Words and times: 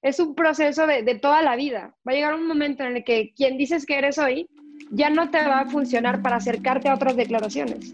es 0.00 0.20
un 0.20 0.34
proceso 0.34 0.86
de, 0.86 1.02
toda 1.16 1.42
la 1.42 1.56
vida. 1.56 1.96
Va 2.06 2.12
a 2.12 2.14
llegar 2.14 2.34
un 2.34 2.46
momento 2.46 2.84
en 2.84 2.98
el 2.98 3.04
que 3.04 3.32
quien 3.34 3.58
dices 3.58 3.84
que 3.84 3.98
eres 3.98 4.18
hoy 4.18 4.48
ya 4.90 5.10
no 5.10 5.30
te 5.30 5.38
va 5.38 5.60
a 5.60 5.66
funcionar 5.66 6.22
para 6.22 6.36
acercarte 6.36 6.88
a 6.88 6.94
otras 6.94 7.16
declaraciones. 7.16 7.92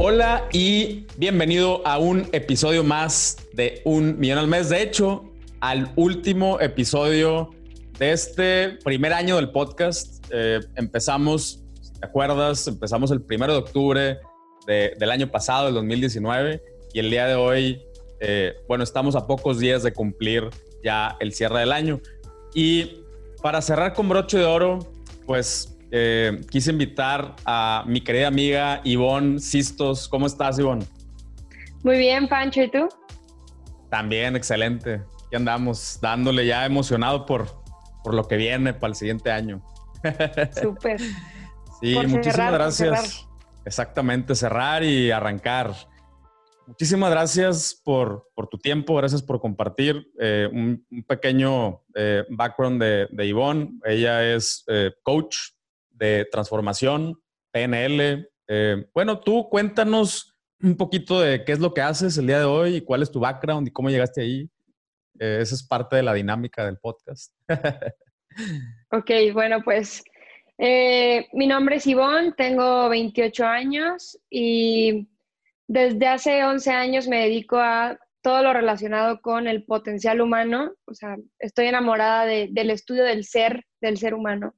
Hola 0.00 0.48
y 0.52 1.06
bienvenido 1.16 1.86
a 1.86 1.98
un 1.98 2.26
episodio 2.32 2.82
más 2.82 3.36
de 3.52 3.82
Un 3.84 4.18
Millón 4.18 4.38
al 4.38 4.48
Mes. 4.48 4.68
De 4.68 4.82
hecho, 4.82 5.24
al 5.60 5.92
último 5.96 6.60
episodio 6.60 7.50
de 7.98 8.12
este 8.12 8.70
primer 8.84 9.12
año 9.12 9.36
del 9.36 9.50
podcast. 9.50 10.24
Eh, 10.30 10.60
empezamos, 10.76 11.57
¿te 12.00 12.06
acuerdas? 12.06 12.66
Empezamos 12.66 13.10
el 13.10 13.22
primero 13.22 13.52
de 13.52 13.58
octubre 13.58 14.18
del 14.66 15.10
año 15.10 15.30
pasado, 15.30 15.66
del 15.66 15.74
2019, 15.74 16.62
y 16.92 16.98
el 16.98 17.10
día 17.10 17.26
de 17.26 17.34
hoy, 17.34 17.82
eh, 18.20 18.54
bueno, 18.68 18.84
estamos 18.84 19.16
a 19.16 19.26
pocos 19.26 19.58
días 19.58 19.82
de 19.82 19.92
cumplir 19.92 20.50
ya 20.84 21.16
el 21.20 21.32
cierre 21.32 21.60
del 21.60 21.72
año. 21.72 22.00
Y 22.54 23.02
para 23.42 23.62
cerrar 23.62 23.94
con 23.94 24.10
broche 24.10 24.36
de 24.36 24.44
oro, 24.44 24.78
pues 25.26 25.74
eh, 25.90 26.42
quise 26.50 26.70
invitar 26.70 27.34
a 27.46 27.82
mi 27.86 28.02
querida 28.02 28.28
amiga 28.28 28.82
Ivonne 28.84 29.40
Sistos. 29.40 30.06
¿Cómo 30.06 30.26
estás, 30.26 30.58
Ivonne? 30.58 30.84
Muy 31.82 31.96
bien, 31.96 32.28
Pancho, 32.28 32.62
¿y 32.62 32.70
tú? 32.70 32.88
También, 33.88 34.36
excelente. 34.36 35.00
Aquí 35.26 35.36
andamos 35.36 35.98
dándole 36.02 36.44
ya 36.44 36.66
emocionado 36.66 37.24
por, 37.24 37.62
por 38.04 38.12
lo 38.12 38.28
que 38.28 38.36
viene 38.36 38.74
para 38.74 38.90
el 38.90 38.94
siguiente 38.96 39.30
año. 39.30 39.62
Súper. 40.60 41.00
Sí, 41.80 41.94
muchísimas 42.06 42.52
gracias. 42.52 43.28
Exactamente, 43.64 44.34
cerrar 44.34 44.82
y 44.82 45.10
arrancar. 45.10 45.74
Muchísimas 46.66 47.10
gracias 47.10 47.80
por, 47.84 48.28
tu 48.50 48.58
tiempo, 48.58 48.94
gracias 48.96 49.22
por 49.22 49.40
compartir 49.40 50.10
eh, 50.18 50.48
un, 50.52 50.84
pequeño 51.06 51.82
eh, 51.94 52.24
background 52.30 52.82
de, 52.82 53.08
de 53.10 53.26
Ivonne. 53.26 53.78
Ella 53.84 54.34
es 54.34 54.64
coach 55.02 55.36
de 55.90 56.26
transformación, 56.30 57.20
PNL. 57.52 58.28
Eh, 58.46 58.86
bueno, 58.94 59.20
tú 59.20 59.48
cuéntanos 59.50 60.34
un 60.62 60.76
poquito 60.76 61.20
de 61.20 61.44
qué 61.44 61.52
es 61.52 61.60
lo 61.60 61.74
que 61.74 61.82
haces 61.82 62.16
el 62.16 62.26
día 62.26 62.38
de 62.38 62.44
hoy 62.44 62.76
y 62.76 62.80
cuál 62.80 63.02
es 63.02 63.10
tu 63.10 63.20
background 63.20 63.68
y 63.68 63.70
cómo 63.70 63.90
llegaste 63.90 64.22
ahí. 64.22 64.50
Eh, 65.18 65.38
esa 65.40 65.54
es 65.54 65.62
parte 65.62 65.96
de 65.96 66.02
la 66.02 66.14
dinámica 66.14 66.64
del 66.64 66.78
podcast. 66.78 67.34
ok, 68.90 69.10
bueno, 69.32 69.62
pues 69.62 70.02
eh, 70.58 71.28
mi 71.32 71.46
nombre 71.46 71.76
es 71.76 71.86
Ivonne, 71.86 72.32
tengo 72.32 72.88
28 72.88 73.46
años 73.46 74.18
y 74.28 75.08
desde 75.68 76.08
hace 76.08 76.44
11 76.44 76.70
años 76.72 77.06
me 77.06 77.20
dedico 77.20 77.58
a 77.58 77.98
todo 78.22 78.42
lo 78.42 78.52
relacionado 78.52 79.20
con 79.20 79.46
el 79.46 79.64
potencial 79.64 80.20
humano. 80.20 80.74
O 80.86 80.94
sea, 80.94 81.16
estoy 81.38 81.66
enamorada 81.66 82.26
del 82.26 82.70
estudio 82.70 83.04
del 83.04 83.24
ser, 83.24 83.64
del 83.80 83.98
ser 83.98 84.14
humano. 84.14 84.54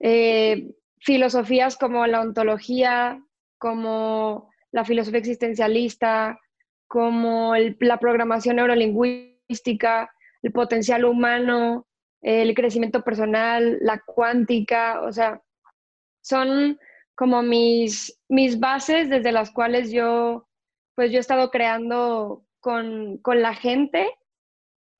Eh, 0.00 0.72
filosofías 0.98 1.76
como 1.76 2.06
la 2.06 2.20
ontología, 2.20 3.22
como 3.58 4.50
la 4.72 4.84
filosofía 4.84 5.20
existencialista, 5.20 6.40
como 6.88 7.54
la 7.56 7.98
programación 7.98 8.56
neurolingüística, 8.56 10.10
el 10.42 10.52
potencial 10.52 11.04
humano, 11.04 11.86
el 12.24 12.54
crecimiento 12.54 13.02
personal, 13.02 13.78
la 13.82 14.00
cuántica, 14.00 15.02
o 15.02 15.12
sea, 15.12 15.42
son 16.22 16.80
como 17.14 17.42
mis, 17.42 18.18
mis 18.28 18.58
bases 18.58 19.10
desde 19.10 19.30
las 19.30 19.50
cuales 19.50 19.92
yo, 19.92 20.48
pues 20.94 21.12
yo 21.12 21.18
he 21.18 21.20
estado 21.20 21.50
creando 21.50 22.46
con, 22.60 23.20
la 23.26 23.54
gente 23.54 24.08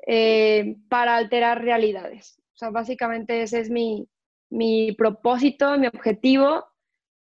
eh, 0.07 0.77
para 0.91 1.17
alterar 1.17 1.63
realidades. 1.63 2.39
O 2.55 2.59
sea, 2.59 2.71
básicamente 2.71 3.43
ese 3.43 3.61
es 3.61 3.71
mi, 3.71 4.07
mi 4.51 4.93
propósito, 4.93 5.79
mi 5.79 5.87
objetivo. 5.87 6.67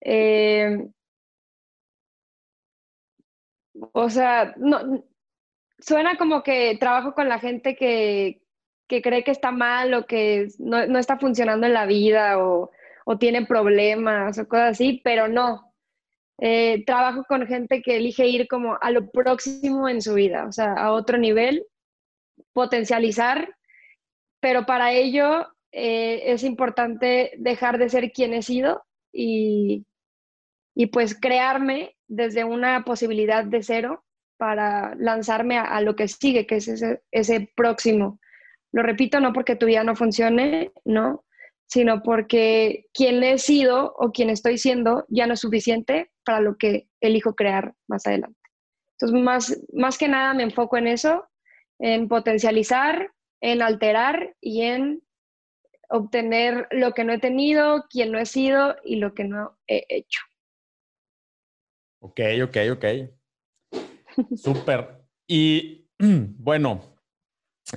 Eh, 0.01 0.89
o 3.93 4.09
sea, 4.09 4.55
no, 4.57 5.05
suena 5.77 6.17
como 6.17 6.41
que 6.41 6.75
trabajo 6.79 7.13
con 7.13 7.29
la 7.29 7.37
gente 7.37 7.75
que, 7.75 8.40
cree 8.99 9.23
que 9.23 9.29
está 9.29 9.51
mal 9.51 9.93
o 9.93 10.07
que 10.07 10.47
no, 10.57 10.97
está 10.97 11.19
funcionando 11.19 11.67
en 11.67 11.73
la 11.73 11.85
vida 11.85 12.39
o, 12.43 12.71
tiene 13.19 13.45
problemas 13.45 14.39
o 14.39 14.47
cosas 14.47 14.71
así, 14.71 15.01
pero 15.03 15.27
no. 15.27 15.73
Eh, 16.39 16.83
trabajo 16.85 17.23
con 17.27 17.45
gente 17.45 17.81
que 17.81 17.97
elige 17.97 18.25
ir 18.25 18.47
como 18.47 18.77
a 18.81 18.89
lo 18.89 19.11
próximo 19.11 19.87
en 19.87 20.01
su 20.01 20.15
vida, 20.15 20.47
o 20.47 20.51
sea, 20.51 20.73
a 20.73 20.91
otro 20.93 21.17
nivel, 21.17 21.65
potencializar, 22.53 23.53
pero 24.39 24.65
para 24.65 24.93
ello 24.93 25.47
eh, 25.71 26.33
es 26.33 26.43
importante 26.43 27.31
dejar 27.37 27.77
de 27.77 27.89
ser 27.89 28.11
quien 28.11 28.33
he 28.33 28.41
sido 28.41 28.83
y, 29.13 29.85
pues 30.91 31.17
crearme 31.19 31.95
desde 32.07 32.43
una 32.43 32.83
posibilidad 32.83 33.45
de 33.45 33.63
cero 33.63 34.03
para 34.37 34.95
lanzarme 34.95 35.57
a, 35.57 35.79
lo 35.81 35.95
que 35.95 36.07
sigue, 36.07 36.47
que 36.47 36.55
es 36.55 36.67
ese, 37.11 37.53
próximo. 37.55 38.19
Lo 38.73 38.83
repito, 38.83 39.19
no 39.19 39.33
porque 39.33 39.55
tu 39.55 39.65
vida 39.65 39.83
no 39.83 39.95
funcione, 39.95 40.71
no, 40.85 41.25
sino 41.67 42.03
porque 42.03 42.85
quien 42.93 43.23
he 43.23 43.37
sido 43.37 43.93
o 43.97 44.11
quien 44.11 44.29
estoy 44.29 44.57
siendo 44.57 45.05
ya 45.09 45.27
no 45.27 45.33
es 45.33 45.39
suficiente 45.39 46.11
para 46.25 46.41
lo 46.41 46.57
que 46.57 46.87
elijo 47.01 47.33
crear 47.33 47.73
más 47.87 48.05
adelante. 48.05 48.39
Entonces, 48.99 49.23
más, 49.23 49.61
más 49.73 49.97
que 49.97 50.07
nada 50.07 50.33
me 50.33 50.43
enfoco 50.43 50.77
en 50.77 50.87
eso, 50.87 51.25
en 51.79 52.07
potencializar, 52.07 53.11
en 53.41 53.61
alterar 53.61 54.35
y 54.39 54.61
en 54.61 55.01
obtener 55.89 56.67
lo 56.71 56.93
que 56.93 57.03
no 57.03 57.13
he 57.13 57.19
tenido, 57.19 57.85
quien 57.89 58.11
no 58.11 58.19
he 58.19 58.25
sido 58.25 58.75
y 58.83 58.97
lo 58.97 59.13
que 59.13 59.23
no 59.25 59.57
he 59.67 59.85
hecho. 59.89 60.21
Ok, 62.01 62.19
ok, 62.43 62.57
ok. 62.73 62.85
Súper. 64.35 65.01
Y 65.27 65.87
bueno, 65.99 66.90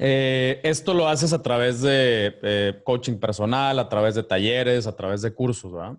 eh, 0.01 0.61
esto 0.65 0.95
lo 0.95 1.09
haces 1.09 1.33
a 1.33 1.43
través 1.43 1.83
de 1.83 2.81
coaching 2.85 3.19
personal, 3.19 3.79
a 3.79 3.89
través 3.89 4.15
de 4.15 4.23
talleres, 4.23 4.87
a 4.87 4.97
través 4.97 5.23
de 5.23 5.33
cursos, 5.33 5.73
¿verdad? 5.73 5.99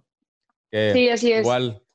sí, 0.94 1.10
así 1.10 1.32
es. 1.32 1.42
Igual, 1.42 1.86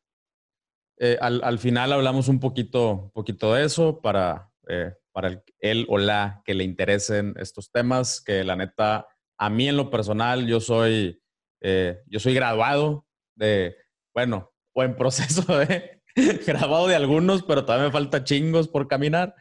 eh, 1.03 1.17
al, 1.19 1.59
final 1.59 1.95
hablamos 1.95 2.28
un 2.28 2.39
poquito, 2.41 3.11
poquito 3.15 3.55
de 3.55 3.65
eso 3.65 4.03
para, 4.03 4.51
eh, 4.69 4.93
para 5.12 5.28
el, 5.28 5.43
él 5.59 5.87
o 5.89 5.97
la 5.97 6.43
que 6.45 6.53
le 6.53 6.62
interesen 6.62 7.34
estos 7.39 7.73
temas, 7.73 8.21
que 8.21 8.45
la 8.45 8.55
neta 8.55 9.09
a 9.39 9.49
mí 9.49 9.67
en 9.67 9.78
lo 9.78 9.89
personal, 9.89 10.47
yo 10.47 10.61
soy, 10.61 11.22
eh, 11.62 12.03
yo 12.07 12.21
soy 12.21 12.34
graduado 12.34 13.07
de, 13.34 13.77
bueno, 14.12 14.53
o 14.75 14.83
en 14.83 14.95
proceso 14.99 15.57
de 15.57 16.03
graduado 16.47 16.87
de 16.87 16.97
algunos, 16.97 17.45
pero 17.45 17.65
todavía 17.65 17.87
me 17.87 17.93
falta 17.93 18.22
chingos 18.22 18.69
por 18.69 18.87
caminar. 18.87 19.34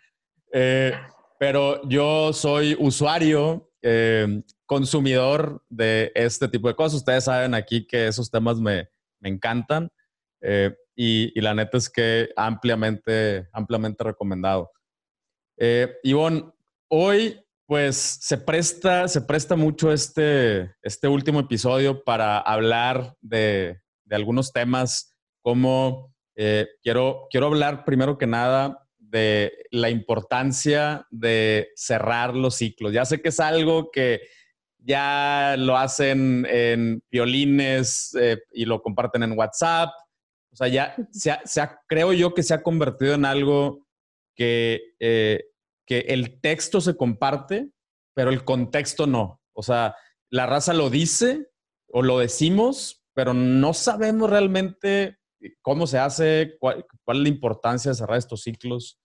Eh, 0.54 0.94
pero 1.40 1.82
yo 1.90 2.32
soy 2.34 2.76
usuario, 2.78 3.72
eh, 3.82 4.44
consumidor 4.68 5.64
de 5.70 6.12
este 6.14 6.48
tipo 6.48 6.68
de 6.68 6.76
cosas. 6.76 7.00
Ustedes 7.00 7.24
saben 7.24 7.56
aquí 7.56 7.88
que 7.88 8.08
esos 8.08 8.30
temas 8.30 8.60
me, 8.60 8.88
me 9.20 9.30
encantan 9.30 9.90
y, 10.96 11.38
y, 11.38 11.42
la 11.42 11.56
neta 11.56 11.78
es 11.78 11.90
que 11.90 12.30
ampliamente, 12.36 13.48
ampliamente 13.52 14.04
recomendado. 14.04 14.72
Ivonne, 16.04 16.46
hoy 16.88 17.38
pues 17.70 17.98
se 17.98 18.36
presta, 18.40 19.08
se 19.08 19.22
presta 19.22 19.56
mucho 19.56 19.92
este, 19.92 20.74
este 20.82 21.08
último 21.08 21.40
episodio 21.40 22.04
para 22.04 22.40
hablar 22.40 23.16
de, 23.22 23.80
algunos 24.10 24.52
temas 24.52 25.16
como 25.44 26.12
eh, 26.36 26.68
quiero, 26.82 27.28
quiero 27.30 27.46
hablar 27.46 27.86
primero 27.86 28.18
que 28.18 28.26
nada 28.26 28.89
de 29.10 29.52
la 29.72 29.90
importancia 29.90 31.06
de 31.10 31.70
cerrar 31.76 32.36
los 32.36 32.56
ciclos. 32.56 32.94
Ya 32.94 33.06
sé 33.06 33.22
que 33.22 33.30
es 33.30 33.40
algo 33.40 33.92
que 33.92 34.22
ya 34.78 35.56
lo 35.58 35.78
hacen 35.78 36.46
en 36.50 37.02
violines 37.12 38.16
eh, 38.20 38.38
y 38.52 38.66
lo 38.66 38.82
comparten 38.82 39.24
en 39.24 39.38
WhatsApp. 39.38 39.90
O 40.52 40.56
sea, 40.56 40.68
ya 40.68 40.96
se 41.12 41.70
creo 41.88 42.14
yo 42.14 42.34
que 42.34 42.44
se 42.44 42.54
ha 42.54 42.64
convertido 42.64 43.14
en 43.14 43.26
algo 43.26 43.86
que 44.36 44.82
eh, 45.00 45.44
que 45.90 46.02
el 46.02 46.40
texto 46.40 46.82
se 46.82 46.96
comparte, 46.96 47.72
pero 48.14 48.30
el 48.30 48.46
contexto 48.46 49.08
no. 49.08 49.42
O 49.54 49.64
sea, 49.64 49.96
la 50.30 50.46
raza 50.46 50.72
lo 50.76 50.92
dice 50.92 51.50
o 51.88 52.04
lo 52.04 52.20
decimos, 52.20 53.04
pero 53.16 53.34
no 53.34 53.74
sabemos 53.74 54.30
realmente 54.30 55.18
cómo 55.64 55.88
se 55.88 55.98
hace, 55.98 56.58
cuál, 56.60 56.86
es 57.08 57.18
la 57.18 57.28
importancia 57.28 57.90
de 57.90 57.96
cerrar 57.96 58.20
estos 58.20 58.44
ciclos. 58.44 58.99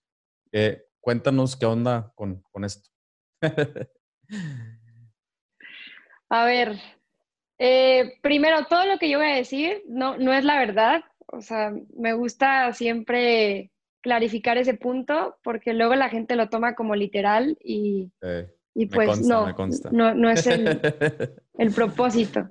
Eh, 0.57 0.85
cuéntanos 1.01 1.57
qué 1.57 1.65
onda 1.65 2.13
con, 2.15 2.41
esto. 2.63 2.89
A 6.29 6.45
ver, 6.45 6.79
Eh, 7.57 8.13
primero, 8.21 8.65
todo 8.65 8.85
lo 8.85 8.97
que 8.97 9.09
yo 9.09 9.17
voy 9.17 9.27
a 9.27 9.35
decir 9.35 9.83
no, 9.87 10.17
no 10.17 10.33
es 10.33 10.45
la 10.45 10.57
verdad. 10.57 11.03
O 11.27 11.41
sea, 11.41 11.73
me 11.97 12.13
gusta 12.13 12.71
siempre 12.71 13.71
clarificar 14.01 14.57
ese 14.57 14.75
punto 14.75 15.37
porque 15.43 15.73
luego 15.73 15.95
la 15.95 16.07
gente 16.09 16.37
lo 16.37 16.47
toma 16.47 16.73
como 16.75 16.95
literal 16.95 17.57
y, 17.61 18.11
y 18.73 18.85
pues 18.85 19.27
no, 19.27 19.53
no, 19.91 20.13
no, 20.13 20.29
es 20.29 20.47
el, 20.47 20.79
el 21.57 21.73
propósito. 21.73 22.49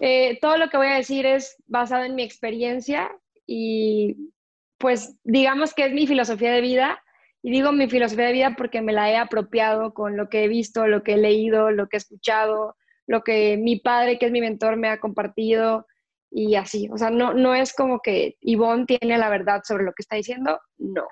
Eh, 0.00 0.38
todo 0.40 0.56
lo 0.56 0.70
que 0.70 0.76
voy 0.76 0.88
a 0.88 0.96
decir 0.96 1.24
es 1.24 1.56
basado 1.66 2.02
en 2.02 2.16
mi 2.16 2.24
experiencia 2.24 3.10
y 3.46 4.32
pues 4.78 5.16
digamos 5.22 5.72
que 5.72 5.86
es 5.86 5.92
mi 5.92 6.06
filosofía 6.08 6.50
de 6.52 6.60
vida. 6.60 7.03
Y 7.46 7.50
digo 7.50 7.72
mi 7.72 7.90
filosofía 7.90 8.24
de 8.24 8.32
vida 8.32 8.54
porque 8.56 8.80
me 8.80 8.94
la 8.94 9.10
he 9.10 9.18
apropiado 9.18 9.92
con 9.92 10.16
lo 10.16 10.30
que 10.30 10.44
he 10.44 10.48
visto, 10.48 10.86
lo 10.86 11.02
que 11.02 11.12
he 11.12 11.18
leído, 11.18 11.70
lo 11.70 11.88
que 11.88 11.98
he 11.98 11.98
escuchado, 11.98 12.74
lo 13.06 13.22
que 13.22 13.58
mi 13.58 13.78
padre, 13.78 14.18
que 14.18 14.24
es 14.24 14.32
mi 14.32 14.40
mentor, 14.40 14.78
me 14.78 14.88
ha 14.88 14.98
compartido 14.98 15.86
y 16.30 16.54
así. 16.54 16.88
O 16.90 16.96
sea, 16.96 17.10
no, 17.10 17.34
no 17.34 17.54
es 17.54 17.74
como 17.74 18.00
que 18.00 18.38
Ivonne 18.40 18.86
tiene 18.86 19.18
la 19.18 19.28
verdad 19.28 19.60
sobre 19.62 19.84
lo 19.84 19.92
que 19.92 20.00
está 20.00 20.16
diciendo, 20.16 20.58
no. 20.78 21.06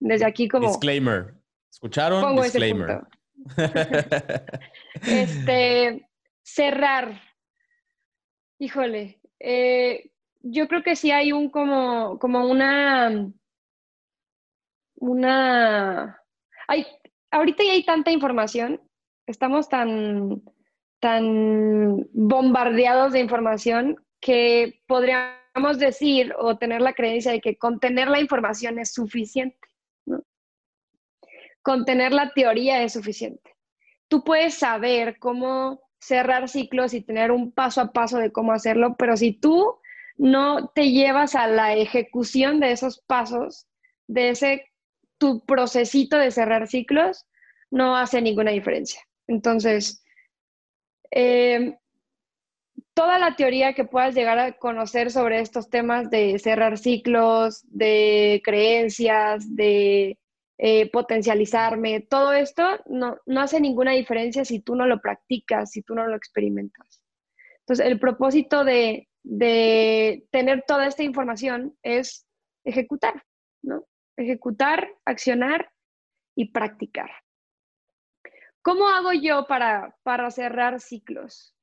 Desde 0.00 0.24
aquí 0.24 0.48
como... 0.48 0.68
Disclaimer. 0.68 1.34
¿Escucharon? 1.70 2.22
Pongo 2.22 2.42
Disclaimer. 2.42 3.02
este, 5.06 6.08
cerrar. 6.42 7.20
Híjole, 8.58 9.20
eh, 9.40 10.10
yo 10.40 10.68
creo 10.68 10.82
que 10.82 10.96
sí 10.96 11.10
hay 11.10 11.32
un 11.32 11.50
como, 11.50 12.18
como 12.18 12.46
una, 12.46 13.30
una, 15.04 16.18
hay, 16.66 16.86
ahorita 17.30 17.62
ya 17.62 17.72
hay 17.72 17.84
tanta 17.84 18.10
información, 18.10 18.80
estamos 19.26 19.68
tan, 19.68 20.42
tan 20.98 22.08
bombardeados 22.12 23.12
de 23.12 23.20
información 23.20 23.96
que 24.20 24.80
podríamos 24.86 25.78
decir 25.78 26.34
o 26.38 26.56
tener 26.56 26.80
la 26.80 26.94
creencia 26.94 27.32
de 27.32 27.42
que 27.42 27.58
contener 27.58 28.08
la 28.08 28.20
información 28.20 28.78
es 28.78 28.94
suficiente. 28.94 29.58
Contener 31.60 32.12
la 32.12 32.32
teoría 32.32 32.82
es 32.82 32.94
suficiente. 32.94 33.54
Tú 34.08 34.24
puedes 34.24 34.54
saber 34.54 35.18
cómo 35.18 35.82
cerrar 35.98 36.48
ciclos 36.48 36.94
y 36.94 37.02
tener 37.02 37.30
un 37.30 37.52
paso 37.52 37.82
a 37.82 37.92
paso 37.92 38.18
de 38.18 38.32
cómo 38.32 38.52
hacerlo, 38.52 38.96
pero 38.98 39.18
si 39.18 39.32
tú 39.32 39.78
no 40.16 40.68
te 40.68 40.90
llevas 40.90 41.34
a 41.34 41.46
la 41.46 41.74
ejecución 41.74 42.60
de 42.60 42.72
esos 42.72 43.00
pasos, 43.06 43.66
de 44.06 44.30
ese 44.30 44.64
tu 45.24 45.42
procesito 45.46 46.18
de 46.18 46.30
cerrar 46.30 46.68
ciclos, 46.68 47.24
no 47.70 47.96
hace 47.96 48.20
ninguna 48.20 48.50
diferencia. 48.50 49.00
Entonces, 49.26 50.04
eh, 51.10 51.78
toda 52.92 53.18
la 53.18 53.34
teoría 53.34 53.72
que 53.72 53.86
puedas 53.86 54.14
llegar 54.14 54.38
a 54.38 54.52
conocer 54.52 55.10
sobre 55.10 55.40
estos 55.40 55.70
temas 55.70 56.10
de 56.10 56.38
cerrar 56.38 56.76
ciclos, 56.76 57.62
de 57.70 58.42
creencias, 58.44 59.56
de 59.56 60.18
eh, 60.58 60.90
potencializarme, 60.90 62.00
todo 62.00 62.34
esto 62.34 62.62
no, 62.84 63.16
no 63.24 63.40
hace 63.40 63.62
ninguna 63.62 63.92
diferencia 63.92 64.44
si 64.44 64.60
tú 64.60 64.76
no 64.76 64.86
lo 64.86 65.00
practicas, 65.00 65.70
si 65.70 65.80
tú 65.80 65.94
no 65.94 66.06
lo 66.06 66.16
experimentas. 66.16 67.02
Entonces, 67.60 67.86
el 67.86 67.98
propósito 67.98 68.62
de, 68.62 69.08
de 69.22 70.26
tener 70.30 70.64
toda 70.68 70.86
esta 70.86 71.02
información 71.02 71.74
es 71.82 72.26
ejecutar, 72.62 73.24
¿no? 73.62 73.86
Ejecutar, 74.16 74.88
accionar 75.04 75.72
y 76.34 76.50
practicar. 76.50 77.10
¿Cómo 78.62 78.88
hago 78.88 79.12
yo 79.12 79.46
para, 79.46 79.96
para 80.02 80.30
cerrar 80.30 80.80
ciclos? 80.80 81.54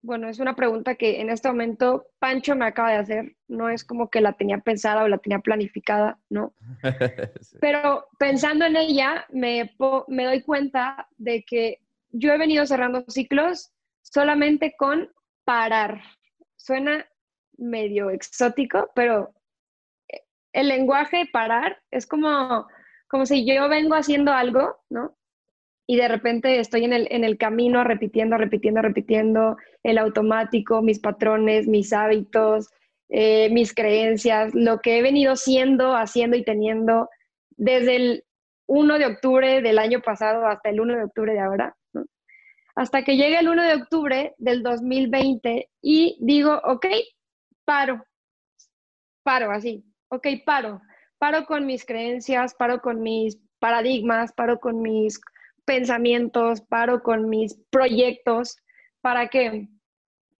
Bueno, 0.00 0.28
es 0.28 0.38
una 0.38 0.54
pregunta 0.54 0.94
que 0.94 1.20
en 1.20 1.28
este 1.28 1.48
momento 1.48 2.06
Pancho 2.18 2.54
me 2.54 2.66
acaba 2.66 2.92
de 2.92 2.98
hacer. 2.98 3.36
No 3.48 3.68
es 3.68 3.84
como 3.84 4.08
que 4.08 4.20
la 4.20 4.32
tenía 4.32 4.58
pensada 4.58 5.02
o 5.02 5.08
la 5.08 5.18
tenía 5.18 5.40
planificada, 5.40 6.18
¿no? 6.30 6.54
Pero 7.60 8.06
pensando 8.18 8.64
en 8.64 8.76
ella, 8.76 9.26
me, 9.30 9.74
me 10.06 10.24
doy 10.24 10.42
cuenta 10.42 11.08
de 11.16 11.44
que 11.44 11.80
yo 12.10 12.32
he 12.32 12.38
venido 12.38 12.64
cerrando 12.64 13.04
ciclos 13.08 13.72
solamente 14.02 14.74
con 14.78 15.12
parar. 15.44 16.00
Suena 16.56 17.06
medio 17.58 18.10
exótico, 18.10 18.90
pero 18.94 19.34
el 20.58 20.68
lenguaje 20.68 21.28
parar 21.32 21.80
es 21.90 22.06
como, 22.06 22.66
como 23.08 23.26
si 23.26 23.46
yo 23.46 23.68
vengo 23.68 23.94
haciendo 23.94 24.32
algo, 24.32 24.76
¿no? 24.90 25.18
y 25.90 25.96
de 25.96 26.06
repente 26.06 26.60
estoy 26.60 26.84
en 26.84 26.92
el, 26.92 27.08
en 27.10 27.24
el 27.24 27.38
camino 27.38 27.82
repitiendo, 27.82 28.36
repitiendo, 28.36 28.82
repitiendo 28.82 29.56
el 29.82 29.96
automático, 29.96 30.82
mis 30.82 31.00
patrones, 31.00 31.66
mis 31.66 31.94
hábitos, 31.94 32.68
eh, 33.08 33.48
mis 33.50 33.74
creencias, 33.74 34.54
lo 34.54 34.80
que 34.80 34.98
he 34.98 35.02
venido 35.02 35.34
siendo, 35.34 35.96
haciendo 35.96 36.36
y 36.36 36.44
teniendo 36.44 37.08
desde 37.56 37.96
el 37.96 38.24
1 38.66 38.98
de 38.98 39.06
octubre 39.06 39.62
del 39.62 39.78
año 39.78 40.02
pasado 40.02 40.46
hasta 40.46 40.68
el 40.68 40.78
1 40.78 40.94
de 40.94 41.04
octubre 41.04 41.32
de 41.32 41.40
ahora, 41.40 41.74
hasta 42.76 43.02
que 43.02 43.16
llegue 43.16 43.38
el 43.38 43.48
1 43.48 43.62
de 43.62 43.74
octubre 43.74 44.34
del 44.36 44.62
2020 44.62 45.70
y 45.80 46.18
digo, 46.20 46.60
ok, 46.64 46.84
paro, 47.64 48.04
paro 49.22 49.50
así, 49.52 49.87
ok, 50.08 50.26
paro, 50.44 50.80
paro 51.18 51.46
con 51.46 51.66
mis 51.66 51.84
creencias, 51.84 52.54
paro 52.54 52.80
con 52.80 53.00
mis 53.02 53.38
paradigmas, 53.58 54.32
paro 54.32 54.60
con 54.60 54.82
mis 54.82 55.20
pensamientos, 55.64 56.62
paro 56.62 57.02
con 57.02 57.28
mis 57.28 57.56
proyectos, 57.70 58.56
¿para 59.00 59.28
qué? 59.28 59.68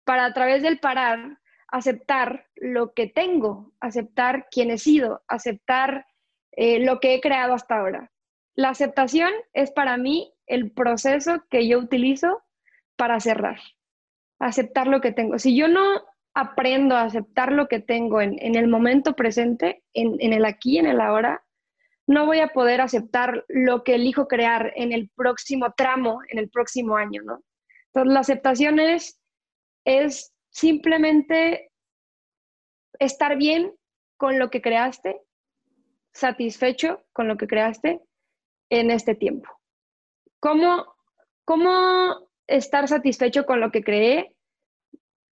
Para 0.05 0.27
a 0.27 0.33
través 0.33 0.63
del 0.63 0.79
parar 0.79 1.39
aceptar 1.69 2.47
lo 2.57 2.95
que 2.95 3.07
tengo, 3.07 3.73
aceptar 3.81 4.47
quién 4.51 4.71
he 4.71 4.79
sido, 4.79 5.23
aceptar 5.29 6.07
eh, 6.53 6.81
lo 6.81 6.99
que 6.99 7.15
he 7.15 7.21
creado 7.21 7.55
hasta 7.55 7.79
ahora. 7.79 8.11
La 8.55 8.71
aceptación 8.71 9.31
es 9.53 9.71
para 9.71 9.97
mí 9.97 10.33
el 10.47 10.73
proceso 10.73 11.45
que 11.51 11.69
yo 11.69 11.79
utilizo 11.79 12.43
para 12.97 13.21
cerrar, 13.21 13.61
aceptar 14.39 14.87
lo 14.87 15.01
que 15.01 15.13
tengo. 15.13 15.39
Si 15.39 15.55
yo 15.57 15.69
no 15.69 16.03
aprendo 16.35 16.95
a 16.95 17.03
aceptar 17.03 17.53
lo 17.53 17.69
que 17.69 17.81
tengo 17.81 18.21
en, 18.21 18.55
el 18.55 18.69
momento 18.69 19.15
presente, 19.15 19.83
en, 19.93 20.17
en 20.21 20.33
el 20.33 20.45
aquí, 20.45 20.79
en 20.79 20.87
el 20.87 21.01
ahora, 21.01 21.43
no 22.07 22.25
voy 22.25 22.41
a 22.41 22.49
poder 22.49 22.81
aceptar 22.81 23.45
lo 23.49 23.85
que 23.85 23.95
elijo 23.97 24.29
crear 24.29 24.73
en 24.77 24.93
el 24.93 25.11
próximo 25.11 25.75
tramo, 25.77 26.21
en 26.31 26.39
el 26.39 26.49
próximo 26.49 26.97
año, 26.97 27.23
¿no? 27.23 27.43
Entonces, 27.89 28.15
la 28.15 28.21
aceptación 28.21 28.81
es, 28.81 29.21
es 29.85 30.33
simplemente 30.51 31.71
estar 32.99 33.37
bien 33.37 33.75
con 34.17 34.39
lo 34.39 34.51
que 34.51 34.63
creaste, 34.63 35.21
satisfecho 36.13 37.05
con 37.13 37.29
lo 37.29 37.37
que 37.37 37.47
creaste 37.47 38.01
en 38.71 38.91
este 38.91 39.15
tiempo. 39.15 39.49
¿Cómo, 40.41 40.87
cómo 41.45 42.31
estar 42.47 42.89
satisfecho 42.89 43.45
con 43.45 43.61
lo 43.61 43.71
que 43.71 43.83
creé? 43.83 44.35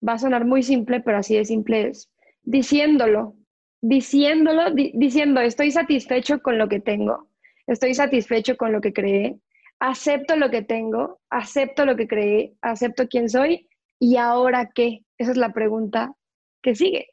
Va 0.07 0.15
a 0.15 0.19
sonar 0.19 0.45
muy 0.45 0.63
simple, 0.63 1.01
pero 1.01 1.19
así 1.19 1.37
de 1.37 1.45
simple 1.45 1.89
es. 1.89 2.11
Diciéndolo, 2.43 3.37
diciéndolo, 3.81 4.71
diciendo, 4.73 5.41
estoy 5.41 5.71
satisfecho 5.71 6.43
con 6.43 6.59
lo 6.59 6.69
que 6.69 6.81
tengo, 6.81 7.29
estoy 7.67 7.95
satisfecho 7.95 8.57
con 8.57 8.73
lo 8.73 8.81
que 8.81 8.93
creé, 8.93 9.39
acepto 9.79 10.37
lo 10.37 10.51
que 10.51 10.63
tengo, 10.63 11.21
acepto 11.31 11.87
lo 11.87 11.97
que 11.97 12.07
creé, 12.07 12.55
acepto 12.61 13.09
quién 13.09 13.29
soy 13.29 13.69
y 13.99 14.17
ahora 14.17 14.71
qué. 14.75 15.05
Esa 15.19 15.31
es 15.31 15.37
la 15.37 15.53
pregunta 15.53 16.15
que 16.63 16.75
sigue. 16.75 17.09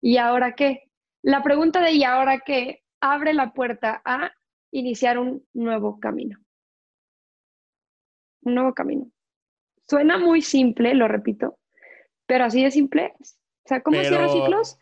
¿Y 0.00 0.18
ahora 0.18 0.54
qué? 0.54 0.84
La 1.22 1.42
pregunta 1.42 1.80
de 1.80 1.92
¿y 1.92 2.04
ahora 2.04 2.40
qué? 2.44 2.82
abre 3.00 3.34
la 3.34 3.52
puerta 3.52 4.02
a 4.04 4.32
iniciar 4.72 5.18
un 5.18 5.46
nuevo 5.54 5.98
camino. 6.00 6.38
Un 8.42 8.54
nuevo 8.54 8.74
camino. 8.74 9.10
Suena 9.88 10.18
muy 10.18 10.42
simple, 10.42 10.94
lo 10.94 11.06
repito, 11.08 11.58
pero 12.26 12.44
así 12.44 12.62
de 12.62 12.70
simple 12.70 13.14
es. 13.20 13.38
O 13.64 13.68
sea, 13.68 13.82
¿cómo 13.82 14.00
cierro 14.00 14.32
ciclos? 14.32 14.78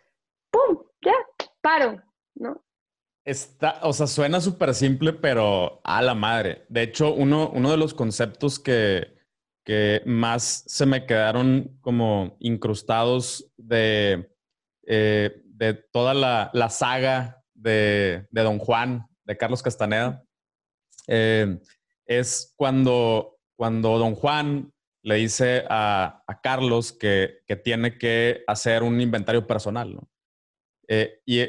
¡Pum! 0.51 0.85
Ya, 1.03 1.15
paro, 1.61 2.03
¿no? 2.35 2.63
Está, 3.25 3.81
o 3.83 3.93
sea, 3.95 4.07
suena 4.07 4.41
súper 4.41 4.75
simple, 4.75 5.15
pero 5.15 5.81
a 5.85 6.03
la 6.03 6.15
madre. 6.15 6.67
De 6.69 6.83
hecho, 6.83 7.15
uno, 7.15 7.51
uno 7.51 7.71
de 7.71 7.79
los 7.79 7.95
conceptos 7.95 8.59
que, 8.59 9.15
que 9.65 10.03
más 10.05 10.65
se 10.67 10.85
me 10.85 11.07
quedaron 11.07 11.79
como 11.81 12.37
incrustados 12.39 13.51
de, 13.57 14.31
eh, 14.87 15.43
de 15.47 15.75
toda 15.75 16.13
la, 16.13 16.51
la 16.53 16.69
saga 16.69 17.43
de, 17.55 18.27
de, 18.31 18.43
Don 18.43 18.59
Juan, 18.59 19.07
de 19.25 19.39
Carlos 19.39 19.63
Castaneda, 19.63 20.23
eh, 21.07 21.59
es 22.05 22.53
cuando, 22.57 23.39
cuando 23.57 23.97
Don 23.99 24.15
Juan 24.15 24.74
le 25.05 25.17
dice 25.17 25.65
a, 25.69 26.25
a 26.27 26.41
Carlos 26.41 26.93
que, 26.93 27.43
que, 27.47 27.57
tiene 27.57 27.99
que 27.99 28.43
hacer 28.47 28.83
un 28.83 29.01
inventario 29.03 29.47
personal. 29.47 29.99
Eh, 30.89 31.21
y, 31.27 31.43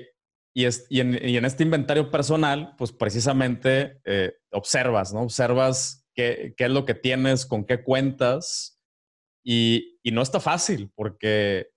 y, 0.54 0.68
y, 0.90 1.00
en, 1.00 1.46
este 1.46 1.64
inventario 1.64 2.12
personal, 2.12 2.76
pues 2.78 2.92
precisamente 2.92 4.02
eh, 4.04 4.34
observas, 4.52 5.14
¿no? 5.14 5.22
Observas 5.22 6.06
qué, 6.14 6.54
qué, 6.58 6.66
es 6.66 6.70
lo 6.70 6.84
que 6.84 6.96
tienes, 6.96 7.46
con 7.46 7.66
qué 7.66 7.82
cuentas 7.82 8.82
y, 9.42 10.00
y 10.04 10.12
no 10.12 10.22
está 10.22 10.42
fácil 10.42 10.92
porque, 10.94 11.70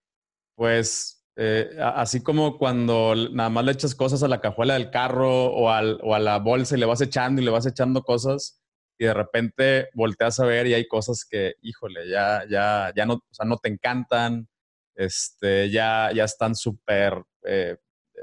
pues, 0.57 1.25
eh, 1.37 1.79
así 1.81 2.25
como 2.25 2.59
cuando 2.59 3.15
nada 3.31 3.51
más 3.51 3.65
le 3.65 3.71
echas 3.71 3.95
cosas 3.95 4.25
a 4.25 4.29
la 4.29 4.41
cajuela 4.41 4.75
del 4.75 4.91
carro 4.91 5.47
o, 5.47 5.71
al, 5.71 6.01
o 6.03 6.17
a 6.17 6.19
la 6.19 6.39
bolsa 6.39 6.77
y 6.77 6.81
le 6.81 6.87
vas 6.87 7.01
echando 7.01 7.41
y 7.41 7.45
le 7.45 7.53
vas 7.53 7.67
echando 7.67 8.03
cosas 8.03 8.61
y 8.99 9.05
de 9.05 9.15
repente 9.15 9.89
volteas 9.95 10.41
a 10.41 10.45
ver 10.45 10.67
y 10.67 10.75
hay 10.75 10.89
cosas 10.89 11.25
que, 11.25 11.55
híjole, 11.63 12.09
ya, 12.09 12.45
ya, 12.51 12.93
ya 12.95 13.07
no, 13.07 13.15
o 13.15 13.23
sea, 13.35 13.47
no 13.47 13.57
te 13.57 13.69
encantan, 13.69 14.49
este, 14.99 15.71
ya, 15.71 16.11
ya 16.13 16.25
están 16.25 16.57
súper 16.57 17.23
eh, 17.45 17.77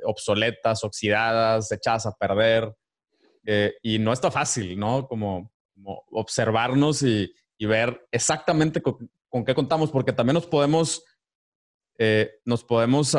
obsoletas, 0.03 0.83
oxidadas, 0.83 1.71
echadas 1.71 2.05
a 2.05 2.11
perder. 2.11 2.75
Eh, 3.45 3.75
y 3.81 3.99
no 3.99 4.11
está 4.11 4.29
fácil, 4.29 4.77
¿no? 4.77 5.07
Como, 5.07 5.51
observarnos 6.11 7.03
y, 7.03 7.33
ver 7.59 8.07
exactamente 8.11 8.81
con, 8.81 9.09
qué 9.45 9.55
contamos, 9.55 9.91
porque 9.91 10.13
también 10.13 10.35
nos 10.35 10.45
podemos, 10.45 11.03
eh, 11.97 12.39
nos 12.43 12.63
podemos 12.63 13.15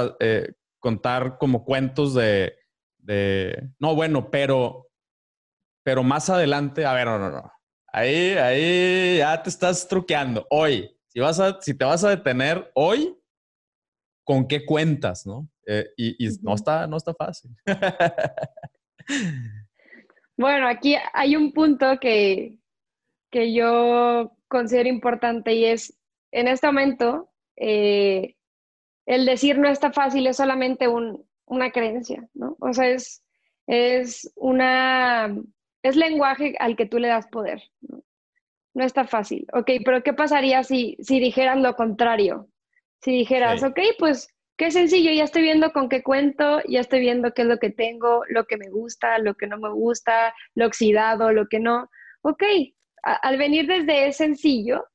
contar 0.78 1.38
como 1.38 1.64
cuentos 1.64 2.14
de, 2.14 2.54
de, 2.98 3.70
no, 3.78 3.94
bueno, 3.94 4.30
pero, 4.30 4.85
pero 5.86 6.02
más 6.02 6.28
adelante, 6.30 6.84
a 6.84 6.92
ver, 6.94 7.06
no, 7.06 7.16
no, 7.16 7.30
no. 7.30 7.52
Ahí, 7.92 8.32
ahí 8.32 9.18
ya 9.18 9.40
te 9.40 9.48
estás 9.48 9.86
truqueando. 9.86 10.44
Hoy, 10.50 10.90
si, 11.06 11.20
vas 11.20 11.38
a, 11.38 11.60
si 11.60 11.74
te 11.74 11.84
vas 11.84 12.02
a 12.02 12.10
detener 12.10 12.72
hoy, 12.74 13.16
con 14.24 14.48
qué 14.48 14.66
cuentas, 14.66 15.24
¿no? 15.26 15.48
Eh, 15.64 15.86
y, 15.96 16.28
no, 16.42 16.56
está, 16.56 16.88
no 16.88 16.96
está 16.96 17.14
fácil. 17.14 17.52
bueno, 20.36 20.66
aquí 20.66 20.96
hay 21.12 21.36
un 21.36 21.52
punto 21.52 22.00
que, 22.00 22.58
que 23.30 23.54
yo 23.54 24.36
considero 24.48 24.88
importante 24.88 25.54
y 25.54 25.66
es, 25.66 25.96
en 26.32 26.48
este 26.48 26.66
momento, 26.66 27.30
eh, 27.54 28.34
el 29.06 29.24
decir 29.24 29.56
no 29.56 29.68
está 29.68 29.92
fácil 29.92 30.26
es 30.26 30.36
solamente 30.36 30.88
una 30.88 31.70
creencia, 31.70 32.28
¿no? 32.34 32.56
O 32.58 32.72
sea, 32.72 32.88
es, 32.88 33.22
es 33.68 34.32
una, 34.34 35.32
es 35.86 35.96
lenguaje 35.96 36.54
al 36.58 36.76
que 36.76 36.86
tú 36.86 36.98
le 36.98 37.08
das 37.08 37.26
poder, 37.28 37.62
¿no? 37.80 38.02
No 38.74 38.84
está 38.84 39.06
fácil. 39.06 39.46
Ok, 39.54 39.70
pero 39.84 40.02
¿qué 40.02 40.12
pasaría 40.12 40.62
si, 40.62 40.96
si 41.00 41.18
dijeran 41.18 41.62
lo 41.62 41.76
contrario? 41.76 42.48
Si 43.00 43.10
dijeras, 43.10 43.62
ok, 43.62 43.78
pues 43.98 44.28
qué 44.58 44.70
sencillo, 44.70 45.12
ya 45.12 45.24
estoy 45.24 45.42
viendo 45.42 45.72
con 45.72 45.88
qué 45.88 46.02
cuento, 46.02 46.60
ya 46.68 46.80
estoy 46.80 47.00
viendo 47.00 47.32
qué 47.32 47.42
es 47.42 47.48
lo 47.48 47.58
que 47.58 47.70
tengo, 47.70 48.22
lo 48.28 48.44
que 48.44 48.56
me 48.56 48.68
gusta, 48.68 49.18
lo 49.18 49.34
que 49.34 49.46
no 49.46 49.58
me 49.58 49.70
gusta, 49.70 50.34
lo 50.54 50.66
oxidado, 50.66 51.32
lo 51.32 51.46
que 51.46 51.60
no. 51.60 51.88
Ok, 52.22 52.42
al 53.02 53.38
venir 53.38 53.66
desde 53.66 54.08
ese 54.08 54.24
sencillo, 54.24 54.86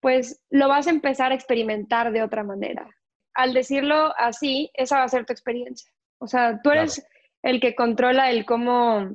pues 0.00 0.42
lo 0.50 0.68
vas 0.68 0.86
a 0.86 0.90
empezar 0.90 1.32
a 1.32 1.34
experimentar 1.34 2.12
de 2.12 2.22
otra 2.22 2.44
manera. 2.44 2.88
Al 3.34 3.52
decirlo 3.52 4.14
así, 4.16 4.70
esa 4.74 4.98
va 4.98 5.04
a 5.04 5.08
ser 5.08 5.26
tu 5.26 5.32
experiencia. 5.32 5.90
O 6.18 6.26
sea, 6.26 6.60
tú 6.62 6.70
eres 6.70 7.06
el 7.42 7.60
que 7.60 7.74
controla 7.74 8.30
el 8.30 8.44
cómo, 8.44 9.14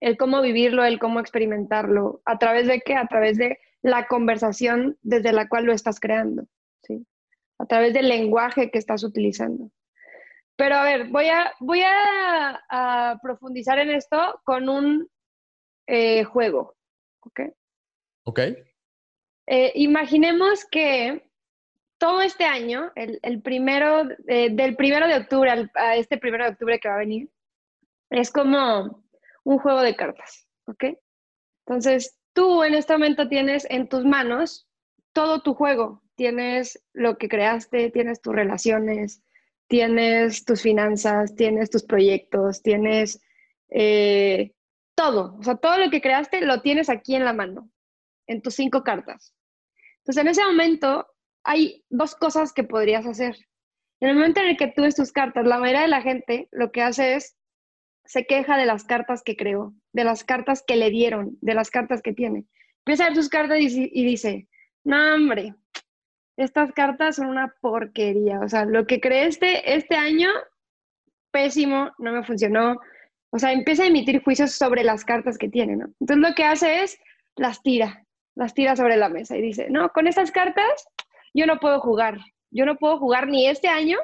el 0.00 0.16
cómo 0.16 0.40
vivirlo, 0.40 0.84
el 0.84 0.98
cómo 0.98 1.20
experimentarlo. 1.20 2.22
¿A 2.24 2.38
través 2.38 2.66
de 2.66 2.80
qué? 2.80 2.94
A 2.94 3.06
través 3.06 3.38
de 3.38 3.58
la 3.82 4.06
conversación 4.06 4.98
desde 5.02 5.32
la 5.32 5.48
cual 5.48 5.64
lo 5.64 5.72
estás 5.72 6.00
creando 6.00 6.46
a 7.58 7.66
través 7.66 7.92
del 7.92 8.08
lenguaje 8.08 8.70
que 8.70 8.78
estás 8.78 9.02
utilizando. 9.02 9.70
Pero 10.56 10.76
a 10.76 10.84
ver, 10.84 11.08
voy 11.08 11.28
a, 11.28 11.52
voy 11.60 11.82
a, 11.84 13.18
profundizar 13.22 13.78
en 13.78 13.90
esto 13.90 14.40
con 14.44 14.68
un 14.68 15.08
eh, 15.86 16.24
juego. 16.24 16.76
¿Ok? 17.20 17.40
Ok. 18.24 18.40
Eh, 19.46 19.72
imaginemos 19.76 20.64
que 20.64 21.30
todo 21.98 22.20
este 22.22 22.44
año, 22.44 22.92
el, 22.94 23.42
primero, 23.42 24.04
del 24.04 24.76
primero 24.76 25.08
de 25.08 25.16
octubre 25.16 25.70
a 25.74 25.96
este 25.96 26.18
primero 26.18 26.44
de 26.44 26.50
octubre 26.50 26.78
que 26.78 26.88
va 26.88 26.94
a 26.94 26.98
venir, 26.98 27.28
es 28.10 28.30
como 28.30 29.04
un 29.48 29.58
juego 29.58 29.80
de 29.80 29.96
cartas. 29.96 30.46
¿Ok? 30.66 30.84
Entonces, 31.66 32.18
tú 32.34 32.62
en 32.62 32.74
este 32.74 32.92
momento 32.92 33.28
tienes 33.28 33.66
en 33.70 33.88
tus 33.88 34.04
manos 34.04 34.68
todo 35.14 35.40
tu 35.40 35.54
juego, 35.54 36.02
tienes 36.16 36.84
lo 36.92 37.16
que 37.16 37.28
creaste, 37.28 37.90
tienes 37.90 38.20
tus 38.20 38.34
relaciones, 38.34 39.22
tienes 39.66 40.44
tus 40.44 40.60
finanzas, 40.60 41.34
tienes 41.34 41.70
tus 41.70 41.82
proyectos, 41.82 42.62
tienes 42.62 43.22
eh, 43.70 44.52
todo. 44.94 45.36
O 45.38 45.42
sea, 45.42 45.56
todo 45.56 45.78
lo 45.78 45.90
que 45.90 46.02
creaste 46.02 46.42
lo 46.42 46.60
tienes 46.60 46.90
aquí 46.90 47.14
en 47.14 47.24
la 47.24 47.32
mano, 47.32 47.70
en 48.26 48.42
tus 48.42 48.54
cinco 48.54 48.84
cartas. 48.84 49.34
Entonces, 50.00 50.20
en 50.20 50.28
ese 50.28 50.44
momento 50.44 51.06
hay 51.42 51.86
dos 51.88 52.14
cosas 52.14 52.52
que 52.52 52.64
podrías 52.64 53.06
hacer. 53.06 53.34
En 54.00 54.10
el 54.10 54.14
momento 54.14 54.40
en 54.40 54.48
el 54.48 54.56
que 54.58 54.68
tú 54.68 54.82
ves 54.82 54.94
tus 54.94 55.10
cartas, 55.10 55.46
la 55.46 55.58
mayoría 55.58 55.82
de 55.82 55.88
la 55.88 56.02
gente 56.02 56.48
lo 56.52 56.70
que 56.70 56.82
hace 56.82 57.14
es 57.14 57.37
se 58.08 58.24
queja 58.24 58.56
de 58.56 58.64
las 58.64 58.84
cartas 58.84 59.22
que 59.22 59.36
creó, 59.36 59.74
de 59.92 60.02
las 60.02 60.24
cartas 60.24 60.64
que 60.66 60.76
le 60.76 60.88
dieron, 60.88 61.36
de 61.42 61.52
las 61.52 61.70
cartas 61.70 62.00
que 62.00 62.14
tiene. 62.14 62.46
Empieza 62.78 63.04
a 63.04 63.08
ver 63.08 63.16
sus 63.16 63.28
cartas 63.28 63.58
y, 63.60 64.02
dice, 64.02 64.48
no, 64.82 65.14
hombre, 65.14 65.54
estas 66.38 66.72
cartas 66.72 67.16
son 67.16 67.26
una 67.26 67.54
porquería. 67.60 68.40
O 68.40 68.48
sea, 68.48 68.64
lo 68.64 68.86
que 68.86 68.98
creé 68.98 69.26
este, 69.26 69.74
este 69.74 69.94
año, 69.94 70.30
pésimo, 71.30 71.90
no 71.98 72.12
me 72.12 72.24
funcionó. 72.24 72.80
O 73.30 73.38
sea, 73.38 73.52
empieza 73.52 73.82
a 73.82 73.88
emitir 73.88 74.22
juicios 74.22 74.52
sobre 74.52 74.84
las 74.84 75.04
cartas 75.04 75.36
que 75.36 75.50
tiene, 75.50 75.76
¿no? 75.76 75.92
Entonces 76.00 76.30
lo 76.30 76.34
que 76.34 76.44
hace 76.44 76.82
es 76.82 76.98
las 77.36 77.62
tira, 77.62 78.06
las 78.34 78.54
tira 78.54 78.74
sobre 78.74 78.96
la 78.96 79.10
mesa 79.10 79.36
y 79.36 79.42
dice, 79.42 79.66
no, 79.68 79.90
con 79.90 80.06
estas 80.06 80.32
cartas 80.32 80.88
yo 81.34 81.44
no 81.44 81.60
puedo 81.60 81.78
jugar. 81.80 82.16
Yo 82.50 82.64
no 82.64 82.76
puedo 82.76 82.98
jugar 82.98 83.28
ni 83.28 83.46
este 83.46 83.68
año 83.68 83.98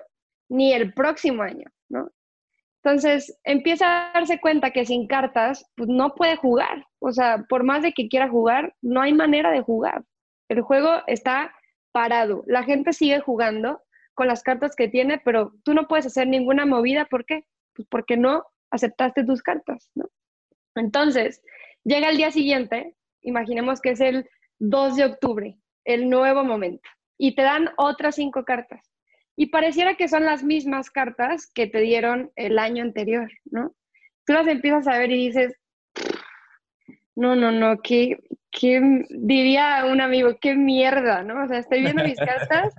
ni 0.51 0.75
el 0.75 0.93
próximo 0.93 1.43
año, 1.43 1.71
¿no? 1.89 2.11
Entonces 2.85 3.39
empieza 3.45 4.11
a 4.11 4.13
darse 4.13 4.39
cuenta 4.41 4.71
que 4.71 4.85
sin 4.85 5.07
cartas 5.07 5.71
pues, 5.75 5.89
no 5.89 6.15
puede 6.15 6.37
jugar. 6.37 6.87
O 6.99 7.13
sea, 7.13 7.45
por 7.49 7.65
más 7.65 7.83
de 7.83 7.93
que 7.93 8.09
quiera 8.09 8.29
jugar, 8.29 8.75
no 8.83 9.01
hay 9.01 9.15
manera 9.15 9.51
de 9.51 9.63
jugar. 9.63 10.05
El 10.51 10.61
juego 10.61 10.91
está 11.07 11.55
parado. 11.93 12.45
La 12.47 12.63
gente 12.63 12.93
sigue 12.93 13.21
jugando 13.21 13.81
con 14.13 14.27
las 14.27 14.43
cartas 14.43 14.77
que 14.77 14.89
tiene, 14.89 15.19
pero 15.25 15.55
tú 15.65 15.73
no 15.73 15.89
puedes 15.89 16.05
hacer 16.05 16.29
ninguna 16.29 16.67
movida. 16.67 17.07
¿Por 17.07 17.25
qué? 17.25 17.47
Pues 17.75 17.89
porque 17.91 18.19
no 18.19 18.45
aceptaste 18.71 19.25
tus 19.25 19.43
cartas, 19.43 19.91
¿no? 19.95 20.05
Entonces, 20.75 21.41
llega 21.85 22.11
el 22.11 22.19
día 22.19 22.33
siguiente, 22.33 22.95
imaginemos 23.23 23.81
que 23.81 23.91
es 23.91 24.01
el 24.01 24.29
2 24.59 24.97
de 24.97 25.05
octubre, 25.07 25.59
el 25.85 26.11
nuevo 26.11 26.45
momento, 26.45 26.89
y 27.17 27.35
te 27.35 27.43
dan 27.43 27.71
otras 27.79 28.17
cinco 28.17 28.45
cartas. 28.45 28.94
Y 29.37 29.47
pareciera 29.47 29.97
que 29.97 30.09
son 30.09 30.25
las 30.25 30.45
mismas 30.45 30.91
cartas 30.91 31.51
que 31.53 31.67
te 31.67 31.81
dieron 31.81 32.31
el 32.37 32.59
año 32.59 32.83
anterior, 32.83 33.31
¿no? 33.45 33.75
Tú 34.27 34.33
las 34.33 34.47
empiezas 34.47 34.87
a 34.87 34.99
ver 34.99 35.11
y 35.11 35.27
dices, 35.27 35.55
no, 37.17 37.35
no, 37.35 37.53
no, 37.53 37.81
qué, 37.83 38.19
qué, 38.51 39.05
diría 39.11 39.85
un 39.91 40.01
amigo, 40.01 40.39
qué 40.41 40.55
mierda, 40.55 41.23
¿no? 41.23 41.45
O 41.45 41.49
sea, 41.49 41.59
estoy 41.59 41.83
viendo 41.83 42.05
mis 42.05 42.19
cartas 42.19 42.75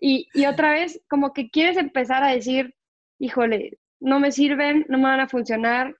y, 0.00 0.28
y 0.34 0.46
otra 0.46 0.72
vez 0.72 1.00
como 1.08 1.32
que 1.32 1.50
quieres 1.50 1.76
empezar 1.76 2.22
a 2.24 2.32
decir, 2.32 2.74
híjole, 3.18 3.78
no 4.00 4.18
me 4.18 4.32
sirven, 4.32 4.86
no 4.88 4.98
me 4.98 5.04
van 5.04 5.20
a 5.20 5.28
funcionar, 5.28 5.94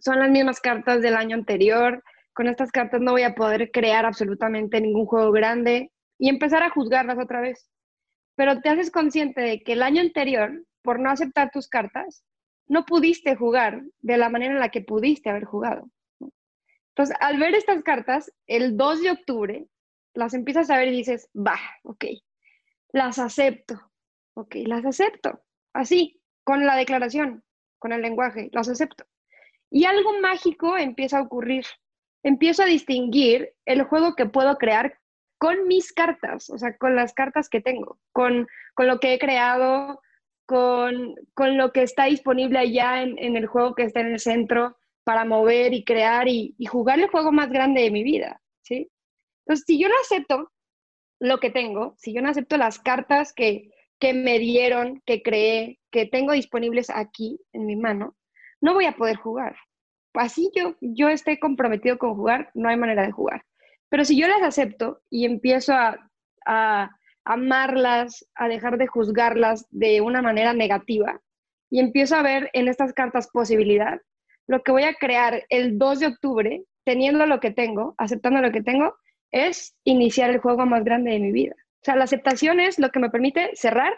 son 0.00 0.18
las 0.18 0.30
mismas 0.30 0.60
cartas 0.60 1.02
del 1.02 1.16
año 1.16 1.36
anterior, 1.36 2.02
con 2.32 2.46
estas 2.46 2.70
cartas 2.70 3.00
no 3.00 3.12
voy 3.12 3.22
a 3.22 3.34
poder 3.34 3.70
crear 3.72 4.06
absolutamente 4.06 4.80
ningún 4.80 5.06
juego 5.06 5.32
grande 5.32 5.90
y 6.18 6.28
empezar 6.28 6.62
a 6.62 6.70
juzgarlas 6.70 7.18
otra 7.18 7.40
vez. 7.40 7.68
Pero 8.38 8.60
te 8.60 8.68
haces 8.68 8.92
consciente 8.92 9.40
de 9.40 9.64
que 9.64 9.72
el 9.72 9.82
año 9.82 10.00
anterior, 10.00 10.64
por 10.82 11.00
no 11.00 11.10
aceptar 11.10 11.50
tus 11.50 11.66
cartas, 11.66 12.22
no 12.68 12.84
pudiste 12.84 13.34
jugar 13.34 13.82
de 13.98 14.16
la 14.16 14.28
manera 14.28 14.52
en 14.52 14.60
la 14.60 14.68
que 14.68 14.80
pudiste 14.80 15.28
haber 15.28 15.44
jugado. 15.44 15.90
Entonces, 16.90 17.16
al 17.18 17.36
ver 17.38 17.56
estas 17.56 17.82
cartas, 17.82 18.32
el 18.46 18.76
2 18.76 19.02
de 19.02 19.10
octubre, 19.10 19.66
las 20.14 20.34
empiezas 20.34 20.70
a 20.70 20.76
ver 20.76 20.86
y 20.86 20.98
dices, 20.98 21.28
va, 21.34 21.58
ok, 21.82 22.04
las 22.92 23.18
acepto, 23.18 23.90
ok, 24.34 24.54
las 24.66 24.86
acepto, 24.86 25.42
así, 25.72 26.20
con 26.44 26.64
la 26.64 26.76
declaración, 26.76 27.42
con 27.80 27.92
el 27.92 28.02
lenguaje, 28.02 28.50
las 28.52 28.68
acepto. 28.68 29.04
Y 29.68 29.84
algo 29.86 30.20
mágico 30.20 30.78
empieza 30.78 31.18
a 31.18 31.22
ocurrir. 31.22 31.64
Empiezo 32.22 32.62
a 32.62 32.66
distinguir 32.66 33.52
el 33.64 33.82
juego 33.82 34.14
que 34.14 34.26
puedo 34.26 34.58
crear 34.58 34.97
con 35.38 35.66
mis 35.66 35.92
cartas, 35.92 36.50
o 36.50 36.58
sea, 36.58 36.76
con 36.76 36.96
las 36.96 37.14
cartas 37.14 37.48
que 37.48 37.60
tengo, 37.60 37.98
con, 38.12 38.46
con 38.74 38.86
lo 38.86 39.00
que 39.00 39.14
he 39.14 39.18
creado, 39.18 40.00
con, 40.46 41.14
con, 41.34 41.56
lo 41.56 41.72
que 41.72 41.82
está 41.82 42.04
disponible 42.04 42.58
allá 42.58 43.02
en, 43.02 43.18
en, 43.18 43.36
el 43.36 43.46
juego 43.46 43.74
que 43.74 43.84
está 43.84 44.00
en 44.00 44.12
el 44.12 44.18
centro, 44.18 44.76
para 45.08 45.24
mover 45.24 45.72
y 45.72 45.84
crear 45.84 46.28
y, 46.28 46.54
jugar 46.66 47.00
el 47.00 47.08
juego 47.08 47.32
más 47.32 47.48
grande 47.48 47.80
de 47.80 47.90
mi 47.90 48.02
vida, 48.02 48.42
¿sí? 48.60 48.90
Entonces, 49.46 49.64
si 49.66 49.80
yo 49.80 49.88
no 49.88 49.94
acepto 50.02 50.52
lo 51.18 51.40
que 51.40 51.48
tengo, 51.48 51.94
si 51.96 52.12
yo 52.12 52.20
no 52.20 52.28
acepto 52.28 52.58
las 52.58 52.78
cartas 52.78 53.32
que, 53.32 53.70
que 53.98 54.12
me 54.12 54.38
dieron, 54.38 55.00
que 55.06 55.22
creé, 55.22 55.80
que 55.90 56.04
tengo 56.04 56.34
disponibles 56.34 56.90
aquí 56.90 57.40
en 57.54 57.64
mi 57.64 57.74
mano, 57.74 58.18
no 58.60 58.74
voy 58.74 58.84
a 58.84 58.96
poder 58.96 59.16
jugar. 59.16 59.56
Así 60.12 60.50
yo, 60.54 60.74
yo 60.82 61.08
esté 61.08 61.40
comprometido 61.40 61.96
con 61.96 62.14
jugar, 62.14 62.50
no 62.52 62.68
hay 62.68 62.76
manera 62.76 63.06
de 63.06 63.12
jugar. 63.12 63.46
Pero 63.88 64.04
si 64.04 64.18
yo 64.18 64.28
las 64.28 64.42
acepto 64.42 65.00
y 65.10 65.24
empiezo 65.24 65.72
a, 65.74 65.98
amarlas, 67.24 68.26
a 68.34 68.48
dejar 68.48 68.78
de 68.78 68.86
juzgarlas 68.86 69.66
de 69.70 70.00
una 70.00 70.22
manera 70.22 70.54
negativa 70.54 71.20
y 71.68 71.80
empiezo 71.80 72.16
a 72.16 72.22
ver 72.22 72.48
en 72.54 72.68
estas 72.68 72.94
cartas 72.94 73.28
posibilidad, 73.30 74.00
lo 74.46 74.62
que 74.62 74.72
voy 74.72 74.84
a 74.84 74.94
crear 74.94 75.44
el 75.50 75.78
2 75.78 76.00
de 76.00 76.06
octubre, 76.06 76.64
teniendo 76.84 77.26
lo 77.26 77.38
que 77.38 77.50
tengo, 77.50 77.94
aceptando 77.98 78.40
lo 78.40 78.50
que 78.50 78.62
tengo, 78.62 78.96
es 79.30 79.76
iniciar 79.84 80.30
el 80.30 80.38
juego 80.38 80.64
más 80.64 80.84
grande 80.84 81.10
de 81.10 81.18
mi 81.18 81.32
vida. 81.32 81.54
O 81.82 81.84
sea, 81.84 81.96
la 81.96 82.04
aceptación 82.04 82.60
es 82.60 82.78
lo 82.78 82.88
que 82.88 82.98
me 82.98 83.10
permite 83.10 83.50
cerrar, 83.54 83.92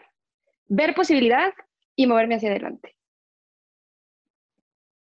ver 0.66 0.94
posibilidad 0.94 1.52
y 1.94 2.08
moverme 2.08 2.34
hacia 2.34 2.50
adelante. 2.50 2.96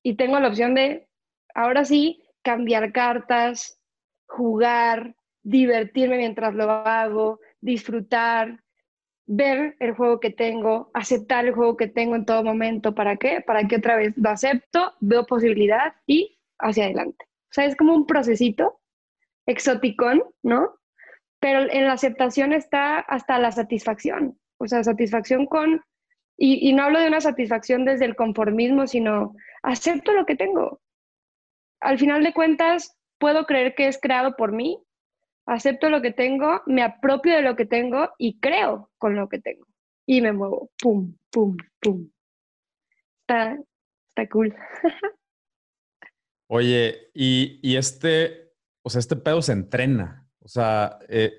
Y 0.04 0.14
tengo 0.14 0.38
la 0.38 0.48
opción 0.48 0.74
de, 0.74 1.08
ahora 1.56 1.84
sí, 1.84 2.22
cambiar 2.42 2.92
cartas, 2.92 3.81
jugar, 4.32 5.14
divertirme 5.42 6.16
mientras 6.16 6.54
lo 6.54 6.70
hago, 6.70 7.40
disfrutar, 7.60 8.62
ver 9.26 9.76
el 9.78 9.92
juego 9.92 10.20
que 10.20 10.30
tengo, 10.30 10.90
aceptar 10.94 11.44
el 11.46 11.54
juego 11.54 11.76
que 11.76 11.86
tengo 11.86 12.16
en 12.16 12.24
todo 12.24 12.42
momento. 12.42 12.94
¿Para 12.94 13.16
qué? 13.16 13.40
Para 13.40 13.66
que 13.68 13.76
otra 13.76 13.96
vez 13.96 14.14
lo 14.16 14.30
acepto, 14.30 14.94
veo 15.00 15.26
posibilidad 15.26 15.94
y 16.06 16.38
hacia 16.58 16.84
adelante. 16.84 17.24
O 17.24 17.54
sea, 17.54 17.66
es 17.66 17.76
como 17.76 17.94
un 17.94 18.06
procesito 18.06 18.80
exoticón, 19.46 20.22
¿no? 20.42 20.78
Pero 21.40 21.70
en 21.70 21.86
la 21.86 21.92
aceptación 21.92 22.52
está 22.52 23.00
hasta 23.00 23.38
la 23.38 23.52
satisfacción. 23.52 24.38
O 24.58 24.66
sea, 24.66 24.82
satisfacción 24.82 25.46
con, 25.46 25.82
y, 26.36 26.68
y 26.68 26.72
no 26.72 26.84
hablo 26.84 27.00
de 27.00 27.08
una 27.08 27.20
satisfacción 27.20 27.84
desde 27.84 28.06
el 28.06 28.16
conformismo, 28.16 28.86
sino 28.86 29.34
acepto 29.62 30.12
lo 30.12 30.24
que 30.24 30.36
tengo. 30.36 30.80
Al 31.80 31.98
final 31.98 32.22
de 32.22 32.32
cuentas, 32.32 32.96
puedo 33.22 33.46
creer 33.46 33.76
que 33.76 33.86
es 33.86 34.00
creado 34.00 34.34
por 34.34 34.50
mí, 34.50 34.82
acepto 35.46 35.88
lo 35.90 36.02
que 36.02 36.10
tengo, 36.10 36.60
me 36.66 36.82
apropio 36.82 37.36
de 37.36 37.42
lo 37.42 37.54
que 37.54 37.66
tengo 37.66 38.10
y 38.18 38.40
creo 38.40 38.90
con 38.98 39.14
lo 39.14 39.28
que 39.28 39.38
tengo. 39.38 39.64
Y 40.06 40.20
me 40.20 40.32
muevo, 40.32 40.72
pum, 40.82 41.14
pum, 41.30 41.56
pum. 41.80 42.10
Está, 43.20 43.56
está 44.08 44.28
cool. 44.28 44.52
Oye, 46.48 47.12
y, 47.14 47.76
este, 47.76 48.52
o 48.82 48.90
sea, 48.90 48.98
este 48.98 49.14
pedo 49.14 49.40
se 49.40 49.52
entrena. 49.52 50.28
O 50.40 50.48
sea, 50.48 50.98
eh, 51.08 51.38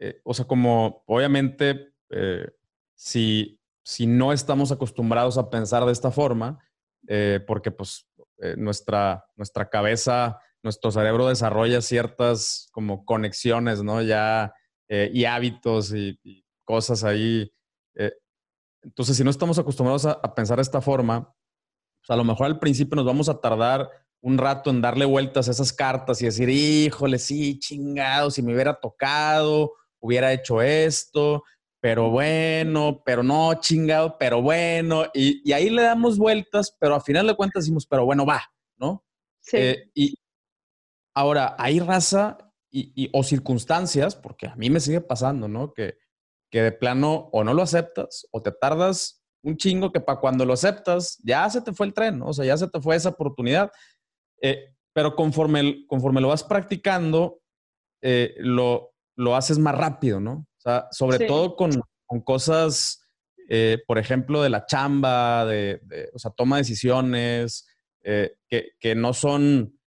eh, 0.00 0.20
o 0.24 0.34
sea, 0.34 0.44
como 0.44 1.04
obviamente, 1.06 1.94
eh, 2.10 2.50
si, 2.96 3.60
si 3.84 4.08
no 4.08 4.32
estamos 4.32 4.72
acostumbrados 4.72 5.38
a 5.38 5.50
pensar 5.50 5.84
de 5.84 5.92
esta 5.92 6.10
forma, 6.10 6.58
porque 7.46 7.70
pues 7.70 8.08
nuestra, 8.56 9.24
nuestra 9.36 9.68
cabeza 9.68 10.38
nuestro 10.62 10.90
cerebro 10.90 11.28
desarrolla 11.28 11.80
ciertas 11.80 12.68
como 12.72 13.04
conexiones, 13.04 13.82
¿no? 13.82 14.02
Ya, 14.02 14.52
eh, 14.88 15.10
y 15.12 15.24
hábitos 15.24 15.92
y, 15.94 16.18
cosas 16.64 17.02
ahí. 17.02 17.52
Eh, 17.96 18.12
entonces, 18.82 19.16
si 19.16 19.24
no 19.24 19.30
estamos 19.30 19.58
acostumbrados 19.58 20.06
a, 20.06 20.34
pensar 20.34 20.56
de 20.56 20.62
esta 20.62 20.80
forma, 20.80 21.34
pues 22.00 22.10
a 22.10 22.16
lo 22.16 22.24
mejor 22.24 22.46
al 22.46 22.58
principio 22.58 22.96
nos 22.96 23.04
vamos 23.04 23.28
a 23.28 23.40
tardar 23.40 23.90
un 24.22 24.38
rato 24.38 24.70
en 24.70 24.80
darle 24.80 25.04
vueltas 25.04 25.48
a 25.48 25.50
esas 25.50 25.72
cartas 25.72 26.20
y 26.22 26.26
decir, 26.26 26.48
híjole, 26.48 27.18
sí, 27.18 27.58
chingado, 27.58 28.30
si 28.30 28.42
me 28.42 28.52
hubiera 28.52 28.74
tocado, 28.74 29.72
hubiera 29.98 30.32
hecho 30.32 30.62
esto, 30.62 31.42
pero 31.80 32.10
bueno, 32.10 33.02
pero 33.04 33.22
no, 33.22 33.54
chingado, 33.54 34.16
pero 34.18 34.42
bueno. 34.42 35.06
Y, 35.14 35.40
y 35.48 35.52
ahí 35.52 35.70
le 35.70 35.82
damos 35.82 36.18
vueltas, 36.18 36.76
pero 36.78 36.94
al 36.94 37.02
final 37.02 37.26
de 37.26 37.34
cuentas 37.34 37.64
decimos, 37.64 37.86
pero 37.86 38.04
bueno, 38.04 38.26
va, 38.26 38.42
¿no? 38.76 39.04
Sí. 39.40 39.56
Eh, 39.56 39.90
y, 39.94 40.14
Ahora, 41.14 41.56
hay 41.58 41.80
raza 41.80 42.38
y, 42.70 43.10
o 43.12 43.22
circunstancias, 43.22 44.14
porque 44.14 44.46
a 44.46 44.56
mí 44.56 44.70
me 44.70 44.80
sigue 44.80 45.00
pasando, 45.00 45.48
¿no? 45.48 45.72
Que, 45.72 45.98
que 46.50 46.62
de 46.62 46.72
plano 46.72 47.28
o 47.32 47.44
no 47.44 47.54
lo 47.54 47.62
aceptas 47.62 48.26
o 48.32 48.42
te 48.42 48.52
tardas 48.52 49.20
un 49.42 49.56
chingo 49.56 49.92
que 49.92 50.00
para 50.00 50.20
cuando 50.20 50.44
lo 50.44 50.52
aceptas 50.52 51.18
ya 51.22 51.48
se 51.48 51.62
te 51.62 51.72
fue 51.72 51.86
el 51.86 51.94
tren, 51.94 52.18
¿no? 52.18 52.26
o 52.26 52.32
sea, 52.32 52.44
ya 52.44 52.56
se 52.56 52.68
te 52.68 52.80
fue 52.80 52.96
esa 52.96 53.10
oportunidad. 53.10 53.70
Eh, 54.42 54.74
pero 54.92 55.14
conforme, 55.14 55.86
conforme 55.86 56.20
lo 56.20 56.28
vas 56.28 56.42
practicando, 56.42 57.40
eh, 58.02 58.34
lo, 58.38 58.92
lo 59.16 59.36
haces 59.36 59.58
más 59.58 59.76
rápido, 59.76 60.20
¿no? 60.20 60.32
O 60.32 60.60
sea, 60.60 60.88
sobre 60.90 61.26
todo 61.26 61.56
con, 61.56 61.70
con 62.06 62.20
cosas, 62.20 63.08
eh, 63.48 63.78
por 63.86 63.98
ejemplo, 63.98 64.42
de 64.42 64.50
la 64.50 64.66
chamba, 64.66 65.44
de, 65.46 65.80
de 65.84 66.10
o 66.12 66.18
sea, 66.18 66.32
toma 66.32 66.56
decisiones, 66.58 67.66
que, 68.02 68.72
que, 68.80 68.94
no 68.94 69.12
son 69.12 69.78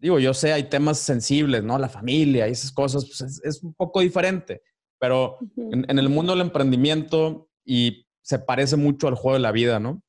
digo, 0.00 0.18
yo 0.18 0.34
sé, 0.34 0.52
hay 0.52 0.64
temas 0.64 0.98
sensibles, 0.98 1.62
¿no? 1.62 1.78
La 1.78 1.88
familia 1.88 2.48
y 2.48 2.52
esas 2.52 2.72
cosas, 2.72 3.04
pues 3.04 3.40
es, 3.44 3.62
un 3.62 3.74
poco 3.74 4.00
diferente, 4.00 4.62
pero 4.98 5.38
en, 5.56 5.98
el 5.98 6.08
mundo 6.08 6.32
del 6.32 6.42
emprendimiento 6.42 7.48
y 7.64 8.06
se 8.22 8.38
parece 8.38 8.76
mucho 8.76 9.08
al 9.08 9.14
juego 9.14 9.34
de 9.34 9.42
la 9.42 9.52
vida, 9.52 9.78
¿no? 9.78 10.02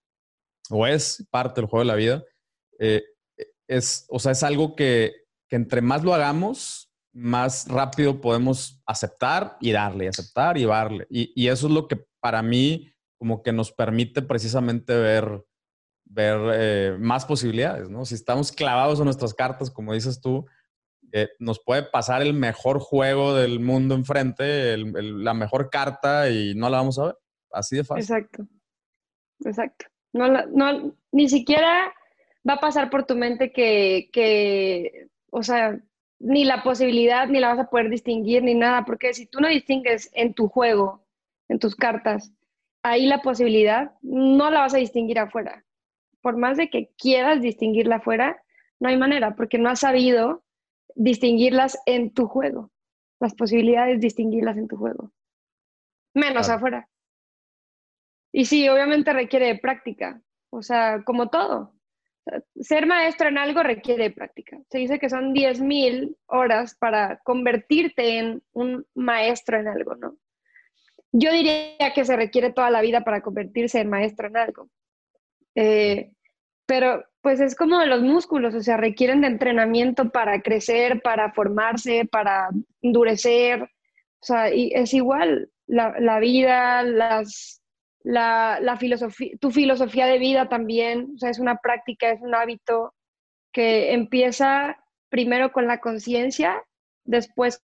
O 0.69 0.85
es 0.85 1.25
parte 1.29 1.61
del 1.61 1.69
juego 1.69 1.81
de 1.81 1.87
la 1.87 1.95
vida. 1.95 2.23
Eh, 2.79 3.03
es, 3.67 4.05
o 4.09 4.19
sea, 4.19 4.31
es 4.31 4.43
algo 4.43 4.75
que, 4.75 5.13
que, 5.47 5.55
entre 5.55 5.81
más 5.81 6.03
lo 6.03 6.13
hagamos, 6.13 6.91
más 7.13 7.67
rápido 7.67 8.21
podemos 8.21 8.81
aceptar 8.85 9.57
y 9.59 9.71
darle, 9.71 10.07
aceptar 10.07 10.57
y 10.57 10.65
darle. 10.65 11.07
Y, 11.09 11.31
y 11.35 11.47
eso 11.47 11.67
es 11.67 11.73
lo 11.73 11.87
que 11.87 12.05
para 12.19 12.41
mí 12.41 12.91
como 13.17 13.43
que 13.43 13.51
nos 13.51 13.71
permite 13.71 14.21
precisamente 14.21 14.95
ver 14.95 15.43
ver 16.09 16.39
eh, 16.55 16.97
más 16.99 17.25
posibilidades, 17.25 17.89
¿no? 17.89 18.03
Si 18.03 18.15
estamos 18.15 18.51
clavados 18.51 18.99
en 18.99 19.05
nuestras 19.05 19.33
cartas, 19.33 19.69
como 19.69 19.93
dices 19.93 20.19
tú, 20.19 20.45
eh, 21.11 21.29
nos 21.39 21.59
puede 21.63 21.83
pasar 21.83 22.21
el 22.21 22.33
mejor 22.33 22.79
juego 22.79 23.35
del 23.35 23.59
mundo 23.59 23.95
enfrente, 23.95 24.75
la 24.77 25.33
mejor 25.33 25.69
carta 25.69 26.29
y 26.29 26.55
no 26.55 26.69
la 26.69 26.77
vamos 26.77 26.99
a 26.99 27.05
ver. 27.05 27.15
Así 27.51 27.77
de 27.77 27.83
fácil. 27.83 28.03
Exacto. 28.03 28.47
Exacto. 29.45 29.85
Ni 31.11 31.29
siquiera 31.29 31.93
va 32.47 32.53
a 32.53 32.59
pasar 32.59 32.89
por 32.89 33.05
tu 33.05 33.15
mente 33.15 33.51
que, 33.51 34.09
que, 34.11 35.09
o 35.31 35.43
sea, 35.43 35.79
ni 36.19 36.43
la 36.43 36.63
posibilidad, 36.63 37.27
ni 37.27 37.39
la 37.39 37.49
vas 37.49 37.59
a 37.59 37.69
poder 37.69 37.89
distinguir, 37.89 38.43
ni 38.43 38.55
nada, 38.55 38.83
porque 38.83 39.13
si 39.13 39.27
tú 39.27 39.39
no 39.39 39.47
distingues 39.47 40.09
en 40.13 40.33
tu 40.33 40.47
juego, 40.47 41.05
en 41.47 41.59
tus 41.59 41.75
cartas, 41.75 42.33
ahí 42.83 43.05
la 43.05 43.21
posibilidad, 43.21 43.93
no 44.01 44.49
la 44.49 44.61
vas 44.61 44.73
a 44.73 44.77
distinguir 44.77 45.19
afuera 45.19 45.63
por 46.21 46.37
más 46.37 46.57
de 46.57 46.69
que 46.69 46.91
quieras 46.97 47.41
distinguirla 47.41 47.97
afuera, 47.97 48.41
no 48.79 48.89
hay 48.89 48.97
manera, 48.97 49.35
porque 49.35 49.57
no 49.57 49.69
has 49.69 49.79
sabido 49.79 50.43
distinguirlas 50.95 51.77
en 51.85 52.13
tu 52.13 52.27
juego, 52.27 52.71
las 53.19 53.35
posibilidades 53.35 53.95
de 53.95 54.07
distinguirlas 54.07 54.57
en 54.57 54.67
tu 54.67 54.77
juego, 54.77 55.11
menos 56.13 56.49
afuera. 56.49 56.89
Y 58.31 58.45
sí, 58.45 58.67
obviamente 58.69 59.11
requiere 59.13 59.57
práctica, 59.57 60.21
o 60.51 60.61
sea, 60.61 61.03
como 61.03 61.29
todo. 61.29 61.73
Ser 62.59 62.85
maestro 62.85 63.29
en 63.29 63.39
algo 63.39 63.63
requiere 63.63 64.11
práctica. 64.11 64.59
Se 64.69 64.77
dice 64.77 64.99
que 64.99 65.09
son 65.09 65.33
10.000 65.33 66.15
horas 66.27 66.75
para 66.75 67.17
convertirte 67.23 68.19
en 68.19 68.43
un 68.51 68.85
maestro 68.93 69.59
en 69.59 69.67
algo, 69.67 69.95
¿no? 69.95 70.15
Yo 71.11 71.31
diría 71.31 71.91
que 71.95 72.05
se 72.05 72.15
requiere 72.15 72.53
toda 72.53 72.69
la 72.69 72.81
vida 72.81 73.03
para 73.03 73.21
convertirse 73.21 73.79
en 73.79 73.89
maestro 73.89 74.27
en 74.27 74.37
algo. 74.37 74.69
Eh, 75.61 76.13
pero 76.65 77.03
pues 77.21 77.41
es 77.41 77.53
como 77.53 77.79
de 77.79 77.87
los 77.87 78.01
músculos, 78.01 78.55
o 78.55 78.61
sea, 78.61 78.77
requieren 78.77 79.19
de 79.19 79.27
entrenamiento 79.27 80.09
para 80.09 80.41
crecer, 80.41 81.01
para 81.01 81.33
formarse, 81.33 82.07
para 82.09 82.47
endurecer, 82.81 83.63
o 83.63 84.25
sea, 84.25 84.53
y 84.53 84.71
es 84.73 84.93
igual 84.93 85.51
la, 85.67 86.19
vida, 86.19 86.81
las, 86.83 87.61
la, 88.03 88.59
la 88.61 88.77
filosofía, 88.77 89.31
tu 89.41 89.51
filosofía 89.51 90.05
de 90.05 90.17
vida 90.17 90.47
también, 90.47 91.11
o 91.15 91.17
sea, 91.17 91.29
es 91.29 91.39
una 91.39 91.57
práctica, 91.57 92.09
es 92.09 92.21
un 92.21 92.33
hábito 92.33 92.93
que 93.51 93.91
empieza 93.91 94.77
primero 95.09 95.51
con 95.51 95.67
la 95.67 95.81
conciencia, 95.81 96.63
después 97.03 97.61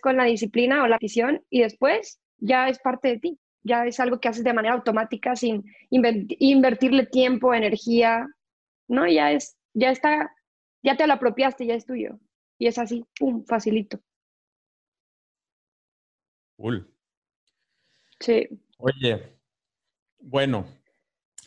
con 0.00 0.16
la 0.16 0.24
disciplina 0.24 0.82
o 0.82 0.88
la 0.88 0.98
visión 0.98 1.44
y 1.48 1.60
después 1.60 2.20
ya 2.38 2.68
es 2.68 2.80
parte 2.80 3.06
de 3.06 3.18
ti 3.20 3.38
ya 3.64 3.86
es 3.86 4.00
algo 4.00 4.20
que 4.20 4.28
haces 4.28 4.44
de 4.44 4.52
manera 4.52 4.74
automática 4.74 5.36
sin 5.36 5.64
invertirle 5.90 7.06
tiempo, 7.06 7.54
energía, 7.54 8.28
¿no? 8.88 9.06
Ya 9.06 9.32
es, 9.32 9.56
ya 9.74 9.90
está, 9.90 10.34
ya 10.82 10.96
te 10.96 11.06
lo 11.06 11.14
apropiaste, 11.14 11.66
ya 11.66 11.74
es 11.74 11.86
tuyo. 11.86 12.18
Y 12.58 12.66
es 12.66 12.78
así, 12.78 13.04
pum, 13.18 13.44
facilito. 13.44 14.00
Cool. 16.56 16.88
Sí. 18.20 18.48
Oye, 18.78 19.36
bueno, 20.20 20.66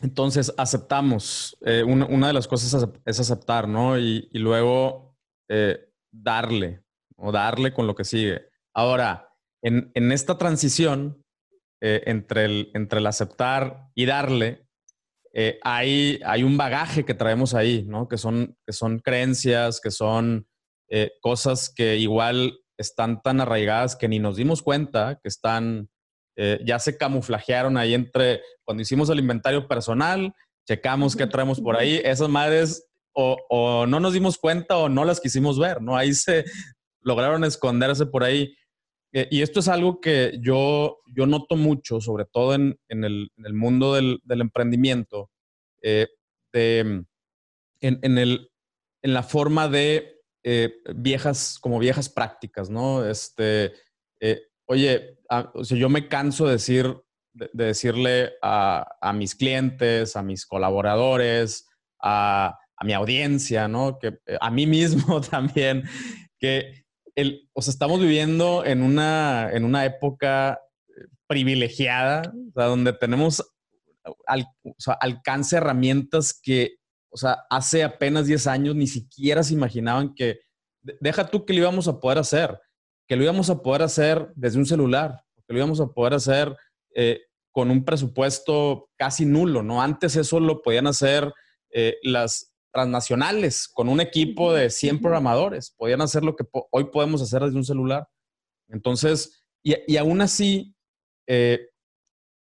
entonces 0.02 0.52
aceptamos. 0.56 1.56
Eh, 1.62 1.82
una, 1.82 2.26
de 2.26 2.32
las 2.32 2.48
cosas 2.48 2.86
es 3.04 3.20
aceptar, 3.20 3.68
¿no? 3.68 3.98
Y, 3.98 4.28
luego 4.32 5.16
eh, 5.48 5.90
darle, 6.10 6.82
o 7.16 7.32
darle 7.32 7.72
con 7.72 7.86
lo 7.86 7.94
que 7.94 8.04
sigue. 8.04 8.48
Ahora, 8.74 9.34
en, 9.62 9.90
en 9.94 10.12
esta 10.12 10.36
transición, 10.36 11.24
eh, 11.80 12.02
entre, 12.06 12.44
el, 12.44 12.70
entre 12.74 13.00
el 13.00 13.06
aceptar 13.06 13.88
y 13.94 14.06
darle, 14.06 14.66
eh, 15.32 15.58
hay, 15.62 16.20
hay 16.24 16.42
un 16.42 16.56
bagaje 16.56 17.04
que 17.04 17.14
traemos 17.14 17.54
ahí, 17.54 17.84
¿no? 17.86 18.08
Que 18.08 18.16
son, 18.16 18.56
que 18.66 18.72
son 18.72 18.98
creencias, 18.98 19.80
que 19.80 19.90
son 19.90 20.48
eh, 20.88 21.12
cosas 21.20 21.72
que 21.74 21.96
igual 21.96 22.58
están 22.78 23.22
tan 23.22 23.40
arraigadas 23.40 23.96
que 23.96 24.08
ni 24.08 24.18
nos 24.18 24.36
dimos 24.36 24.62
cuenta 24.62 25.18
que 25.22 25.28
están, 25.28 25.88
ya 26.66 26.78
se 26.78 26.98
camuflajearon 26.98 27.78
ahí 27.78 27.94
entre, 27.94 28.42
cuando 28.62 28.82
hicimos 28.82 29.08
el 29.08 29.18
inventario 29.18 29.66
personal, 29.66 30.34
checamos 30.68 31.16
qué 31.16 31.26
traemos 31.26 31.62
por 31.62 31.76
ahí, 31.76 31.98
esas 32.04 32.28
madres 32.28 32.86
o, 33.14 33.38
o, 33.48 33.86
no 33.86 34.00
nos 34.00 34.12
dimos 34.12 34.36
cuenta 34.36 34.76
o 34.76 34.90
no 34.90 35.06
las 35.06 35.18
quisimos 35.18 35.58
ver, 35.58 35.80
¿no? 35.80 35.96
Ahí 35.96 36.12
se 36.12 36.44
lograron 37.06 37.44
esconderse 37.44 38.04
por 38.04 38.24
ahí. 38.24 38.54
Eh, 39.16 39.28
y 39.30 39.40
esto 39.40 39.60
es 39.60 39.68
algo 39.68 39.98
que 39.98 40.38
yo, 40.42 40.98
yo 41.06 41.24
noto 41.24 41.56
mucho, 41.56 42.02
sobre 42.02 42.26
todo 42.26 42.52
en, 42.52 42.78
en, 42.90 43.02
el, 43.02 43.30
mundo 43.54 43.94
del, 43.94 44.20
emprendimiento, 44.28 45.30
eh, 45.80 46.08
de, 46.52 46.80
en, 46.80 47.06
en, 47.80 48.18
el, 48.18 48.50
en 49.00 49.14
la 49.14 49.22
forma 49.22 49.68
de 49.68 50.20
eh, 50.44 50.74
viejas, 50.94 51.58
como 51.58 51.78
viejas 51.78 52.10
prácticas, 52.10 52.68
¿no? 52.68 53.06
Este, 53.06 53.72
oye, 54.66 55.18
a, 55.30 55.50
o 55.54 55.64
sea, 55.64 55.78
yo 55.78 55.88
me 55.88 56.08
canso 56.08 56.44
de 56.44 56.52
decir, 56.52 56.94
de, 57.32 57.48
de 57.54 57.64
decirle 57.64 58.34
a, 58.42 58.86
a, 59.00 59.14
mis 59.14 59.34
clientes, 59.34 60.14
a 60.14 60.22
mis 60.22 60.44
colaboradores, 60.44 61.66
a, 62.02 62.54
a 62.76 62.84
mi 62.84 62.92
audiencia, 62.92 63.66
¿no? 63.66 63.98
Que 63.98 64.18
a 64.38 64.50
mí 64.50 64.66
mismo 64.66 65.20
también, 65.22 65.84
que 66.38 66.85
o 67.52 67.62
sea, 67.62 67.72
estamos 67.72 68.00
viviendo 68.00 68.64
en 68.64 68.82
una, 68.82 69.50
en 69.52 69.64
una 69.64 69.84
época 69.84 70.60
privilegiada, 71.26 72.22
o 72.48 72.52
sea, 72.52 72.64
donde 72.66 72.92
tenemos 72.92 73.42
alcance 75.00 75.56
herramientas 75.56 76.38
que, 76.40 76.76
o 77.10 77.16
sea, 77.16 77.44
hace 77.50 77.82
apenas 77.82 78.26
10 78.26 78.46
años 78.46 78.76
ni 78.76 78.86
siquiera 78.86 79.42
se 79.42 79.54
imaginaban 79.54 80.14
que, 80.14 80.40
deja 81.00 81.26
tú 81.26 81.44
que 81.44 81.52
lo 81.52 81.60
íbamos 81.60 81.88
a 81.88 81.98
poder 81.98 82.18
hacer, 82.18 82.60
que 83.08 83.16
lo 83.16 83.24
íbamos 83.24 83.50
a 83.50 83.62
poder 83.62 83.82
hacer 83.82 84.30
desde 84.36 84.58
un 84.58 84.66
celular, 84.66 85.22
que 85.46 85.52
lo 85.52 85.58
íbamos 85.58 85.80
a 85.80 85.88
poder 85.88 86.14
hacer 86.14 86.56
eh, 86.94 87.22
con 87.50 87.70
un 87.70 87.84
presupuesto 87.84 88.90
casi 88.96 89.24
nulo, 89.24 89.62
¿no? 89.62 89.82
Antes 89.82 90.16
eso 90.16 90.38
lo 90.40 90.62
podían 90.62 90.86
hacer 90.86 91.32
eh, 91.70 91.96
las, 92.02 92.54
transnacionales 92.76 93.68
con 93.68 93.88
un 93.88 94.00
equipo 94.00 94.52
de 94.52 94.68
100 94.68 95.00
programadores. 95.00 95.70
Podían 95.70 96.02
hacer 96.02 96.22
lo 96.22 96.36
que 96.36 96.44
po 96.44 96.68
hoy 96.70 96.84
podemos 96.84 97.22
hacer 97.22 97.42
desde 97.42 97.56
un 97.56 97.64
celular. 97.64 98.06
Entonces, 98.68 99.42
y, 99.62 99.74
y 99.86 99.96
aún 99.96 100.20
así, 100.20 100.76
eh, 101.26 101.70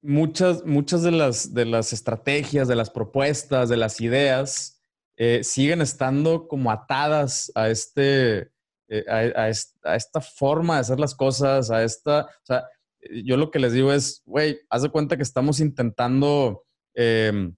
muchas, 0.00 0.64
muchas 0.64 1.02
de, 1.02 1.10
las, 1.10 1.52
de 1.52 1.64
las 1.64 1.92
estrategias, 1.92 2.68
de 2.68 2.76
las 2.76 2.88
propuestas, 2.88 3.68
de 3.68 3.76
las 3.76 4.00
ideas, 4.00 4.80
eh, 5.16 5.42
siguen 5.42 5.80
estando 5.80 6.46
como 6.46 6.70
atadas 6.70 7.50
a, 7.56 7.68
este, 7.68 8.52
eh, 8.88 9.04
a, 9.08 9.46
a, 9.46 9.50
a, 9.90 9.96
esta 9.96 10.20
forma 10.20 10.74
de 10.74 10.80
hacer 10.82 11.00
las 11.00 11.16
cosas, 11.16 11.72
a 11.72 11.82
esta, 11.82 12.26
o 12.26 12.44
sea, 12.44 12.68
yo 13.24 13.36
lo 13.36 13.50
que 13.50 13.58
les 13.58 13.72
digo 13.72 13.92
es, 13.92 14.22
güey, 14.24 14.60
haz 14.70 14.82
de 14.82 14.90
cuenta 14.90 15.16
que 15.16 15.24
estamos 15.24 15.58
intentando... 15.58 16.62
Eh, 16.94 17.52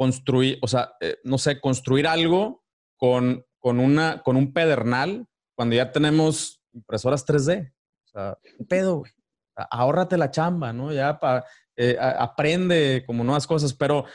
construir, 0.00 0.58
o 0.62 0.66
sea, 0.66 0.94
eh, 1.02 1.18
no 1.24 1.36
sé, 1.36 1.60
construir 1.60 2.06
algo 2.06 2.64
con, 2.96 3.44
con, 3.58 3.78
una, 3.78 4.22
con 4.22 4.34
un 4.34 4.54
pedernal 4.54 5.26
cuando 5.54 5.76
ya 5.76 5.92
tenemos 5.92 6.64
impresoras 6.72 7.26
3D. 7.26 7.70
O 8.06 8.08
sea, 8.08 8.38
un 8.58 8.66
pedo, 8.66 9.00
güey. 9.00 9.12
Ahórrate 9.54 10.16
la 10.16 10.30
chamba, 10.30 10.72
¿no? 10.72 10.90
Ya 10.90 11.20
pa, 11.20 11.44
eh, 11.76 11.98
aprende 12.00 13.04
como 13.06 13.24
nuevas 13.24 13.46
cosas, 13.46 13.74
pero 13.74 14.06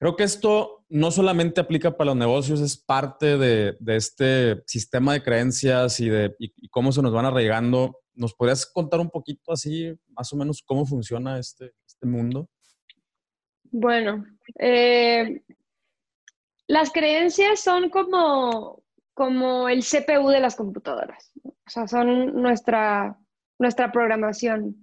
creo 0.00 0.16
que 0.16 0.24
esto 0.24 0.84
no 0.88 1.12
solamente 1.12 1.60
aplica 1.60 1.96
para 1.96 2.06
los 2.06 2.16
negocios, 2.16 2.58
es 2.58 2.76
parte 2.76 3.38
de, 3.38 3.76
este 3.86 4.64
sistema 4.66 5.12
de 5.12 5.22
creencias 5.22 6.00
y 6.00 6.08
de 6.08 6.34
cómo 6.72 6.90
se 6.90 7.02
nos 7.02 7.12
van 7.12 7.26
arraigando. 7.26 8.00
¿Nos 8.14 8.34
podrías 8.34 8.66
contar 8.66 8.98
un 8.98 9.10
poquito 9.10 9.52
así, 9.52 9.94
más 10.08 10.32
o 10.32 10.36
menos, 10.36 10.60
cómo 10.66 10.84
funciona 10.84 11.38
este, 11.38 11.70
este 11.86 12.04
mundo? 12.04 12.48
Bueno, 13.70 14.24
eh, 14.58 15.42
las 16.66 16.90
creencias 16.90 17.60
son 17.60 17.90
como, 17.90 18.82
como 19.12 19.68
el 19.68 19.80
CPU 19.80 20.28
de 20.28 20.40
las 20.40 20.56
computadoras, 20.56 21.32
o 21.44 21.70
sea, 21.70 21.86
son 21.86 22.40
nuestra, 22.40 23.18
nuestra 23.58 23.92
programación. 23.92 24.82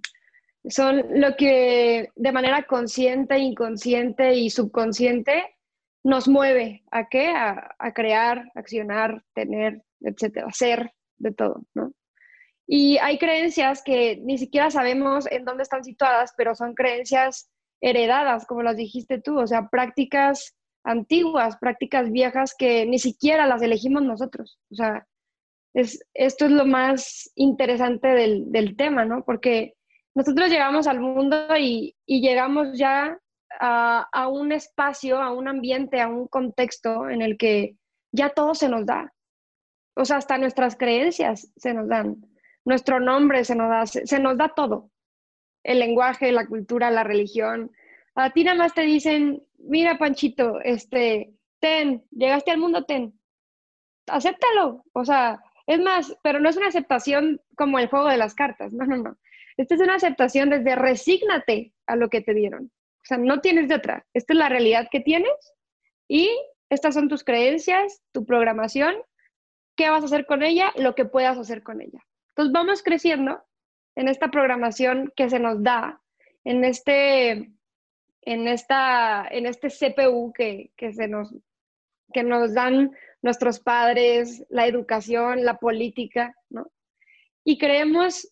Son 0.68 1.02
lo 1.20 1.34
que 1.36 2.10
de 2.14 2.32
manera 2.32 2.62
consciente, 2.64 3.36
inconsciente 3.38 4.34
y 4.34 4.48
subconsciente 4.48 5.56
nos 6.04 6.28
mueve 6.28 6.84
a 6.92 7.08
qué? 7.08 7.30
A, 7.30 7.74
a 7.78 7.92
crear, 7.92 8.50
accionar, 8.54 9.24
tener, 9.34 9.82
etcétera, 10.00 10.52
ser 10.52 10.92
de 11.16 11.32
todo, 11.32 11.62
¿no? 11.74 11.92
Y 12.66 12.98
hay 12.98 13.18
creencias 13.18 13.82
que 13.82 14.18
ni 14.22 14.38
siquiera 14.38 14.70
sabemos 14.70 15.30
en 15.30 15.44
dónde 15.44 15.64
están 15.64 15.84
situadas, 15.84 16.32
pero 16.36 16.54
son 16.54 16.74
creencias 16.74 17.50
heredadas, 17.82 18.46
como 18.46 18.62
las 18.62 18.76
dijiste 18.76 19.20
tú, 19.20 19.38
o 19.38 19.46
sea, 19.46 19.68
prácticas 19.68 20.54
antiguas, 20.84 21.56
prácticas 21.58 22.10
viejas 22.10 22.54
que 22.56 22.86
ni 22.86 22.98
siquiera 22.98 23.46
las 23.46 23.60
elegimos 23.60 24.02
nosotros. 24.02 24.58
O 24.70 24.76
sea, 24.76 25.06
es, 25.74 26.02
esto 26.14 26.46
es 26.46 26.52
lo 26.52 26.64
más 26.64 27.30
interesante 27.34 28.08
del, 28.08 28.50
del 28.50 28.76
tema, 28.76 29.04
¿no? 29.04 29.24
Porque 29.24 29.74
nosotros 30.14 30.48
llegamos 30.48 30.86
al 30.86 31.00
mundo 31.00 31.46
y, 31.58 31.96
y 32.06 32.20
llegamos 32.20 32.78
ya 32.78 33.18
a, 33.58 34.06
a, 34.12 34.28
un 34.28 34.52
espacio, 34.52 35.20
a 35.20 35.32
un 35.32 35.48
ambiente, 35.48 36.00
a 36.00 36.08
un 36.08 36.28
contexto 36.28 37.08
en 37.10 37.20
el 37.20 37.36
que 37.36 37.76
ya 38.12 38.30
todo 38.30 38.54
se 38.54 38.68
nos 38.68 38.86
da. 38.86 39.12
O 39.96 40.04
sea, 40.04 40.18
hasta 40.18 40.38
nuestras 40.38 40.76
creencias 40.76 41.52
se 41.56 41.74
nos 41.74 41.88
dan, 41.88 42.16
nuestro 42.64 43.00
nombre 43.00 43.44
se 43.44 43.56
nos 43.56 43.68
da, 43.68 43.86
se, 43.86 44.06
se 44.06 44.18
nos 44.20 44.38
da 44.38 44.48
todo 44.54 44.90
el 45.64 45.78
lenguaje, 45.78 46.32
la 46.32 46.46
cultura, 46.46 46.90
la 46.90 47.04
religión. 47.04 47.70
A 48.14 48.30
ti 48.30 48.44
nada 48.44 48.58
más 48.58 48.74
te 48.74 48.82
dicen, 48.82 49.42
mira 49.58 49.98
Panchito, 49.98 50.60
este, 50.60 51.32
ten, 51.60 52.04
llegaste 52.10 52.50
al 52.50 52.58
mundo, 52.58 52.84
ten, 52.84 53.18
acéptalo. 54.06 54.84
O 54.92 55.04
sea, 55.04 55.40
es 55.66 55.80
más, 55.80 56.16
pero 56.22 56.40
no 56.40 56.48
es 56.48 56.56
una 56.56 56.68
aceptación 56.68 57.40
como 57.56 57.78
el 57.78 57.88
juego 57.88 58.08
de 58.08 58.16
las 58.16 58.34
cartas, 58.34 58.72
no, 58.72 58.84
no, 58.84 58.96
no. 58.96 59.18
Esta 59.56 59.74
es 59.74 59.80
una 59.80 59.96
aceptación 59.96 60.50
desde 60.50 60.74
resígnate 60.76 61.72
a 61.86 61.96
lo 61.96 62.08
que 62.08 62.20
te 62.20 62.34
dieron. 62.34 62.64
O 62.64 63.04
sea, 63.04 63.18
no 63.18 63.40
tienes 63.40 63.68
de 63.68 63.74
otra. 63.74 64.06
Esta 64.14 64.32
es 64.32 64.38
la 64.38 64.48
realidad 64.48 64.88
que 64.90 65.00
tienes 65.00 65.32
y 66.08 66.30
estas 66.70 66.94
son 66.94 67.08
tus 67.08 67.24
creencias, 67.24 68.02
tu 68.12 68.24
programación, 68.24 68.94
qué 69.76 69.90
vas 69.90 70.02
a 70.02 70.06
hacer 70.06 70.26
con 70.26 70.42
ella, 70.42 70.72
lo 70.76 70.94
que 70.94 71.04
puedas 71.04 71.36
hacer 71.38 71.62
con 71.62 71.80
ella. 71.80 72.00
Entonces 72.30 72.52
vamos 72.52 72.82
creciendo 72.82 73.42
en 73.94 74.08
esta 74.08 74.30
programación 74.30 75.12
que 75.16 75.28
se 75.28 75.38
nos 75.38 75.62
da, 75.62 76.00
en 76.44 76.64
este, 76.64 77.52
en 78.22 78.48
esta, 78.48 79.26
en 79.30 79.46
este 79.46 79.68
CPU 79.68 80.32
que, 80.32 80.70
que, 80.76 80.92
se 80.92 81.08
nos, 81.08 81.34
que 82.12 82.22
nos 82.22 82.54
dan 82.54 82.92
nuestros 83.22 83.60
padres, 83.60 84.44
la 84.48 84.66
educación, 84.66 85.44
la 85.44 85.58
política, 85.58 86.34
¿no? 86.50 86.70
Y 87.44 87.58
creemos 87.58 88.28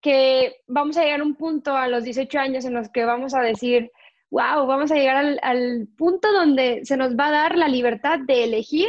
que 0.00 0.56
vamos 0.66 0.96
a 0.96 1.04
llegar 1.04 1.20
a 1.20 1.24
un 1.24 1.36
punto 1.36 1.76
a 1.76 1.88
los 1.88 2.04
18 2.04 2.38
años 2.38 2.64
en 2.64 2.74
los 2.74 2.88
que 2.90 3.04
vamos 3.04 3.34
a 3.34 3.40
decir, 3.40 3.90
wow, 4.30 4.66
vamos 4.66 4.90
a 4.90 4.96
llegar 4.96 5.38
al, 5.42 5.88
punto 5.96 6.30
donde 6.32 6.84
se 6.84 6.96
nos 6.96 7.16
va 7.16 7.28
a 7.28 7.32
dar 7.32 7.56
la 7.56 7.68
libertad 7.68 8.18
de 8.20 8.44
elegir 8.44 8.88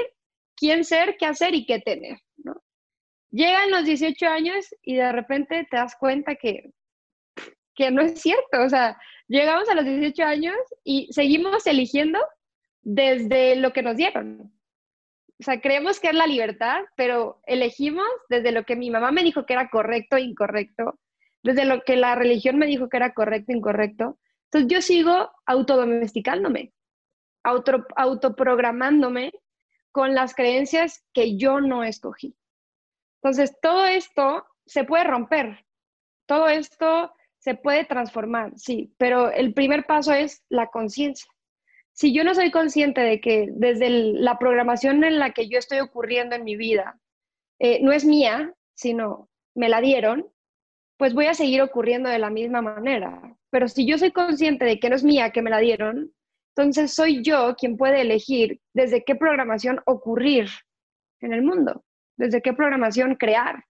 quién 0.55 0.83
ser, 0.83 1.15
qué 1.17 1.25
hacer 1.25 1.55
y 1.55 1.65
qué 1.65 1.79
tener. 1.79 2.19
Llegan 3.31 3.71
los 3.71 3.85
18 3.85 4.27
años 4.27 4.65
y 4.81 4.95
de 4.95 5.11
repente 5.11 5.67
te 5.69 5.77
das 5.77 5.95
cuenta 5.95 6.35
que, 6.35 6.71
que 7.75 7.91
no 7.91 8.01
es 8.01 8.19
cierto. 8.19 8.61
O 8.63 8.69
sea, 8.69 8.97
llegamos 9.27 9.69
a 9.69 9.75
los 9.75 9.85
18 9.85 10.23
años 10.23 10.55
y 10.83 11.07
seguimos 11.11 11.65
eligiendo 11.67 12.19
desde 12.81 13.55
lo 13.55 13.71
que 13.71 13.83
nos 13.83 13.97
dieron. 13.97 14.51
O 15.39 15.43
sea, 15.43 15.61
creemos 15.61 15.99
que 15.99 16.09
es 16.09 16.15
la 16.15 16.27
libertad, 16.27 16.81
pero 16.95 17.39
elegimos 17.45 18.07
desde 18.27 18.51
lo 18.51 18.65
que 18.65 18.75
mi 18.75 18.89
mamá 18.89 19.11
me 19.11 19.23
dijo 19.23 19.45
que 19.45 19.53
era 19.53 19.69
correcto 19.69 20.17
e 20.17 20.21
incorrecto, 20.21 20.99
desde 21.43 21.63
lo 21.65 21.81
que 21.83 21.95
la 21.95 22.15
religión 22.15 22.57
me 22.57 22.65
dijo 22.65 22.89
que 22.89 22.97
era 22.97 23.13
correcto 23.13 23.53
e 23.53 23.57
incorrecto. 23.57 24.19
Entonces 24.45 24.69
yo 24.69 24.81
sigo 24.81 25.31
autodomesticándome, 25.45 26.73
auto, 27.43 27.85
autoprogramándome 27.95 29.31
con 29.91 30.13
las 30.13 30.35
creencias 30.35 31.05
que 31.13 31.37
yo 31.37 31.61
no 31.61 31.83
escogí. 31.83 32.35
Entonces, 33.21 33.57
todo 33.61 33.85
esto 33.85 34.45
se 34.65 34.83
puede 34.83 35.03
romper, 35.03 35.65
todo 36.25 36.47
esto 36.47 37.11
se 37.39 37.55
puede 37.55 37.85
transformar, 37.85 38.51
sí, 38.55 38.93
pero 38.97 39.31
el 39.31 39.53
primer 39.53 39.85
paso 39.85 40.13
es 40.13 40.43
la 40.49 40.67
conciencia. 40.67 41.29
Si 41.91 42.13
yo 42.13 42.23
no 42.23 42.33
soy 42.33 42.51
consciente 42.51 43.01
de 43.01 43.19
que 43.19 43.47
desde 43.51 43.89
la 43.89 44.37
programación 44.37 45.03
en 45.03 45.19
la 45.19 45.31
que 45.31 45.49
yo 45.49 45.57
estoy 45.57 45.79
ocurriendo 45.79 46.35
en 46.35 46.43
mi 46.43 46.55
vida 46.55 46.99
eh, 47.59 47.81
no 47.81 47.91
es 47.91 48.05
mía, 48.05 48.53
sino 48.73 49.29
me 49.55 49.67
la 49.67 49.81
dieron, 49.81 50.29
pues 50.97 51.13
voy 51.13 51.25
a 51.25 51.33
seguir 51.33 51.61
ocurriendo 51.61 52.09
de 52.09 52.19
la 52.19 52.29
misma 52.29 52.61
manera. 52.61 53.35
Pero 53.49 53.67
si 53.67 53.85
yo 53.85 53.97
soy 53.97 54.11
consciente 54.11 54.63
de 54.63 54.79
que 54.79 54.89
no 54.89 54.95
es 54.95 55.03
mía, 55.03 55.31
que 55.31 55.41
me 55.41 55.49
la 55.49 55.59
dieron, 55.59 56.13
entonces 56.55 56.93
soy 56.93 57.21
yo 57.21 57.55
quien 57.57 57.75
puede 57.75 58.01
elegir 58.01 58.61
desde 58.73 59.03
qué 59.03 59.15
programación 59.15 59.81
ocurrir 59.85 60.49
en 61.21 61.33
el 61.33 61.41
mundo 61.41 61.83
desde 62.19 62.41
qué 62.41 62.53
programación 62.53 63.15
crear, 63.15 63.63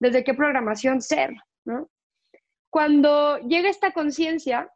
desde 0.00 0.24
qué 0.24 0.34
programación 0.34 1.00
ser, 1.00 1.30
¿no? 1.64 1.88
Cuando 2.68 3.38
llega 3.38 3.70
esta 3.70 3.92
conciencia 3.92 4.70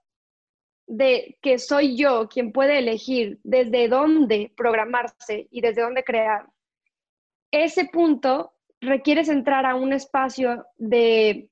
de 0.87 1.37
que 1.43 1.59
soy 1.59 1.97
yo 1.97 2.29
quien 2.29 2.53
puede 2.53 2.79
elegir 2.79 3.41
desde 3.43 3.89
dónde 3.89 4.53
programarse 4.57 5.49
y 5.51 5.61
desde 5.61 5.83
dónde 5.83 6.05
crear, 6.05 6.47
ese 7.51 7.87
punto 7.87 8.55
requieres 8.81 9.29
entrar 9.29 9.67
a 9.67 9.75
un 9.75 9.93
espacio 9.93 10.65
de, 10.77 11.51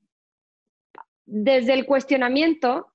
desde 1.25 1.73
el 1.73 1.87
cuestionamiento, 1.87 2.93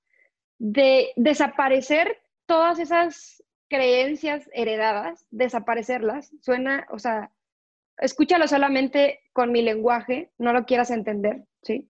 de 0.58 1.12
desaparecer 1.16 2.22
todas 2.46 2.78
esas 2.78 3.44
creencias 3.68 4.48
heredadas, 4.54 5.26
desaparecerlas. 5.30 6.32
Suena, 6.40 6.86
o 6.90 6.98
sea, 6.98 7.30
escúchalo 8.00 8.48
solamente 8.48 9.20
con 9.32 9.52
mi 9.52 9.62
lenguaje, 9.62 10.30
no 10.38 10.52
lo 10.52 10.64
quieras 10.64 10.90
entender, 10.90 11.44
¿sí? 11.62 11.88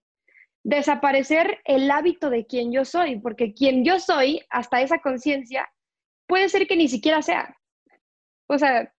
Desaparecer 0.63 1.59
el 1.65 1.89
hábito 1.89 2.29
de 2.29 2.45
quien 2.45 2.71
yo 2.71 2.85
soy, 2.85 3.19
porque 3.19 3.53
quien 3.53 3.83
yo 3.83 3.99
soy, 3.99 4.41
hasta 4.49 4.81
esa 4.81 4.99
conciencia, 4.99 5.71
puede 6.27 6.49
ser 6.49 6.67
que 6.67 6.75
ni 6.75 6.87
siquiera 6.87 7.21
sea. 7.21 7.57
O 8.47 8.57
sea, 8.57 8.93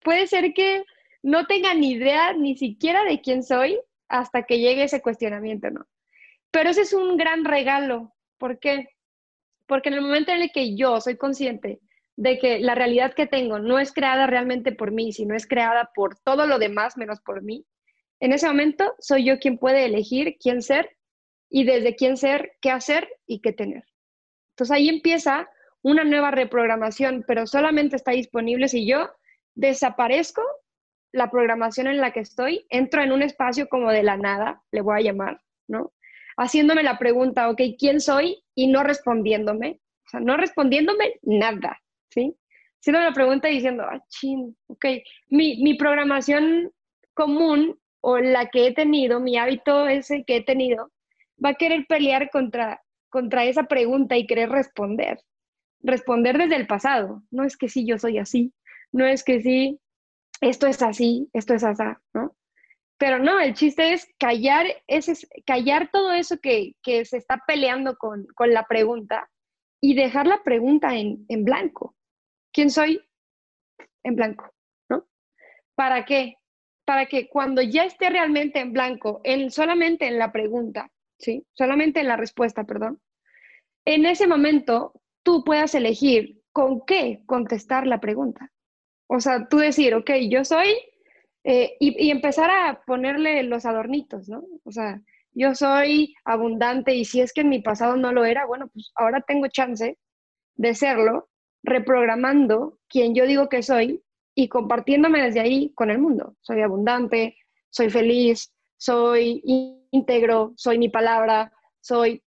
puede 0.00 0.26
ser 0.26 0.54
que 0.54 0.84
no 1.22 1.46
tenga 1.46 1.74
ni 1.74 1.92
idea 1.92 2.32
ni 2.32 2.56
siquiera 2.56 3.04
de 3.04 3.20
quién 3.20 3.42
soy 3.42 3.78
hasta 4.08 4.44
que 4.44 4.58
llegue 4.58 4.84
ese 4.84 5.02
cuestionamiento, 5.02 5.70
¿no? 5.70 5.86
Pero 6.50 6.70
ese 6.70 6.82
es 6.82 6.92
un 6.92 7.16
gran 7.16 7.44
regalo. 7.44 8.14
¿Por 8.38 8.58
qué? 8.58 8.88
Porque 9.66 9.88
en 9.88 9.96
el 9.96 10.02
momento 10.02 10.32
en 10.32 10.42
el 10.42 10.52
que 10.52 10.76
yo 10.76 11.00
soy 11.00 11.16
consciente 11.16 11.80
de 12.22 12.38
que 12.38 12.60
la 12.60 12.76
realidad 12.76 13.14
que 13.14 13.26
tengo 13.26 13.58
no 13.58 13.80
es 13.80 13.92
creada 13.92 14.28
realmente 14.28 14.70
por 14.70 14.92
mí, 14.92 15.12
sino 15.12 15.34
es 15.34 15.44
creada 15.44 15.90
por 15.92 16.16
todo 16.20 16.46
lo 16.46 16.60
demás 16.60 16.96
menos 16.96 17.20
por 17.20 17.42
mí, 17.42 17.66
en 18.20 18.32
ese 18.32 18.46
momento 18.46 18.94
soy 19.00 19.24
yo 19.24 19.40
quien 19.40 19.58
puede 19.58 19.84
elegir 19.84 20.36
quién 20.40 20.62
ser 20.62 20.96
y 21.50 21.64
desde 21.64 21.96
quién 21.96 22.16
ser, 22.16 22.52
qué 22.60 22.70
hacer 22.70 23.08
y 23.26 23.40
qué 23.40 23.52
tener. 23.52 23.82
Entonces 24.52 24.72
ahí 24.72 24.88
empieza 24.88 25.50
una 25.82 26.04
nueva 26.04 26.30
reprogramación, 26.30 27.24
pero 27.26 27.48
solamente 27.48 27.96
está 27.96 28.12
disponible 28.12 28.68
si 28.68 28.86
yo 28.86 29.10
desaparezco 29.56 30.42
la 31.10 31.28
programación 31.28 31.88
en 31.88 32.00
la 32.00 32.12
que 32.12 32.20
estoy, 32.20 32.64
entro 32.70 33.02
en 33.02 33.10
un 33.10 33.22
espacio 33.22 33.68
como 33.68 33.90
de 33.90 34.04
la 34.04 34.16
nada, 34.16 34.62
le 34.70 34.80
voy 34.80 35.00
a 35.00 35.02
llamar, 35.02 35.40
¿no? 35.66 35.92
Haciéndome 36.36 36.84
la 36.84 37.00
pregunta, 37.00 37.50
ok, 37.50 37.60
¿quién 37.76 38.00
soy? 38.00 38.44
Y 38.54 38.68
no 38.68 38.84
respondiéndome, 38.84 39.80
o 40.06 40.08
sea, 40.08 40.20
no 40.20 40.36
respondiéndome 40.36 41.14
nada, 41.22 41.81
¿sí? 42.12 42.36
Haciendo 42.80 43.00
la 43.00 43.12
pregunta 43.12 43.48
diciendo, 43.48 43.84
ah, 43.84 44.02
chin, 44.08 44.56
ok, 44.66 44.86
mi, 45.28 45.62
mi 45.62 45.74
programación 45.74 46.72
común 47.14 47.78
o 48.00 48.18
la 48.18 48.48
que 48.50 48.66
he 48.66 48.74
tenido, 48.74 49.20
mi 49.20 49.36
hábito 49.36 49.86
ese 49.86 50.24
que 50.24 50.36
he 50.36 50.44
tenido, 50.44 50.90
va 51.44 51.50
a 51.50 51.54
querer 51.54 51.86
pelear 51.86 52.30
contra, 52.30 52.82
contra 53.08 53.44
esa 53.44 53.64
pregunta 53.64 54.16
y 54.16 54.26
querer 54.26 54.50
responder. 54.50 55.18
Responder 55.80 56.38
desde 56.38 56.56
el 56.56 56.66
pasado. 56.66 57.22
No 57.30 57.44
es 57.44 57.56
que 57.56 57.68
sí, 57.68 57.86
yo 57.86 57.98
soy 57.98 58.18
así. 58.18 58.52
No 58.92 59.06
es 59.06 59.24
que 59.24 59.40
sí, 59.40 59.80
esto 60.40 60.66
es 60.66 60.82
así, 60.82 61.28
esto 61.32 61.54
es 61.54 61.64
así, 61.64 61.84
¿no? 62.12 62.34
Pero 62.98 63.18
no, 63.18 63.40
el 63.40 63.54
chiste 63.54 63.92
es 63.92 64.06
callar, 64.18 64.66
ese, 64.86 65.14
callar 65.44 65.90
todo 65.92 66.12
eso 66.12 66.38
que, 66.40 66.74
que 66.82 67.04
se 67.04 67.16
está 67.16 67.42
peleando 67.46 67.96
con, 67.96 68.26
con, 68.34 68.52
la 68.52 68.64
pregunta 68.64 69.28
y 69.80 69.94
dejar 69.94 70.26
la 70.26 70.42
pregunta 70.44 70.94
en, 70.96 71.24
en 71.28 71.44
blanco. 71.44 71.96
¿Quién 72.52 72.70
soy? 72.70 73.00
En 74.02 74.16
blanco, 74.16 74.52
¿no? 74.88 75.06
¿Para 75.74 76.04
qué? 76.04 76.36
Para 76.84 77.06
que 77.06 77.28
cuando 77.28 77.62
ya 77.62 77.84
esté 77.84 78.10
realmente 78.10 78.60
en 78.60 78.72
blanco, 78.72 79.20
en, 79.24 79.50
solamente 79.50 80.06
en 80.06 80.18
la 80.18 80.32
pregunta, 80.32 80.90
¿sí? 81.18 81.46
Solamente 81.54 82.00
en 82.00 82.08
la 82.08 82.16
respuesta, 82.16 82.64
perdón. 82.64 83.00
En 83.84 84.06
ese 84.06 84.26
momento, 84.26 84.92
tú 85.22 85.44
puedas 85.44 85.74
elegir 85.74 86.42
con 86.52 86.84
qué 86.84 87.22
contestar 87.26 87.86
la 87.86 88.00
pregunta. 88.00 88.52
O 89.06 89.20
sea, 89.20 89.48
tú 89.48 89.58
decir, 89.58 89.94
ok, 89.94 90.10
yo 90.28 90.44
soy, 90.44 90.68
eh, 91.44 91.76
y, 91.80 92.10
empezar 92.10 92.50
a 92.50 92.82
ponerle 92.86 93.42
los 93.42 93.66
adornitos, 93.66 94.28
¿no? 94.28 94.44
O 94.64 94.72
sea, 94.72 95.00
yo 95.32 95.54
soy 95.54 96.14
abundante 96.24 96.94
y 96.94 97.04
si 97.04 97.20
es 97.20 97.32
que 97.32 97.40
en 97.42 97.48
mi 97.48 97.60
pasado 97.60 97.96
no 97.96 98.12
lo 98.12 98.24
era, 98.24 98.46
bueno, 98.46 98.68
pues 98.68 98.92
ahora 98.94 99.22
tengo 99.22 99.48
chance 99.48 99.98
de 100.54 100.74
serlo, 100.74 101.28
reprogramando 101.62 102.78
quien 102.88 103.14
yo 103.14 103.26
digo 103.26 103.48
que 103.48 103.62
soy 103.62 104.02
y 104.34 104.48
compartiéndome 104.48 105.22
desde 105.22 105.40
ahí 105.40 105.72
con 105.74 105.90
el 105.90 105.98
mundo. 105.98 106.36
Soy 106.40 106.62
abundante, 106.62 107.36
soy 107.70 107.90
feliz, 107.90 108.52
soy 108.76 109.42
íntegro, 109.90 110.52
soy 110.56 110.78
mi 110.78 110.88
palabra, 110.88 111.52
soy 111.80 112.22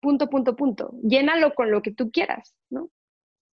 punto, 0.00 0.28
punto, 0.28 0.56
punto. 0.56 0.92
Llénalo 1.02 1.54
con 1.54 1.70
lo 1.70 1.82
que 1.82 1.92
tú 1.92 2.10
quieras, 2.10 2.54
¿no? 2.70 2.90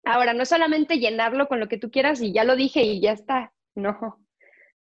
Ahora, 0.05 0.33
no 0.33 0.45
solamente 0.45 0.99
llenarlo 0.99 1.47
con 1.47 1.59
lo 1.59 1.67
que 1.67 1.77
tú 1.77 1.89
quieras 1.89 2.21
y 2.21 2.33
ya 2.33 2.43
lo 2.43 2.55
dije 2.55 2.83
y 2.83 2.99
ya 2.99 3.13
está. 3.13 3.53
No, 3.75 4.19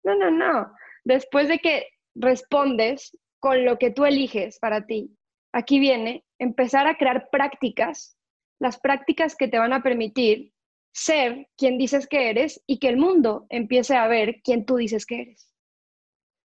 no, 0.03 0.15
no, 0.15 0.31
no. 0.31 0.73
Después 1.03 1.47
de 1.47 1.59
que 1.59 1.87
respondes 2.15 3.17
con 3.39 3.65
lo 3.65 3.77
que 3.77 3.91
tú 3.91 4.05
eliges 4.05 4.59
para 4.59 4.85
ti, 4.85 5.15
aquí 5.53 5.79
viene 5.79 6.25
empezar 6.39 6.87
a 6.87 6.97
crear 6.97 7.29
prácticas, 7.31 8.17
las 8.61 8.79
prácticas 8.79 9.35
que 9.35 9.47
te 9.47 9.57
van 9.57 9.73
a 9.73 9.81
permitir 9.81 10.53
ser 10.93 11.47
quien 11.57 11.79
dices 11.79 12.07
que 12.07 12.29
eres 12.29 12.63
y 12.67 12.77
que 12.77 12.89
el 12.89 12.97
mundo 12.97 13.47
empiece 13.49 13.95
a 13.95 14.07
ver 14.07 14.39
quién 14.43 14.65
tú 14.65 14.75
dices 14.75 15.07
que 15.07 15.21
eres. 15.23 15.51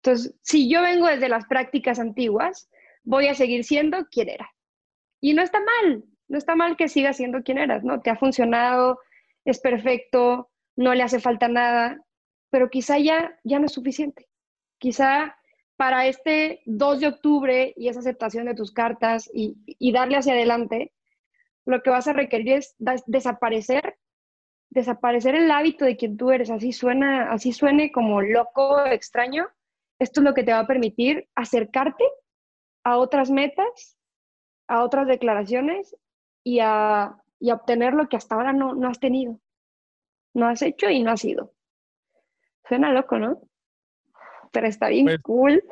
Entonces, 0.03 0.35
si 0.41 0.71
yo 0.71 0.81
vengo 0.81 1.07
desde 1.07 1.29
las 1.29 1.45
prácticas 1.45 1.99
antiguas, 1.99 2.71
voy 3.05 3.27
a 3.27 3.35
seguir 3.35 3.63
siendo 3.63 4.07
quien 4.07 4.31
era. 4.31 4.51
Y 5.21 5.35
no 5.35 5.43
está 5.43 5.61
mal, 5.61 6.03
no 6.29 6.39
está 6.39 6.57
mal 6.57 6.79
que 6.79 6.89
sigas 6.89 7.19
siendo 7.19 7.43
quien 7.43 7.59
eras, 7.59 7.85
¿no? 7.85 8.01
Te 8.01 8.09
ha 8.09 8.17
funcionado, 8.17 8.99
es 9.45 9.61
perfecto, 9.61 10.51
no 10.77 10.95
le 10.95 11.03
hace 11.03 11.21
falta 11.21 11.47
nada, 11.49 12.01
pero 12.49 12.71
quizá 12.71 12.99
ya, 12.99 13.39
ya 13.45 13.59
no 13.59 13.67
es 13.67 13.73
suficiente. 13.73 14.31
Quizá 14.79 15.37
para 15.77 16.07
este 16.07 16.63
2 16.65 17.01
de 17.01 17.07
octubre 17.09 17.75
y 17.77 17.89
esa 17.89 18.01
aceptación 18.01 18.47
de 18.47 18.55
tus 18.55 18.73
cartas 18.73 19.29
y, 19.31 19.59
y 19.67 19.93
darle 19.93 20.17
hacia 20.17 20.33
adelante, 20.33 20.93
lo 21.69 21.83
que 21.83 21.91
vas 21.91 22.09
a 22.09 22.15
requerir 22.15 22.55
es 22.55 22.75
desaparecer, 23.07 23.99
desaparecer 24.71 25.35
el 25.35 25.51
hábito 25.51 25.85
de 25.85 25.99
quien 25.99 26.17
tú 26.17 26.31
eres, 26.31 26.51
así 26.51 26.73
suena, 26.73 27.31
así 27.31 27.53
suene 27.53 27.93
como 27.93 28.23
loco, 28.23 28.85
extraño. 28.87 29.47
Esto 29.99 30.21
es 30.21 30.25
lo 30.25 30.33
que 30.33 30.45
te 30.45 30.53
va 30.53 30.61
a 30.61 30.67
permitir 30.67 31.29
acercarte 31.35 32.05
a 32.85 32.97
otras 32.97 33.31
metas, 33.31 33.99
a 34.67 34.83
otras 34.83 35.07
declaraciones 35.07 35.95
y 36.43 36.61
a, 36.61 37.23
obtener 37.53 37.93
lo 37.93 38.09
que 38.09 38.17
hasta 38.17 38.35
ahora 38.35 38.55
no, 38.55 38.75
no 38.75 38.89
has 38.89 38.99
tenido, 38.99 39.39
no 40.35 40.49
has 40.49 40.63
hecho 40.63 40.89
y 40.89 41.03
no 41.03 41.11
has 41.11 41.21
sido. 41.21 41.53
Suena 42.67 42.93
loco, 42.93 43.19
¿no? 43.19 43.43
Pero 44.53 44.67
está 44.67 44.89
bien 44.89 45.05
pues, 45.05 45.21
cool. 45.23 45.63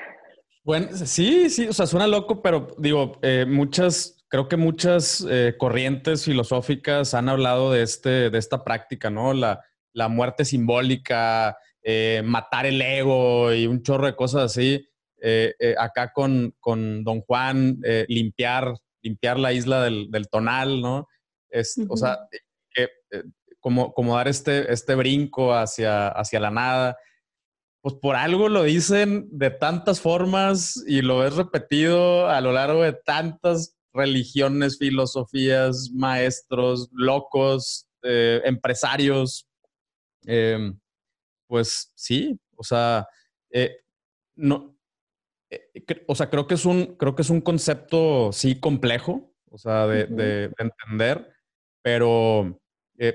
Bueno, 0.63 0.89
sí, 0.93 1.49
sí, 1.49 1.69
o 1.69 1.73
sea, 1.73 1.87
suena 1.87 2.07
loco, 2.07 2.43
pero 2.43 2.69
digo, 2.77 3.19
eh, 3.23 3.47
muchas, 3.47 4.16
creo 4.29 4.49
que 4.49 4.57
muchas 4.57 5.27
eh, 5.29 5.55
corrientes 5.59 6.25
filosóficas 6.25 7.15
han 7.15 7.29
hablado 7.29 7.73
de, 7.73 7.83
este, 7.83 8.31
de 8.31 8.39
esta 8.39 8.65
práctica, 8.65 9.11
¿no? 9.11 9.33
La, 9.33 9.63
la 9.93 10.09
muerte 10.09 10.45
simbólica, 10.45 11.57
eh, 11.83 12.23
matar 12.25 12.67
el 12.67 12.81
ego 12.83 13.53
y 13.53 13.67
un 13.67 13.83
chorro 13.83 14.07
de 14.07 14.17
cosas 14.17 14.43
así. 14.45 14.89
acá 15.79 16.13
con, 16.13 16.55
con 16.61 17.03
Don 17.03 17.21
Juan, 17.23 17.81
limpiar 18.09 18.75
limpiar 19.07 19.39
la 19.39 19.53
isla 19.53 19.83
del, 19.83 20.29
tonal, 20.31 20.81
¿no? 20.81 21.09
Es, 21.49 21.77
O 21.89 21.97
sea, 21.97 22.19
eh, 22.77 22.89
como, 23.61 23.93
como 23.95 24.17
dar 24.17 24.29
este, 24.29 24.73
este 24.73 24.95
brinco 24.95 25.55
hacia, 25.55 26.09
hacia 26.09 26.41
la 26.41 26.51
nada. 26.51 26.97
Pues 27.81 27.95
por 28.03 28.17
algo 28.17 28.49
lo 28.49 28.65
dicen 28.65 29.29
de 29.31 29.51
tantas 29.51 30.01
formas 30.01 30.83
y 30.87 31.03
lo 31.03 31.19
ves 31.19 31.37
repetido 31.37 32.29
a 32.29 32.41
lo 32.41 32.53
largo 32.53 32.83
de 32.83 32.93
tantas 32.93 33.76
religiones, 33.97 34.79
filosofías, 34.79 35.91
maestros, 35.93 36.89
locos, 36.93 37.89
eh, 38.03 38.41
empresarios. 38.45 39.47
Em, 40.25 40.79
pues 41.49 41.93
sí, 41.95 42.39
o 42.57 42.65
sea, 42.65 43.07
eh, 43.51 43.77
no, 44.37 44.77
eh, 45.51 45.73
o 46.07 46.15
sea, 46.15 46.29
creo 46.31 46.47
que 46.47 46.55
es 46.55 46.65
un, 46.65 46.97
creo 46.97 47.15
que 47.15 47.23
es 47.23 47.31
un 47.31 47.41
concepto, 47.41 48.33
sí, 48.33 48.59
complejo, 48.59 49.33
o 49.51 49.59
sea, 49.59 49.87
de, 49.87 50.51
entender, 50.59 51.33
pero 51.83 52.61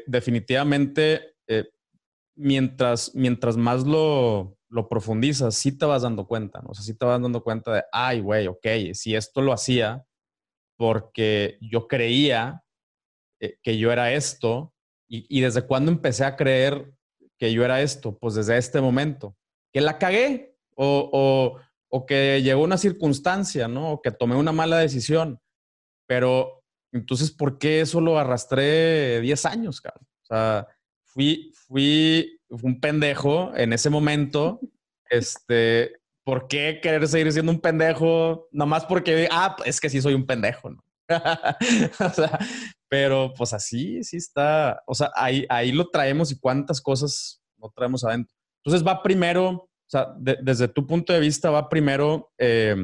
definitivamente, 0.08 1.36
mientras, 2.36 3.13
mientras 3.13 3.58
más 3.58 3.86
lo, 3.86 4.58
lo 4.70 4.88
profundizas, 4.88 5.56
sí 5.56 5.78
te 5.78 5.86
vas 5.86 6.04
dando 6.04 6.26
cuenta, 6.26 6.62
¿no? 6.62 6.70
O 6.70 6.74
sea, 6.74 6.84
sí 6.84 6.98
te 6.98 7.06
vas 7.06 7.22
dando 7.22 7.44
cuenta 7.44 7.74
de, 7.74 7.84
ay, 7.91 8.22
güey, 8.22 8.48
ok, 8.48 8.94
si 8.94 9.15
esto 9.15 9.41
lo 9.41 9.52
hacía 9.52 10.06
porque 10.82 11.60
yo 11.62 11.88
creía 11.88 12.63
que 13.39 13.78
yo 13.78 13.91
era 13.91 14.13
esto, 14.13 14.74
y, 15.08 15.26
y 15.30 15.41
desde 15.41 15.67
cuándo 15.67 15.91
empecé 15.91 16.26
a 16.26 16.36
creer 16.36 16.91
que 17.38 17.54
yo 17.54 17.63
era 17.63 17.82
esto, 17.82 18.17
pues 18.17 18.34
desde 18.34 18.58
este 18.58 18.82
momento, 18.82 19.38
que 19.72 19.82
la 19.82 20.00
cagué, 20.00 20.56
o, 20.76 21.10
o 21.13 21.62
o 21.91 22.06
que 22.06 22.41
llegó 22.41 22.63
una 22.63 22.78
circunstancia, 22.78 23.67
¿no? 23.67 23.91
O 23.91 24.02
que 24.02 24.12
tomé 24.12 24.36
una 24.36 24.54
mala 24.54 24.78
decisión. 24.78 25.39
Pero 26.08 26.63
entonces, 26.94 27.32
¿por 27.32 27.58
qué 27.58 27.82
eso 27.82 28.00
lo 28.00 28.17
arrastré 28.17 29.20
10 29.20 29.46
años, 29.46 29.82
cabrón? 29.82 30.08
O 30.24 30.26
sea, 30.26 30.67
fui, 31.04 31.52
fui 31.54 32.39
un 32.50 32.80
pendejo 32.80 33.56
en 33.56 33.74
ese 33.74 33.91
momento. 33.91 34.60
Este, 35.12 36.01
¿por 36.24 36.48
qué 36.48 36.80
querer 36.82 37.08
seguir 37.08 37.32
siendo 37.32 37.52
un 37.52 37.60
pendejo? 37.60 38.48
Nomás 38.52 38.86
porque, 38.86 39.28
ah, 39.32 39.56
es 39.66 39.80
que 39.80 39.90
sí 39.90 40.02
soy 40.02 40.14
un 40.14 40.26
pendejo, 40.26 40.70
¿no? 40.70 40.84
pero 42.90 43.34
pues 43.38 43.54
así, 43.54 44.04
sí 44.04 44.18
está. 44.18 44.82
O 44.86 44.94
sea, 44.94 45.12
ahí, 45.16 45.46
ahí 45.50 45.72
lo 45.72 45.90
traemos 45.90 46.32
y 46.32 46.40
cuántas 46.40 46.82
cosas 46.82 47.42
no 47.58 47.72
traemos 47.76 48.04
adentro. 48.04 48.36
Entonces 48.64 48.86
va 48.86 49.02
primero, 49.02 49.50
o 49.50 49.70
sea, 49.88 50.14
desde 50.18 50.68
tu 50.68 50.86
punto 50.86 51.14
de 51.14 51.20
vista 51.20 51.50
va 51.50 51.70
primero 51.70 52.32
eh, 52.38 52.76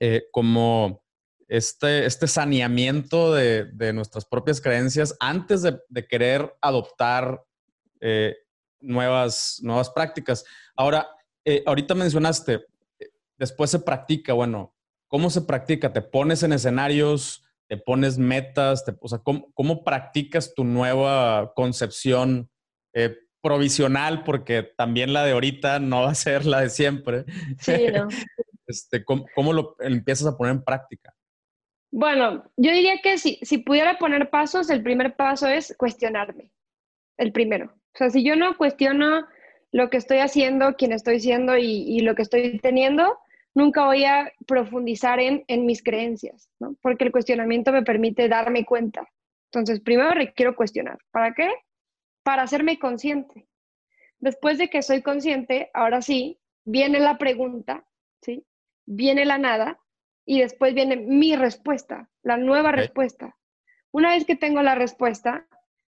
eh, 0.00 0.24
como 0.32 1.02
este, 1.48 2.06
este 2.06 2.26
saneamiento 2.26 3.34
de, 3.34 3.66
de, 3.72 3.92
nuestras 3.92 4.24
propias 4.24 4.60
creencias 4.60 5.14
antes 5.20 5.62
de, 5.62 5.78
de 5.88 6.06
querer 6.06 6.54
adoptar 6.60 7.42
eh, 8.00 8.36
nuevas, 8.80 9.60
nuevas 9.62 9.90
prácticas. 9.90 10.44
Ahora, 10.76 11.08
ahorita 11.66 11.94
mencionaste, 11.94 12.64
después 13.36 13.70
se 13.70 13.80
practica, 13.80 14.32
bueno, 14.32 14.74
¿cómo 15.08 15.30
se 15.30 15.42
practica? 15.42 15.92
¿Te 15.92 16.02
pones 16.02 16.42
en 16.42 16.52
escenarios? 16.52 17.44
¿Te 17.68 17.76
pones 17.76 18.18
metas? 18.18 18.84
o 19.00 19.08
sea, 19.08 19.18
¿cómo, 19.18 19.50
¿cómo, 19.54 19.84
practicas 19.84 20.54
tu 20.54 20.64
nueva 20.64 21.52
concepción 21.54 22.50
provisional, 23.42 24.22
porque 24.24 24.62
también 24.62 25.12
la 25.12 25.24
de 25.24 25.32
ahorita 25.32 25.80
no 25.80 26.02
va 26.02 26.10
a 26.10 26.14
ser 26.14 26.46
la 26.46 26.60
de 26.60 26.70
siempre. 26.70 27.24
Sí, 27.58 27.88
no. 27.92 28.08
Este, 28.64 29.04
¿cómo, 29.04 29.52
lo 29.52 29.76
empiezas 29.80 30.26
a 30.28 30.36
poner 30.36 30.54
en 30.54 30.62
práctica? 30.62 31.12
Bueno, 31.90 32.44
yo 32.56 32.72
diría 32.72 33.00
que 33.02 33.18
si, 33.18 33.38
si 33.42 33.58
pudiera 33.58 33.98
poner 33.98 34.30
pasos, 34.30 34.70
el 34.70 34.82
primer 34.82 35.14
paso 35.14 35.46
es 35.46 35.74
cuestionarme. 35.76 36.50
El 37.18 37.32
primero. 37.32 37.66
O 37.66 37.98
sea, 37.98 38.08
si 38.08 38.24
yo 38.24 38.34
no 38.34 38.56
cuestiono 38.56 39.26
lo 39.72 39.90
que 39.90 39.96
estoy 39.96 40.18
haciendo, 40.18 40.76
quién 40.76 40.92
estoy 40.92 41.18
siendo 41.18 41.56
y, 41.56 41.84
y 41.88 42.00
lo 42.00 42.14
que 42.14 42.22
estoy 42.22 42.58
teniendo, 42.58 43.18
nunca 43.54 43.84
voy 43.84 44.04
a 44.04 44.32
profundizar 44.46 45.18
en, 45.18 45.44
en 45.48 45.66
mis 45.66 45.82
creencias, 45.82 46.48
¿no? 46.60 46.76
Porque 46.80 47.04
el 47.04 47.12
cuestionamiento 47.12 47.72
me 47.72 47.82
permite 47.82 48.28
darme 48.28 48.64
cuenta. 48.64 49.08
Entonces, 49.50 49.80
primero 49.80 50.10
requiero 50.10 50.54
cuestionar. 50.54 50.98
¿Para 51.10 51.34
qué? 51.34 51.50
para 52.22 52.42
hacerme 52.42 52.78
consciente. 52.78 53.48
Después 54.18 54.58
de 54.58 54.68
que 54.68 54.82
soy 54.82 55.02
consciente, 55.02 55.70
ahora 55.74 56.02
sí, 56.02 56.40
viene 56.64 57.00
la 57.00 57.18
pregunta, 57.18 57.84
¿sí? 58.20 58.46
Viene 58.86 59.24
la 59.24 59.38
nada 59.38 59.80
y 60.24 60.40
después 60.40 60.74
viene 60.74 60.96
mi 60.96 61.34
respuesta, 61.34 62.08
la 62.22 62.36
nueva 62.36 62.72
respuesta. 62.72 63.36
Una 63.90 64.10
vez 64.10 64.24
que 64.24 64.36
tengo 64.36 64.62
la 64.62 64.74
respuesta, 64.74 65.46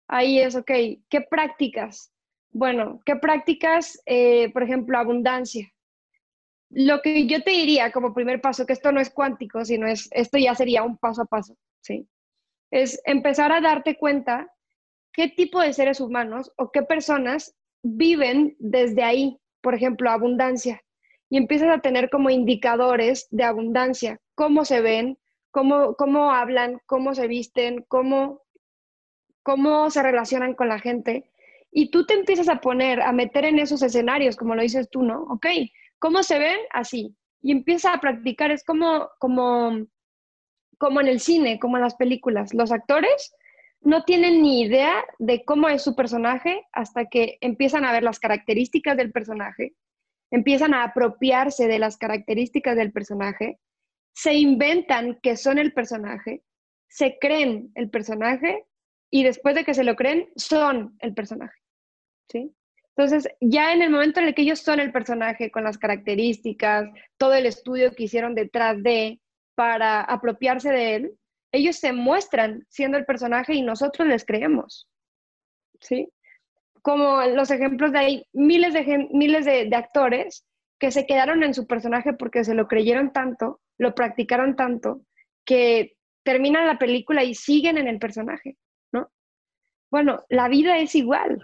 ahí 0.09 0.41
es, 0.41 0.57
ok, 0.57 0.71
¿qué 1.09 1.21
prácticas? 1.21 2.13
Bueno, 2.55 3.01
¿qué 3.05 3.17
prácticas, 3.17 4.01
eh, 4.07 4.49
por 4.53 4.63
ejemplo, 4.63 4.97
abundancia? 4.97 5.69
Lo 6.71 7.03
que 7.03 7.27
yo 7.27 7.43
te 7.43 7.51
diría 7.51 7.91
como 7.91 8.15
primer 8.15 8.41
paso, 8.41 8.65
que 8.65 8.73
esto 8.73 8.93
no 8.93 9.01
es 9.01 9.11
cuántico, 9.11 9.65
sino 9.65 9.89
es, 9.89 10.09
esto 10.13 10.39
ya 10.39 10.55
sería 10.55 10.85
un 10.85 10.97
paso 10.97 11.23
a 11.23 11.27
paso, 11.27 11.57
¿sí? 11.81 12.09
Es 12.71 13.03
empezar 13.07 13.51
a 13.51 13.61
darte 13.61 13.97
cuenta 13.97 14.53
qué 15.13 15.27
tipo 15.29 15.61
de 15.61 15.73
seres 15.73 16.01
humanos 16.01 16.53
o 16.57 16.71
qué 16.71 16.83
personas 16.83 17.57
viven 17.83 18.55
desde 18.61 19.03
ahí, 19.03 19.37
por 19.61 19.75
ejemplo, 19.75 20.09
abundancia. 20.11 20.81
Y 21.31 21.39
empiezas 21.39 21.77
a 21.77 21.81
tener 21.81 22.09
como 22.09 22.31
indicadores 22.31 23.27
de 23.33 23.43
abundancia, 23.43 24.21
cómo 24.37 24.65
se 24.65 24.81
ven, 24.81 25.19
cómo, 25.51 25.97
cómo 25.97 26.31
hablan, 26.31 26.81
cómo 26.87 27.17
se 27.17 27.27
visten, 27.27 27.85
cómo, 27.89 28.43
cómo 29.43 29.91
se 29.91 30.05
relacionan 30.05 30.55
con 30.55 30.69
la 30.69 30.79
gente. 30.79 31.33
Y 31.77 31.91
tú 31.91 32.07
te 32.07 32.15
empiezas 32.15 32.49
a 32.49 32.61
poner, 32.61 33.03
a 33.03 33.11
meter 33.11 33.45
en 33.45 33.59
esos 33.59 33.83
escenarios, 33.83 34.37
como 34.37 34.55
lo 34.55 34.63
dices 34.63 34.89
tú, 34.91 35.03
¿no? 35.03 35.23
Ok, 35.25 35.47
¿cómo 35.99 36.23
se 36.23 36.39
ven? 36.39 36.61
Así. 36.71 37.17
Y 37.43 37.51
empieza 37.51 37.93
a 37.93 38.01
practicar, 38.01 38.53
es 38.53 38.63
como, 38.63 39.11
como, 39.19 39.85
como 40.79 41.01
en 41.01 41.09
el 41.09 41.19
cine, 41.19 41.59
como 41.59 41.77
en 41.77 41.83
las 41.83 41.97
películas. 41.97 42.55
Los 42.55 42.71
actores 42.71 43.35
no 43.81 44.05
tienen 44.05 44.41
ni 44.41 44.63
idea 44.63 45.05
de 45.19 45.45
cómo 45.45 45.69
es 45.69 45.83
su 45.83 45.97
personaje 45.97 46.65
hasta 46.73 47.07
que 47.07 47.39
empiezan 47.41 47.85
a 47.85 47.91
ver 47.91 48.05
las 48.05 48.21
características 48.21 48.97
del 48.97 49.11
personaje, 49.11 49.75
empiezan 50.31 50.75
a 50.75 50.85
apropiarse 50.85 51.67
de 51.67 51.81
las 51.81 51.97
características 51.97 52.77
del 52.77 52.93
personaje, 52.93 53.59
se 54.15 54.35
inventan 54.35 55.19
que 55.25 55.37
son 55.37 55.59
el 55.59 55.73
personaje, 55.73 56.45
se 56.89 57.19
creen 57.21 57.73
el 57.75 57.91
personaje 57.91 58.65
y 59.11 59.25
después 59.25 59.57
de 59.57 59.65
que 59.65 59.75
se 59.75 59.83
lo 59.83 59.97
creen, 59.97 60.29
son 60.37 60.97
el 61.01 61.15
personaje. 61.15 61.64
¿Sí? 62.29 62.55
Entonces, 62.97 63.29
ya 63.41 63.73
en 63.73 63.83
el 63.83 63.91
momento 63.91 64.21
en 64.21 64.27
el 64.27 64.35
que 64.35 64.43
ellos 64.43 64.61
son 64.61 64.79
el 64.79 64.93
personaje, 64.93 65.51
con 65.51 65.65
las 65.65 65.79
características, 65.79 66.89
todo 67.17 67.35
el 67.35 67.47
estudio 67.47 67.93
que 67.93 68.05
hicieron 68.05 68.35
detrás 68.35 68.81
de, 68.83 69.21
para 69.57 70.01
apropiarse 70.01 70.71
de 70.71 70.95
él, 70.95 71.19
ellos 71.51 71.77
se 71.77 71.93
muestran 71.93 72.65
siendo 72.69 72.97
el 72.97 73.05
personaje 73.05 73.55
y 73.55 73.63
nosotros 73.63 74.07
les 74.07 74.25
creemos. 74.25 74.89
¿Sí? 75.81 76.09
Como 76.83 77.23
los 77.23 77.51
ejemplos 77.51 77.93
de 77.93 77.99
ahí, 77.99 78.27
miles 78.33 78.75
de, 78.75 79.09
miles 79.13 79.45
de, 79.45 79.75
actores 79.75 80.47
que 80.79 80.93
se 80.93 81.07
quedaron 81.07 81.43
en 81.43 81.55
su 81.55 81.67
personaje 81.67 82.13
porque 82.13 82.45
se 82.45 82.55
lo 82.55 82.69
creyeron 82.69 83.13
tanto, 83.13 83.61
lo 83.79 83.95
practicaron 83.95 84.55
tanto, 84.55 85.03
que 85.45 85.97
terminan 86.23 86.67
la 86.67 86.79
película 86.79 87.25
y 87.25 87.35
siguen 87.35 87.79
en 87.79 87.89
el 87.89 87.99
personaje, 87.99 88.57
¿no? 88.93 89.11
Bueno, 89.91 90.25
la 90.29 90.49
vida 90.49 90.79
es 90.79 90.95
igual. 90.95 91.41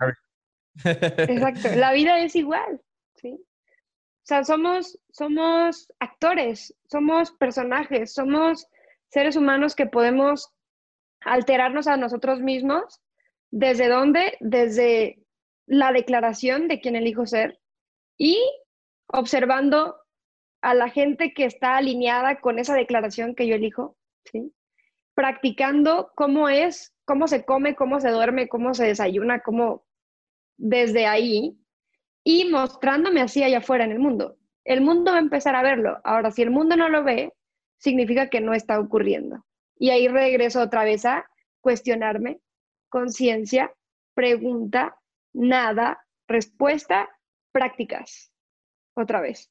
Exacto, 0.85 1.68
la 1.76 1.92
vida 1.92 2.18
es 2.18 2.37
igual, 2.37 2.80
¿sí? 3.16 3.33
O 3.33 4.26
sea, 4.30 4.44
somos, 4.44 4.98
somos 5.11 5.92
actores, 5.98 6.74
somos 6.88 7.33
personajes, 7.33 8.12
somos 8.12 8.66
seres 9.09 9.37
humanos 9.37 9.74
que 9.74 9.87
podemos 9.87 10.52
alterarnos 11.20 11.87
a 11.87 11.96
nosotros 11.96 12.40
mismos. 12.40 13.00
¿Desde 13.50 13.88
dónde? 13.88 14.37
Desde 14.40 15.24
la 15.66 15.92
declaración 15.92 16.68
de 16.68 16.80
quien 16.80 16.96
elijo 16.96 17.26
ser 17.26 17.59
y 18.18 18.38
observando 19.09 19.96
a 20.62 20.74
la 20.74 20.90
gente 20.90 21.33
que 21.33 21.44
está 21.44 21.76
alineada 21.76 22.40
con 22.40 22.59
esa 22.59 22.74
declaración 22.74 23.35
que 23.35 23.46
yo 23.46 23.56
elijo, 23.56 23.96
¿sí? 24.30 24.52
practicando 25.14 26.12
cómo 26.14 26.48
es, 26.48 26.94
cómo 27.04 27.26
se 27.28 27.44
come, 27.44 27.74
cómo 27.74 28.00
se 28.00 28.11
duerme, 28.11 28.48
cómo 28.48 28.74
se 28.74 28.85
desayuna, 28.85 29.40
cómo 29.40 29.85
desde 30.60 31.06
ahí 31.06 31.58
y 32.22 32.44
mostrándome 32.50 33.22
así 33.22 33.42
allá 33.42 33.58
afuera 33.58 33.84
en 33.84 33.92
el 33.92 33.98
mundo. 33.98 34.36
El 34.64 34.82
mundo 34.82 35.10
va 35.10 35.16
a 35.16 35.20
empezar 35.20 35.56
a 35.56 35.62
verlo. 35.62 35.98
Ahora, 36.04 36.30
si 36.30 36.42
el 36.42 36.50
mundo 36.50 36.76
no 36.76 36.88
lo 36.88 37.02
ve, 37.02 37.32
significa 37.78 38.28
que 38.28 38.40
no 38.40 38.52
está 38.52 38.78
ocurriendo. 38.78 39.44
Y 39.78 39.90
ahí 39.90 40.06
regreso 40.06 40.60
otra 40.60 40.84
vez 40.84 41.06
a 41.06 41.28
cuestionarme, 41.62 42.40
conciencia, 42.90 43.72
pregunta, 44.14 44.98
nada, 45.32 46.04
respuesta, 46.28 47.08
prácticas. 47.52 48.30
Otra 48.94 49.20
vez. 49.20 49.50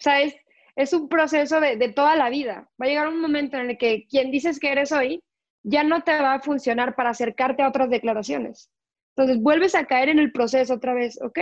O 0.00 0.02
sea, 0.02 0.22
es, 0.22 0.92
un 0.94 1.08
proceso 1.08 1.60
de, 1.60 1.76
de, 1.76 1.92
toda 1.92 2.16
la 2.16 2.30
vida. 2.30 2.70
Va 2.80 2.86
a 2.86 2.88
llegar 2.88 3.08
un 3.08 3.20
momento 3.20 3.58
en 3.58 3.70
el 3.70 3.78
que 3.78 4.06
quien 4.08 4.30
dices 4.30 4.58
que 4.58 4.72
eres 4.72 4.90
hoy 4.92 5.22
ya 5.62 5.84
no 5.84 6.02
te 6.02 6.12
va 6.12 6.34
a 6.34 6.40
funcionar 6.40 6.94
para 6.94 7.10
acercarte 7.10 7.62
a 7.62 7.68
otras 7.68 7.90
declaraciones. 7.90 8.70
Entonces 9.16 9.42
vuelves 9.42 9.74
a 9.74 9.86
caer 9.86 10.08
en 10.08 10.18
el 10.18 10.32
proceso 10.32 10.74
otra 10.74 10.94
vez. 10.94 11.20
Ok, 11.22 11.38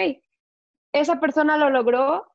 esa 0.93 1.21
persona 1.21 1.57
lo 1.57 1.71
logró. 1.71 2.27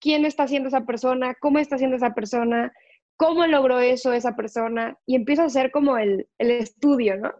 ¿Quién 0.00 0.24
está 0.24 0.44
haciendo 0.44 0.68
esa 0.68 0.86
persona? 0.86 1.34
¿Cómo 1.40 1.58
está 1.58 1.76
haciendo 1.76 1.96
esa 1.96 2.14
persona? 2.14 2.72
cómo 3.18 3.46
logró 3.46 3.80
eso 3.80 4.12
esa 4.12 4.36
persona 4.36 4.96
y 5.04 5.16
empieza 5.16 5.42
a 5.42 5.46
hacer 5.46 5.70
como 5.70 5.98
el, 5.98 6.28
el 6.38 6.52
estudio, 6.52 7.16
¿no? 7.18 7.32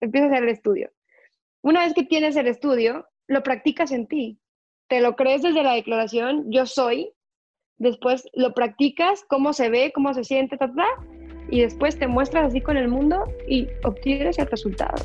Empieza 0.00 0.26
a 0.26 0.30
hacer 0.30 0.44
el 0.44 0.48
estudio. 0.50 0.90
Una 1.62 1.84
vez 1.84 1.92
que 1.92 2.04
tienes 2.04 2.36
el 2.36 2.46
estudio, 2.46 3.06
lo 3.26 3.42
practicas 3.42 3.90
en 3.90 4.06
ti. 4.06 4.38
Te 4.88 5.00
lo 5.00 5.16
crees 5.16 5.42
desde 5.42 5.62
la 5.62 5.74
declaración, 5.74 6.50
yo 6.50 6.64
soy, 6.64 7.12
después 7.76 8.28
lo 8.34 8.54
practicas, 8.54 9.24
cómo 9.28 9.52
se 9.52 9.68
ve, 9.68 9.92
cómo 9.92 10.14
se 10.14 10.24
siente, 10.24 10.56
ta, 10.56 10.72
ta, 10.72 10.86
y 11.50 11.60
después 11.60 11.98
te 11.98 12.06
muestras 12.06 12.46
así 12.46 12.60
con 12.60 12.76
el 12.76 12.88
mundo 12.88 13.24
y 13.48 13.66
obtienes 13.84 14.38
el 14.38 14.46
resultado. 14.46 15.04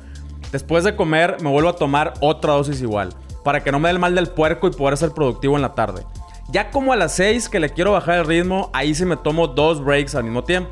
Después 0.51 0.83
de 0.83 0.95
comer 0.95 1.37
me 1.41 1.49
vuelvo 1.49 1.69
a 1.69 1.75
tomar 1.75 2.13
otra 2.19 2.53
dosis 2.53 2.81
igual, 2.81 3.09
para 3.43 3.63
que 3.63 3.71
no 3.71 3.79
me 3.79 3.87
dé 3.87 3.93
el 3.93 3.99
mal 3.99 4.15
del 4.15 4.29
puerco 4.29 4.67
y 4.67 4.71
poder 4.71 4.97
ser 4.97 5.11
productivo 5.11 5.55
en 5.55 5.61
la 5.61 5.75
tarde. 5.75 6.03
Ya 6.51 6.69
como 6.69 6.91
a 6.91 6.97
las 6.97 7.13
6 7.13 7.47
que 7.47 7.59
le 7.59 7.69
quiero 7.69 7.93
bajar 7.93 8.19
el 8.19 8.25
ritmo, 8.25 8.69
ahí 8.73 8.93
sí 8.93 9.05
me 9.05 9.15
tomo 9.15 9.47
dos 9.47 9.83
breaks 9.83 10.15
al 10.15 10.25
mismo 10.25 10.43
tiempo. 10.43 10.71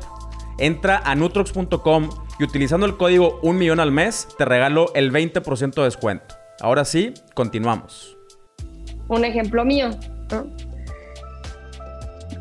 Entra 0.58 1.00
a 1.04 1.14
nutrox.com 1.14 2.10
y 2.38 2.44
utilizando 2.44 2.84
el 2.84 2.96
código 2.98 3.38
1 3.42 3.58
millón 3.58 3.80
al 3.80 3.90
mes 3.90 4.28
te 4.36 4.44
regalo 4.44 4.92
el 4.94 5.10
20% 5.10 5.74
de 5.74 5.84
descuento. 5.84 6.34
Ahora 6.60 6.84
sí, 6.84 7.14
continuamos. 7.34 8.16
Un 9.08 9.24
ejemplo 9.24 9.64
mío. 9.64 9.90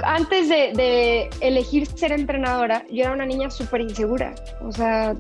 Antes 0.04 0.50
de, 0.50 1.30
elegir 1.42 1.88
ser 1.88 2.12
entrenadora, 2.12 2.86
yo 2.92 3.04
era 3.04 3.14
una 3.14 3.26
niña 3.26 3.50
súper 3.50 3.82
insegura. 3.82 4.36
O 4.62 4.72
sea, 4.72 5.16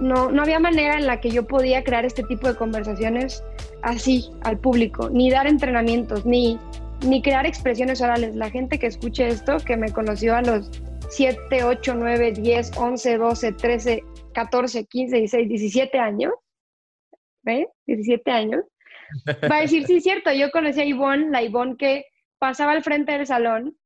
no, 0.00 0.30
no 0.30 0.42
había 0.42 0.58
manera 0.58 0.96
en 0.96 1.06
la 1.06 1.20
que 1.20 1.30
yo 1.30 1.46
podía 1.46 1.84
crear 1.84 2.04
este 2.04 2.22
tipo 2.24 2.48
de 2.48 2.56
conversaciones 2.56 3.42
así 3.82 4.30
al 4.42 4.58
público, 4.58 5.10
ni 5.10 5.30
dar 5.30 5.46
entrenamientos, 5.46 6.26
ni, 6.26 6.58
ni 7.06 7.22
crear 7.22 7.46
expresiones 7.46 8.00
orales. 8.00 8.34
La 8.36 8.50
gente 8.50 8.78
que 8.78 8.86
escuche 8.86 9.28
esto, 9.28 9.58
que 9.58 9.76
me 9.76 9.92
conoció 9.92 10.36
a 10.36 10.42
los 10.42 10.70
7, 11.10 11.64
8, 11.64 11.94
9, 11.94 12.32
10, 12.32 12.76
11, 12.76 13.18
12, 13.18 13.52
13, 13.52 14.04
14, 14.34 14.84
15, 14.84 15.16
16, 15.16 15.48
17 15.48 15.98
años, 15.98 16.32
¿ves? 17.42 17.66
17 17.86 18.30
años, 18.30 18.64
va 19.50 19.56
a 19.56 19.60
decir, 19.60 19.86
sí, 19.86 20.00
cierto, 20.00 20.32
yo 20.32 20.50
conocí 20.50 20.80
a 20.80 20.84
Ivonne, 20.84 21.30
la 21.30 21.42
Ivonne 21.42 21.76
que 21.76 22.06
pasaba 22.38 22.72
al 22.72 22.82
frente 22.82 23.12
del 23.12 23.26
salón, 23.26 23.76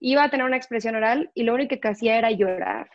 iba 0.00 0.24
a 0.24 0.30
tener 0.30 0.46
una 0.46 0.56
expresión 0.56 0.96
oral 0.96 1.30
y 1.34 1.42
lo 1.42 1.54
único 1.54 1.78
que 1.78 1.88
hacía 1.88 2.16
era 2.16 2.30
llorar, 2.30 2.90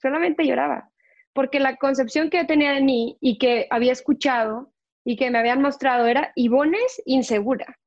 solamente 0.00 0.46
lloraba, 0.46 0.90
porque 1.32 1.60
la 1.60 1.76
concepción 1.76 2.30
que 2.30 2.44
tenía 2.44 2.72
de 2.72 2.82
mí 2.82 3.16
y 3.20 3.38
que 3.38 3.66
había 3.70 3.92
escuchado 3.92 4.72
y 5.04 5.16
que 5.16 5.30
me 5.30 5.38
habían 5.38 5.62
mostrado 5.62 6.06
era, 6.06 6.32
Ivonne 6.34 6.78
es 6.84 7.02
insegura. 7.06 7.78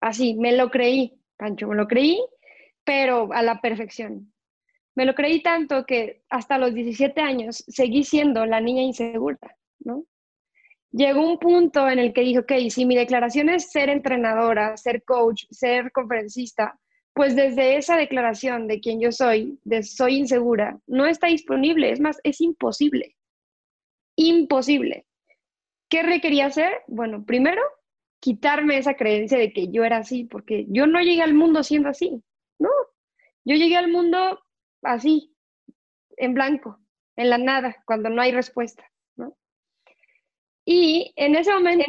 Así, 0.00 0.34
me 0.34 0.52
lo 0.52 0.70
creí, 0.70 1.20
Pancho, 1.36 1.66
me 1.68 1.76
lo 1.76 1.88
creí, 1.88 2.20
pero 2.84 3.32
a 3.32 3.42
la 3.42 3.60
perfección. 3.60 4.32
Me 4.94 5.04
lo 5.04 5.14
creí 5.14 5.42
tanto 5.42 5.84
que 5.84 6.22
hasta 6.30 6.58
los 6.58 6.72
17 6.72 7.20
años 7.20 7.64
seguí 7.68 8.04
siendo 8.04 8.46
la 8.46 8.60
niña 8.60 8.82
insegura, 8.82 9.38
¿no? 9.80 10.04
Llegó 10.92 11.28
un 11.28 11.38
punto 11.38 11.88
en 11.88 11.98
el 11.98 12.14
que 12.14 12.22
dije, 12.22 12.38
ok, 12.38 12.52
si 12.70 12.86
mi 12.86 12.96
declaración 12.96 13.50
es 13.50 13.70
ser 13.70 13.90
entrenadora, 13.90 14.76
ser 14.76 15.04
coach, 15.04 15.44
ser 15.50 15.92
conferencista, 15.92 16.78
pues 17.16 17.34
desde 17.34 17.78
esa 17.78 17.96
declaración 17.96 18.68
de 18.68 18.78
quien 18.78 19.00
yo 19.00 19.10
soy, 19.10 19.58
de 19.64 19.82
soy 19.82 20.16
insegura, 20.16 20.78
no 20.86 21.06
está 21.06 21.28
disponible, 21.28 21.90
es 21.90 21.98
más, 21.98 22.20
es 22.24 22.42
imposible. 22.42 23.16
Imposible. 24.16 25.06
¿Qué 25.88 26.02
requería 26.02 26.44
hacer? 26.44 26.82
Bueno, 26.86 27.24
primero, 27.24 27.62
quitarme 28.20 28.76
esa 28.76 28.96
creencia 28.96 29.38
de 29.38 29.50
que 29.54 29.68
yo 29.68 29.82
era 29.82 29.96
así, 29.96 30.24
porque 30.24 30.66
yo 30.68 30.86
no 30.86 31.00
llegué 31.00 31.22
al 31.22 31.32
mundo 31.32 31.62
siendo 31.62 31.88
así, 31.88 32.22
¿no? 32.58 32.68
Yo 33.46 33.56
llegué 33.56 33.78
al 33.78 33.90
mundo 33.90 34.38
así, 34.82 35.34
en 36.18 36.34
blanco, 36.34 36.80
en 37.16 37.30
la 37.30 37.38
nada, 37.38 37.82
cuando 37.86 38.10
no 38.10 38.20
hay 38.20 38.32
respuesta. 38.32 38.84
¿no? 39.16 39.34
Y 40.66 41.14
en 41.16 41.34
ese 41.34 41.50
momento, 41.50 41.86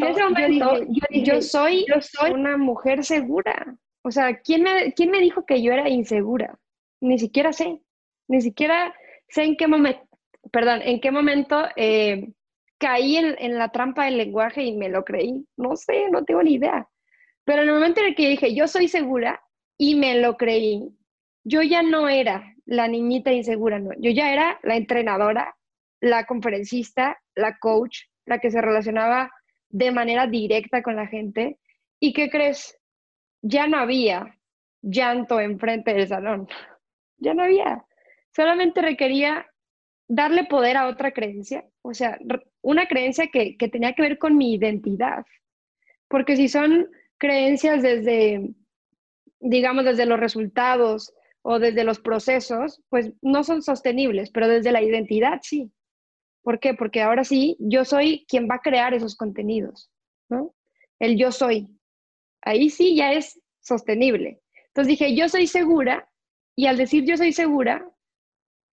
yo, 1.11 1.41
soy, 1.41 1.85
una 2.31 2.55
mujer 2.55 3.03
segura. 3.03 3.75
O 4.03 4.11
sea, 4.11 4.39
¿quién 4.39 4.63
me, 4.63 4.93
¿quién 4.93 5.11
me 5.11 5.19
dijo 5.19 5.45
que 5.45 5.61
yo 5.61 5.73
era 5.73 5.89
insegura? 5.89 6.57
Ni 7.01 7.19
siquiera 7.19 7.53
sé. 7.53 7.81
Ni 8.27 8.41
siquiera 8.41 8.93
sé 9.29 9.43
en 9.43 9.57
qué 9.57 9.67
momento, 9.67 10.01
perdón, 10.51 10.81
en 10.83 10.99
qué 10.99 11.11
momento 11.11 11.63
eh, 11.75 12.29
caí 12.77 13.17
en, 13.17 13.35
en, 13.39 13.57
la 13.57 13.69
trampa 13.69 14.05
del 14.05 14.17
lenguaje 14.17 14.63
y 14.63 14.75
me 14.75 14.89
lo 14.89 15.03
creí. 15.03 15.45
No 15.57 15.75
sé, 15.75 16.09
no 16.09 16.23
tengo 16.23 16.43
ni 16.43 16.53
idea. 16.55 16.87
Pero 17.45 17.63
en 17.63 17.69
el 17.69 17.75
momento 17.75 18.01
en 18.01 18.07
el 18.07 18.15
que 18.15 18.29
dije, 18.29 18.53
yo 18.53 18.67
soy 18.67 18.87
segura 18.87 19.41
y 19.77 19.95
me 19.95 20.19
lo 20.19 20.37
creí, 20.37 20.89
yo 21.43 21.61
ya 21.61 21.81
no 21.81 22.09
era 22.09 22.53
la 22.65 22.87
niñita 22.89 23.31
insegura, 23.31 23.79
no. 23.79 23.91
Yo 23.99 24.11
ya 24.11 24.33
era 24.33 24.59
la 24.63 24.75
entrenadora, 24.75 25.55
la 26.01 26.25
conferencista, 26.25 27.17
la 27.35 27.57
coach, 27.57 27.99
la 28.25 28.39
que 28.39 28.51
se 28.51 28.61
relacionaba 28.61 29.31
de 29.69 29.91
manera 29.91 30.27
directa 30.27 30.83
con 30.83 30.97
la 30.97 31.07
gente. 31.07 31.57
¿Y 32.01 32.11
qué 32.11 32.29
crees? 32.29 32.76
Ya 33.47 33.67
no 33.67 33.77
había 33.77 34.37
llanto 34.81 35.39
enfrente 35.39 35.93
del 35.93 36.07
salón. 36.07 36.47
Ya 37.17 37.33
no 37.33 37.43
había. 37.43 37.85
Solamente 38.35 38.81
requería 38.81 39.45
darle 40.07 40.45
poder 40.45 40.77
a 40.77 40.87
otra 40.87 41.11
creencia, 41.11 41.65
o 41.81 41.93
sea, 41.93 42.17
una 42.61 42.87
creencia 42.87 43.27
que, 43.31 43.57
que 43.57 43.67
tenía 43.67 43.93
que 43.93 44.01
ver 44.01 44.17
con 44.17 44.37
mi 44.37 44.53
identidad. 44.53 45.25
Porque 46.07 46.35
si 46.35 46.47
son 46.47 46.89
creencias 47.17 47.81
desde, 47.81 48.51
digamos, 49.39 49.83
desde 49.83 50.05
los 50.05 50.19
resultados, 50.19 51.13
o 51.49 51.59
desde 51.59 51.85
los 51.85 52.01
procesos, 52.01 52.81
pues 52.89 53.13
no 53.21 53.41
son 53.45 53.61
sostenibles, 53.61 54.31
pero 54.31 54.49
desde 54.49 54.73
la 54.73 54.81
identidad 54.81 55.39
sí. 55.41 55.71
¿Por 56.41 56.59
qué? 56.59 56.73
Porque 56.73 57.01
ahora 57.01 57.23
sí, 57.23 57.55
yo 57.57 57.85
soy 57.85 58.25
quien 58.27 58.49
va 58.49 58.55
a 58.55 58.61
crear 58.61 58.93
esos 58.93 59.15
contenidos, 59.15 59.89
¿no? 60.27 60.53
El 60.99 61.17
yo 61.17 61.31
soy. 61.31 61.69
Ahí 62.41 62.69
sí 62.69 62.95
ya 62.95 63.13
es 63.13 63.39
sostenible. 63.59 64.41
Entonces 64.67 64.87
dije, 64.87 65.15
yo 65.15 65.27
soy 65.29 65.47
segura, 65.47 66.09
y 66.55 66.65
al 66.65 66.77
decir 66.77 67.05
yo 67.05 67.17
soy 67.17 67.33
segura, 67.33 67.87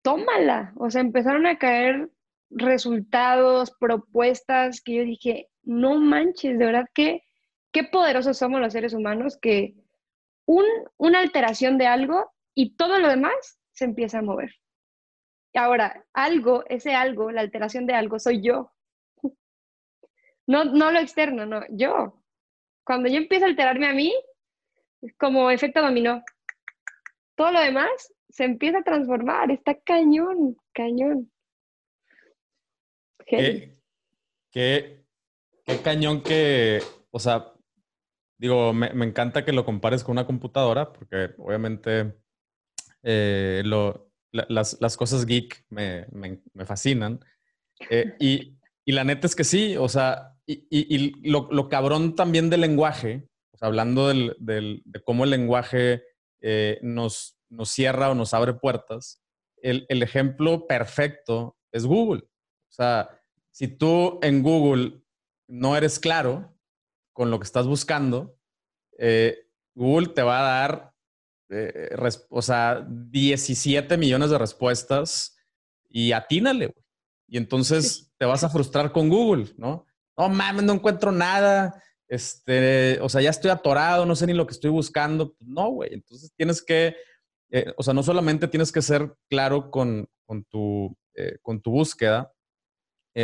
tómala. 0.03 0.73
O 0.77 0.91
sea, 0.91 1.01
empezaron 1.01 1.47
a 1.47 1.59
caer 1.59 2.11
resultados, 2.51 3.73
propuestas 3.79 4.81
que 4.83 4.95
yo 4.97 5.05
dije, 5.05 5.49
no 5.63 5.99
manches, 5.99 6.59
de 6.59 6.67
verdad 6.67 6.87
que 6.95 7.23
qué 7.73 7.85
poderosos 7.85 8.39
somos 8.39 8.61
los 8.61 8.73
seres 8.73 8.93
humanos 8.93 9.39
que 9.41 9.75
un, 10.47 10.65
una 10.97 11.21
alteración 11.21 11.79
de 11.79 11.87
algo 11.87 12.31
y 12.55 12.77
todo 12.77 12.99
lo 12.99 13.09
demás 13.09 13.59
se 13.73 13.85
empieza 13.85 14.19
a 14.19 14.23
mover. 14.23 14.51
Ahora, 15.55 16.05
algo, 16.13 16.65
ese 16.69 16.95
algo, 16.95 17.31
la 17.31 17.41
alteración 17.41 17.87
de 17.87 17.95
algo, 17.95 18.19
soy 18.19 18.43
yo. 18.43 18.73
No, 20.47 20.65
no 20.65 20.91
lo 20.91 20.99
externo, 20.99 21.47
no, 21.47 21.63
yo. 21.71 22.20
Cuando 22.91 23.09
yo 23.09 23.19
empiezo 23.19 23.45
a 23.45 23.49
alterarme 23.49 23.87
a 23.87 23.93
mí, 23.93 24.13
es 25.01 25.15
como 25.17 25.49
efecto 25.53 25.81
dominó. 25.81 26.25
Todo 27.37 27.53
lo 27.53 27.61
demás 27.61 27.89
se 28.29 28.43
empieza 28.43 28.79
a 28.79 28.83
transformar, 28.83 29.49
está 29.53 29.79
cañón, 29.79 30.57
cañón. 30.73 31.31
¿Qué, 33.25 33.79
qué, 34.51 35.05
qué 35.65 35.83
cañón 35.85 36.21
que, 36.25 36.83
o 37.13 37.21
sea, 37.21 37.53
digo, 38.37 38.73
me, 38.73 38.93
me, 38.93 39.07
encanta 39.07 39.45
que 39.45 39.53
lo 39.53 39.65
compares 39.65 40.03
con 40.03 40.15
una 40.15 40.27
computadora, 40.27 40.93
porque 40.93 41.31
obviamente 41.39 42.13
eh, 43.05 43.63
lo, 43.65 44.11
las, 44.33 44.79
las, 44.81 44.97
cosas 44.97 45.27
geek 45.27 45.65
me, 45.69 46.07
me, 46.11 46.43
me 46.55 46.67
fascinan. 46.67 47.21
Eh, 47.89 48.17
y, 48.19 48.59
y, 48.85 48.91
la 48.91 49.05
neta 49.05 49.29
es 49.29 49.37
que 49.37 49.45
sí, 49.45 49.77
o 49.77 49.89
sea, 49.89 50.35
y, 50.53 50.67
y 50.71 51.31
lo, 51.31 51.49
lo, 51.51 51.69
cabrón 51.69 52.15
también 52.15 52.51
del 52.51 52.63
lenguaje, 52.63 53.29
hablando 53.61 54.09
del, 54.09 54.37
del, 54.39 54.83
de 54.85 55.03
cómo 55.03 55.25
el 55.25 55.31
lenguaje 55.31 56.03
eh, 56.41 56.79
nos, 56.83 57.39
nos 57.49 57.71
cierra 57.71 58.11
o 58.11 58.15
nos 58.15 58.35
abre 58.35 58.55
puertas, 58.55 59.23
el, 59.63 59.87
el, 59.89 60.03
ejemplo 60.03 60.67
perfecto 60.67 61.57
es 61.73 61.85
Google. 61.85 62.23
O 62.23 62.73
sea, 62.73 63.11
si 63.51 63.69
tú 63.69 64.19
en 64.23 64.43
Google 64.43 65.03
no 65.47 65.77
eres 65.77 65.99
claro 65.99 66.57
con 67.13 67.31
lo 67.31 67.39
que 67.39 67.45
estás 67.45 67.67
buscando, 67.67 68.37
Google 69.75 70.09
te 70.09 70.23
va 70.23 70.41
a 70.41 70.43
dar 70.43 70.91
eh, 71.51 71.97
o 72.29 72.43
sea, 72.43 72.87
17 72.89 73.97
millones 73.97 74.31
de 74.31 74.39
respuestas 74.39 75.37
y 75.89 76.13
atínale, 76.13 76.67
güey. 76.67 76.85
Y 77.27 77.37
entonces 77.37 78.13
te 78.19 78.25
vas 78.25 78.45
a 78.45 78.49
frustrar 78.49 78.93
con 78.93 79.09
Google, 79.09 79.47
¿no? 79.57 79.87
No 80.17 80.29
mames, 80.29 80.65
no 80.65 80.75
encuentro 80.75 81.13
nada. 81.13 81.83
Este, 82.09 82.99
o 83.01 83.09
sea, 83.09 83.21
ya 83.21 83.31
estoy 83.31 83.51
atorado, 83.51 84.05
no 84.05 84.17
sé 84.17 84.27
ni 84.27 84.33
lo 84.33 84.47
que 84.47 84.53
estoy 84.53 84.71
buscando. 84.71 85.37
No, 85.41 85.71
güey. 85.71 85.95
Entonces 85.95 86.33
tienes 86.37 86.63
que, 86.63 86.97
eh, 87.51 87.73
o 87.77 87.83
sea, 87.83 87.95
no 87.95 88.03
solamente 88.03 88.49
tienes 88.49 88.73
que 88.73 88.83
ser 88.83 89.15
claro 89.29 89.71
con, 89.71 90.09
con 90.27 90.45
tu, 90.45 90.97
eh, 91.15 91.39
con 91.43 91.61
tu 91.61 91.71
búsqueda, 91.71 92.33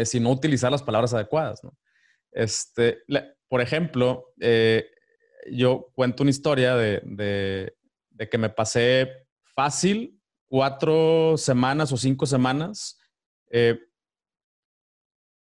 sino 0.04 0.32
utilizar 0.32 0.72
las 0.72 0.82
palabras 0.82 1.14
adecuadas. 1.14 1.60
Este, 2.32 2.98
por 3.48 3.60
ejemplo, 3.60 4.34
yo 5.48 5.92
cuento 5.94 6.24
una 6.24 6.30
historia 6.30 6.74
de, 6.74 7.72
de 8.10 8.28
que 8.28 8.36
me 8.36 8.50
pasé 8.50 9.08
fácil 9.54 10.20
cuatro 10.48 11.36
semanas 11.36 11.92
o 11.92 11.96
cinco 11.96 12.26
semanas. 12.26 12.98
Eh, 13.50 13.78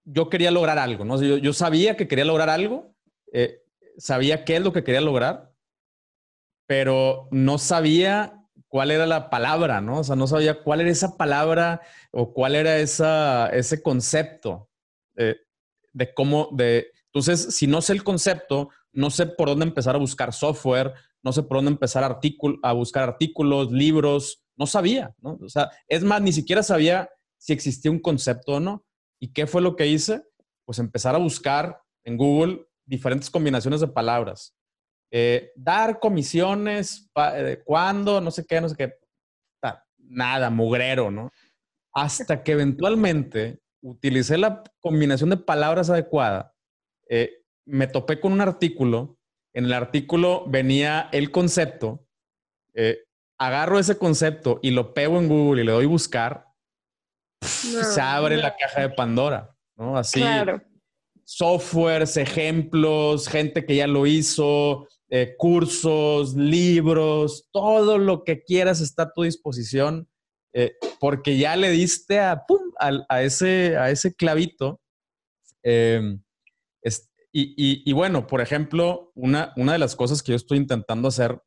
yo 0.06 0.30
quería 0.30 0.50
lograr 0.50 0.78
algo, 0.78 1.04
¿no? 1.04 1.20
Yo, 1.20 1.52
sabía 1.52 1.96
que 1.96 2.08
quería 2.08 2.24
lograr 2.24 2.48
algo, 2.48 2.94
eh, 3.32 3.62
sabía 3.98 4.44
qué 4.44 4.56
es 4.56 4.62
lo 4.62 4.72
que 4.72 4.84
quería 4.84 5.00
lograr, 5.00 5.52
pero 6.66 7.28
no 7.32 7.58
sabía 7.58 8.44
cuál 8.68 8.92
era 8.92 9.06
la 9.06 9.30
palabra, 9.30 9.80
¿no? 9.80 9.98
O 9.98 10.04
sea, 10.04 10.16
no 10.16 10.26
sabía 10.26 10.62
cuál 10.62 10.80
era 10.80 10.90
esa 10.90 11.16
palabra 11.16 11.80
o 12.12 12.32
cuál 12.32 12.54
era 12.54 12.78
esa, 12.78 13.48
ese 13.48 13.82
concepto 13.82 14.70
eh, 15.16 15.36
de 15.92 16.14
cómo, 16.14 16.50
de, 16.52 16.92
entonces, 17.06 17.56
si 17.56 17.66
no 17.66 17.82
sé 17.82 17.92
el 17.92 18.04
concepto, 18.04 18.70
no 18.92 19.10
sé 19.10 19.26
por 19.26 19.48
dónde 19.48 19.64
empezar 19.66 19.96
a 19.96 19.98
buscar 19.98 20.32
software, 20.32 20.94
no 21.22 21.32
sé 21.32 21.42
por 21.42 21.58
dónde 21.58 21.72
empezar 21.72 22.04
a 22.04 22.72
buscar 22.72 23.02
artículos, 23.08 23.72
libros, 23.72 24.44
no 24.56 24.66
sabía, 24.66 25.14
¿no? 25.20 25.36
O 25.42 25.48
sea, 25.48 25.70
es 25.88 26.04
más, 26.04 26.22
ni 26.22 26.32
siquiera 26.32 26.62
sabía 26.62 27.10
si 27.38 27.52
existía 27.52 27.90
un 27.90 27.98
concepto 27.98 28.52
o 28.52 28.60
no. 28.60 28.84
¿Y 29.20 29.32
qué 29.32 29.46
fue 29.46 29.62
lo 29.62 29.76
que 29.76 29.86
hice? 29.86 30.22
Pues 30.64 30.78
empezar 30.78 31.14
a 31.14 31.18
buscar 31.18 31.82
en 32.04 32.16
Google 32.16 32.66
diferentes 32.84 33.30
combinaciones 33.30 33.80
de 33.80 33.88
palabras. 33.88 34.56
Eh, 35.10 35.52
dar 35.56 35.98
comisiones, 36.00 37.10
eh, 37.34 37.62
cuándo, 37.64 38.20
no 38.20 38.30
sé 38.30 38.44
qué, 38.46 38.60
no 38.60 38.68
sé 38.68 38.76
qué. 38.76 38.94
Nada, 40.08 40.50
mugrero, 40.50 41.10
¿no? 41.10 41.32
Hasta 41.92 42.44
que 42.44 42.52
eventualmente 42.52 43.60
utilicé 43.82 44.38
la 44.38 44.62
combinación 44.78 45.30
de 45.30 45.36
palabras 45.36 45.90
adecuada, 45.90 46.54
eh, 47.08 47.42
me 47.64 47.88
topé 47.88 48.20
con 48.20 48.32
un 48.32 48.40
artículo. 48.40 49.18
En 49.52 49.64
el 49.64 49.72
artículo 49.72 50.44
venía 50.46 51.08
el 51.12 51.30
concepto. 51.30 52.06
agarro 53.38 53.78
ese 53.78 53.98
concepto 53.98 54.60
y 54.62 54.70
lo 54.70 54.94
pego 54.94 55.18
en 55.18 55.28
Google 55.28 55.62
y 55.62 55.64
le 55.66 55.72
doy 55.72 55.86
buscar. 55.86 56.45
Se 57.42 58.00
abre 58.00 58.36
la 58.36 58.56
caja 58.56 58.82
de 58.82 58.90
Pandora, 58.90 59.54
¿no? 59.76 59.96
Así. 59.96 60.22
Softwares, 61.24 62.16
ejemplos, 62.16 63.28
gente 63.28 63.66
que 63.66 63.76
ya 63.76 63.86
lo 63.86 64.06
hizo, 64.06 64.86
eh, 65.08 65.34
cursos, 65.36 66.34
libros, 66.34 67.48
todo 67.52 67.98
lo 67.98 68.24
que 68.24 68.42
quieras 68.42 68.80
está 68.80 69.04
a 69.04 69.12
tu 69.12 69.22
disposición, 69.22 70.08
eh, 70.52 70.76
porque 71.00 71.36
ya 71.36 71.56
le 71.56 71.70
diste 71.70 72.20
a, 72.20 72.44
a, 73.08 73.22
ese, 73.22 73.76
a 73.76 73.90
ese 73.90 74.14
clavito. 74.14 74.80
Em, 75.62 76.22
y, 77.38 77.92
bueno, 77.92 78.26
por 78.26 78.40
ejemplo, 78.40 79.12
una, 79.14 79.52
una 79.56 79.72
de 79.72 79.78
las 79.78 79.94
cosas 79.94 80.22
que 80.22 80.32
yo 80.32 80.36
estoy 80.36 80.56
intentando 80.56 81.08
hacer, 81.08 81.38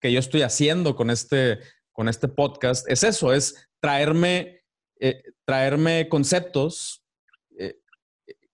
que 0.00 0.10
yo 0.10 0.18
estoy 0.18 0.40
haciendo 0.40 0.96
con 0.96 1.10
este, 1.10 1.58
con 1.92 2.08
este 2.08 2.26
podcast, 2.26 2.88
es 2.88 3.04
eso, 3.04 3.34
es 3.34 3.68
traerme, 3.80 4.63
eh, 5.04 5.22
traerme 5.44 6.08
conceptos 6.08 7.02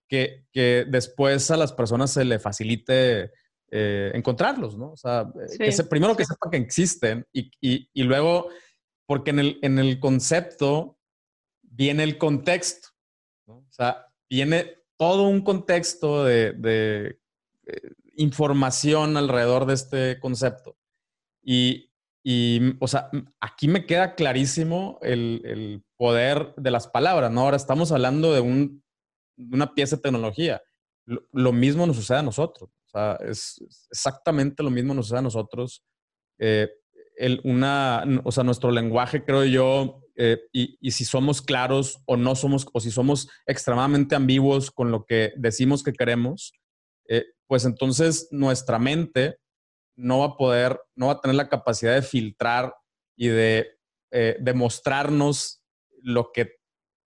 que, 0.08 0.44
que, 0.52 0.84
después 0.88 1.50
a 1.52 1.56
las 1.56 1.72
personas 1.72 2.12
se 2.12 2.24
le 2.24 2.40
facilite 2.40 3.30
eh, 3.72 4.10
encontrarlos, 4.14 4.76
¿no? 4.76 4.90
O 4.90 4.96
sea, 4.96 5.30
eh, 5.60 5.70
que 5.70 5.84
primero 5.84 6.16
que 6.16 6.24
sepan 6.24 6.50
que 6.50 6.56
existen 6.56 7.24
y, 7.32 7.52
y, 7.60 8.02
luego, 8.02 8.48
porque 9.06 9.30
en 9.30 9.38
el, 9.38 9.58
en 9.62 9.78
el 9.78 10.00
concepto 10.00 10.98
viene 11.62 12.02
el 12.02 12.18
contexto, 12.18 12.88
¿no? 13.46 13.58
O 13.58 13.70
sea, 13.70 14.08
viene 14.28 14.82
todo 14.96 15.28
un 15.28 15.42
contexto 15.42 16.24
de, 16.24 16.52
de 16.54 17.20
eh, 17.66 17.92
información 18.16 19.16
alrededor 19.16 19.66
de 19.66 19.74
este 19.74 20.18
concepto. 20.18 20.76
Y, 21.40 21.92
y, 22.24 22.76
o 22.80 22.88
sea, 22.88 23.08
aquí 23.40 23.68
me 23.68 23.86
queda 23.86 24.16
clarísimo 24.16 24.98
el, 25.00 25.42
el, 25.44 25.84
poder 26.00 26.54
de 26.56 26.70
las 26.70 26.88
palabras, 26.88 27.30
¿no? 27.30 27.42
Ahora 27.42 27.58
estamos 27.58 27.92
hablando 27.92 28.32
de, 28.32 28.40
un, 28.40 28.82
una 29.36 29.74
pieza 29.74 29.96
de 29.96 30.02
tecnología. 30.02 30.62
lo 31.04 31.52
mismo 31.52 31.86
nos 31.86 31.96
sucede 31.96 32.16
a 32.16 32.22
nosotros. 32.22 32.70
O 32.86 32.88
sea, 32.88 33.18
es 33.20 33.62
exactamente 33.90 34.62
lo 34.62 34.70
mismo 34.70 34.94
nos 34.94 35.08
sucede 35.08 35.18
a 35.18 35.22
nosotros. 35.22 35.84
Eh, 36.38 36.70
el, 37.18 37.42
una, 37.44 38.02
o 38.24 38.32
sea, 38.32 38.44
nuestro 38.44 38.70
lenguaje, 38.70 39.26
creo 39.26 39.44
yo, 39.44 40.00
eh, 40.16 40.40
y, 40.54 40.78
y, 40.80 40.92
si 40.92 41.04
somos 41.04 41.42
claros 41.42 42.00
o 42.06 42.16
no 42.16 42.34
somos, 42.34 42.66
o 42.72 42.80
si 42.80 42.90
somos 42.90 43.28
extremadamente 43.44 44.14
ambiguos 44.14 44.70
con 44.70 44.90
lo 44.90 45.04
que 45.04 45.34
decimos 45.36 45.82
que 45.82 45.92
queremos, 45.92 46.54
eh, 47.08 47.26
pues 47.46 47.66
entonces 47.66 48.26
nuestra 48.30 48.78
mente 48.78 49.36
no 49.96 50.20
va 50.20 50.26
a 50.28 50.36
poder, 50.38 50.80
no 50.94 51.08
va 51.08 51.12
a 51.12 51.20
tener 51.20 51.34
la 51.34 51.50
capacidad 51.50 51.94
de 51.94 52.00
filtrar 52.00 52.74
y 53.18 53.28
de 53.28 53.76
demostrarnos 54.40 55.59
lo 56.02 56.32
que, 56.32 56.56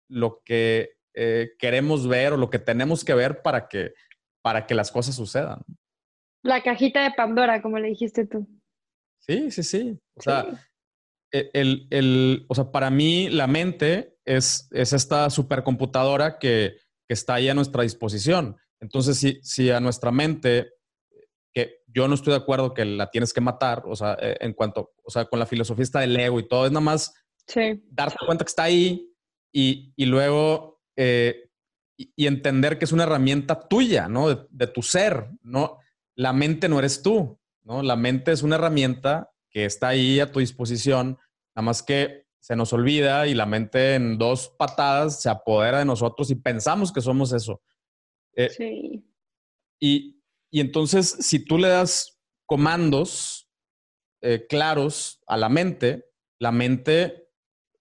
lo 0.09 0.41
que 0.43 0.97
queremos 1.59 2.07
ver 2.07 2.33
o 2.33 2.37
lo 2.37 2.49
que 2.49 2.57
tenemos 2.57 3.05
que 3.05 3.13
ver 3.13 3.43
para 3.43 3.67
que 3.67 3.93
para 4.43 4.67
que 4.67 4.75
las 4.75 4.91
cosas 4.91 5.15
sucedan. 5.15 5.63
La 6.43 6.61
cajita 6.61 7.03
de 7.03 7.11
Pandora, 7.11 7.61
como 7.61 7.79
le 7.79 7.87
dijiste 7.87 8.27
tú. 8.27 8.45
Sí, 9.19 9.49
sí, 9.49 9.63
sí. 9.63 9.99
O 10.15 10.21
sea, 10.21 10.45
e, 11.31 11.49
El, 11.53 11.87
el, 11.89 12.45
o 12.49 12.53
sea 12.53 12.71
para 12.71 12.91
mí 12.91 13.29
la 13.29 13.47
mente 13.47 14.17
es, 14.25 14.67
es 14.71 14.93
esta 14.93 15.29
supercomputadora 15.29 16.37
que, 16.37 16.77
que, 17.07 17.13
está 17.13 17.35
ahí 17.35 17.47
a 17.47 17.53
nuestra 17.53 17.83
disposición. 17.83 18.57
Entonces, 18.81 19.17
si, 19.17 19.39
si 19.41 19.71
a 19.71 19.79
nuestra 19.79 20.11
mente, 20.11 20.73
que 21.53 21.77
yo 21.87 22.09
no 22.09 22.15
estoy 22.15 22.31
de 22.31 22.39
acuerdo 22.39 22.73
que 22.73 22.83
la 22.83 23.09
tienes 23.09 23.31
que 23.31 23.39
matar, 23.39 23.83
o 23.85 23.95
sea, 23.95 24.17
e, 24.19 24.37
en 24.41 24.51
cuanto, 24.51 24.93
o 25.03 25.09
sea, 25.09 25.25
con 25.25 25.39
la 25.39 25.45
filosofía 25.45 25.83
está 25.83 26.01
del 26.01 26.19
ego 26.19 26.39
y 26.41 26.47
todo, 26.47 26.65
es 26.65 26.71
nada 26.73 26.83
más 26.83 27.13
darte 27.89 28.17
cuenta 28.25 28.45
que 28.45 28.49
está 28.49 28.63
ahí 28.63 29.09
y, 29.51 29.93
y 29.95 30.05
luego 30.05 30.81
eh, 30.95 31.49
y, 31.97 32.27
entender 32.27 32.77
que 32.77 32.85
es 32.85 32.91
una 32.91 33.03
herramienta 33.03 33.67
tuya, 33.67 34.07
¿no? 34.07 34.47
De, 34.49 34.67
tu 34.67 34.81
ser, 34.81 35.29
¿no? 35.41 35.77
La 36.15 36.33
mente 36.33 36.69
no 36.69 36.79
eres 36.79 37.01
tú, 37.01 37.39
¿no? 37.63 37.83
La 37.83 37.95
mente 37.95 38.31
es 38.31 38.43
una 38.43 38.55
herramienta 38.55 39.31
que 39.49 39.65
está 39.65 39.89
ahí 39.89 40.19
a 40.19 40.31
tu 40.31 40.39
disposición, 40.39 41.19
nada 41.55 41.65
más 41.65 41.83
que 41.83 42.25
se 42.39 42.55
nos 42.55 42.73
olvida 42.73 43.27
y 43.27 43.35
la 43.35 43.45
mente 43.45 43.95
en 43.95 44.17
dos 44.17 44.49
patadas 44.57 45.21
se 45.21 45.29
apodera 45.29 45.79
de 45.79 45.85
nosotros 45.85 46.29
y 46.29 46.35
pensamos 46.35 46.91
que 46.91 47.01
somos 47.01 47.31
eso. 47.31 47.61
Eh, 48.35 48.49
sí. 48.49 49.05
Y, 49.79 50.21
y, 50.49 50.59
entonces, 50.59 51.09
si 51.19 51.45
tú 51.45 51.57
le 51.57 51.69
das 51.69 52.19
comandos 52.45 53.49
eh, 54.21 54.45
claros 54.49 55.21
a 55.27 55.37
la 55.37 55.49
mente, 55.49 56.05
la 56.39 56.51
mente 56.51 57.22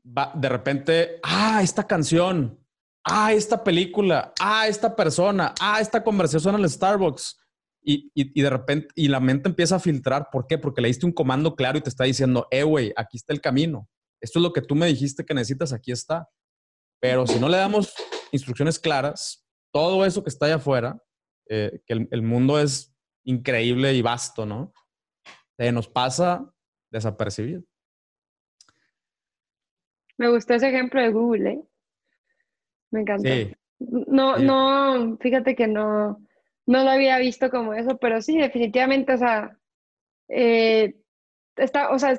va 0.05 0.33
de 0.35 0.49
repente, 0.49 1.21
ah, 1.23 1.61
esta 1.63 1.87
canción, 1.87 2.59
ah, 3.05 3.33
esta 3.33 3.63
película, 3.63 4.33
ah, 4.41 4.67
esta 4.67 4.95
persona, 4.95 5.55
ah, 5.61 5.81
esta 5.81 6.03
conversación 6.03 6.55
en 6.57 6.63
el 6.63 6.71
Starbucks. 6.71 7.39
Y, 7.85 8.13
y, 8.15 8.41
de 8.41 8.49
repente, 8.49 8.89
y 8.95 9.09
la 9.09 9.19
mente 9.19 9.49
empieza 9.49 9.75
a 9.75 9.81
filtrar. 9.81 10.29
¿Por 10.31 10.47
qué? 10.47 10.57
Porque 10.57 10.81
le 10.81 10.87
diste 10.87 11.05
un 11.05 11.11
comando 11.11 11.57
claro 11.57 11.79
y 11.79 11.81
te 11.81 11.89
está 11.89 12.05
diciendo, 12.05 12.47
eh, 12.53 12.63
güey, 12.63 12.93
aquí 12.97 13.17
está 13.17 13.33
el 13.33 13.41
camino. 13.41 13.89
Esto 14.21 14.39
es 14.39 14.43
lo 14.45 14.53
que 14.53 14.63
tú 14.63 14.77
me 14.77 14.87
dijiste 14.87 15.25
que 15.25 15.35
necesitas, 15.35 15.73
aquí 15.73 15.91
está. 15.91 16.29
Pero 17.01 17.27
si 17.27 17.41
no 17.41 17.49
le 17.49 17.57
damos 17.57 17.93
instrucciones 18.31 18.79
claras, 18.79 19.45
todo 19.73 20.05
eso 20.05 20.23
que 20.23 20.31
está 20.31 20.47
allá 20.47 20.57
afuera, 20.57 21.03
eh, 21.49 21.83
que 21.85 22.07
el, 22.09 22.23
mundo 22.23 22.61
es 22.61 22.95
increíble 23.25 23.93
y 23.95 24.03
vasto, 24.03 24.47
¿no? 24.47 24.73
Se 25.59 25.73
nos 25.73 25.89
pasa 25.89 26.55
desapercibido. 26.93 27.65
Me 30.23 30.31
gustó 30.31 30.55
ese 30.55 30.69
ejemplo 30.69 31.03
de 31.03 31.09
Google, 31.09 31.51
¿eh? 31.51 31.63
Me 32.93 33.01
encanta. 33.01 33.29
No, 33.81 34.37
no, 34.37 35.17
fíjate 35.19 35.57
que 35.57 35.67
no, 35.67 36.25
no 36.65 36.85
lo 36.85 36.91
había 36.91 37.19
visto 37.19 37.51
como 37.51 37.75
eso, 37.75 37.99
pero 37.99 38.23
sí, 38.23 38.39
definitivamente, 38.39 39.15
o 39.15 39.19
sea, 39.19 39.59
eh, 40.29 40.95
está, 41.57 41.91
o 41.91 41.99
sea, 41.99 42.17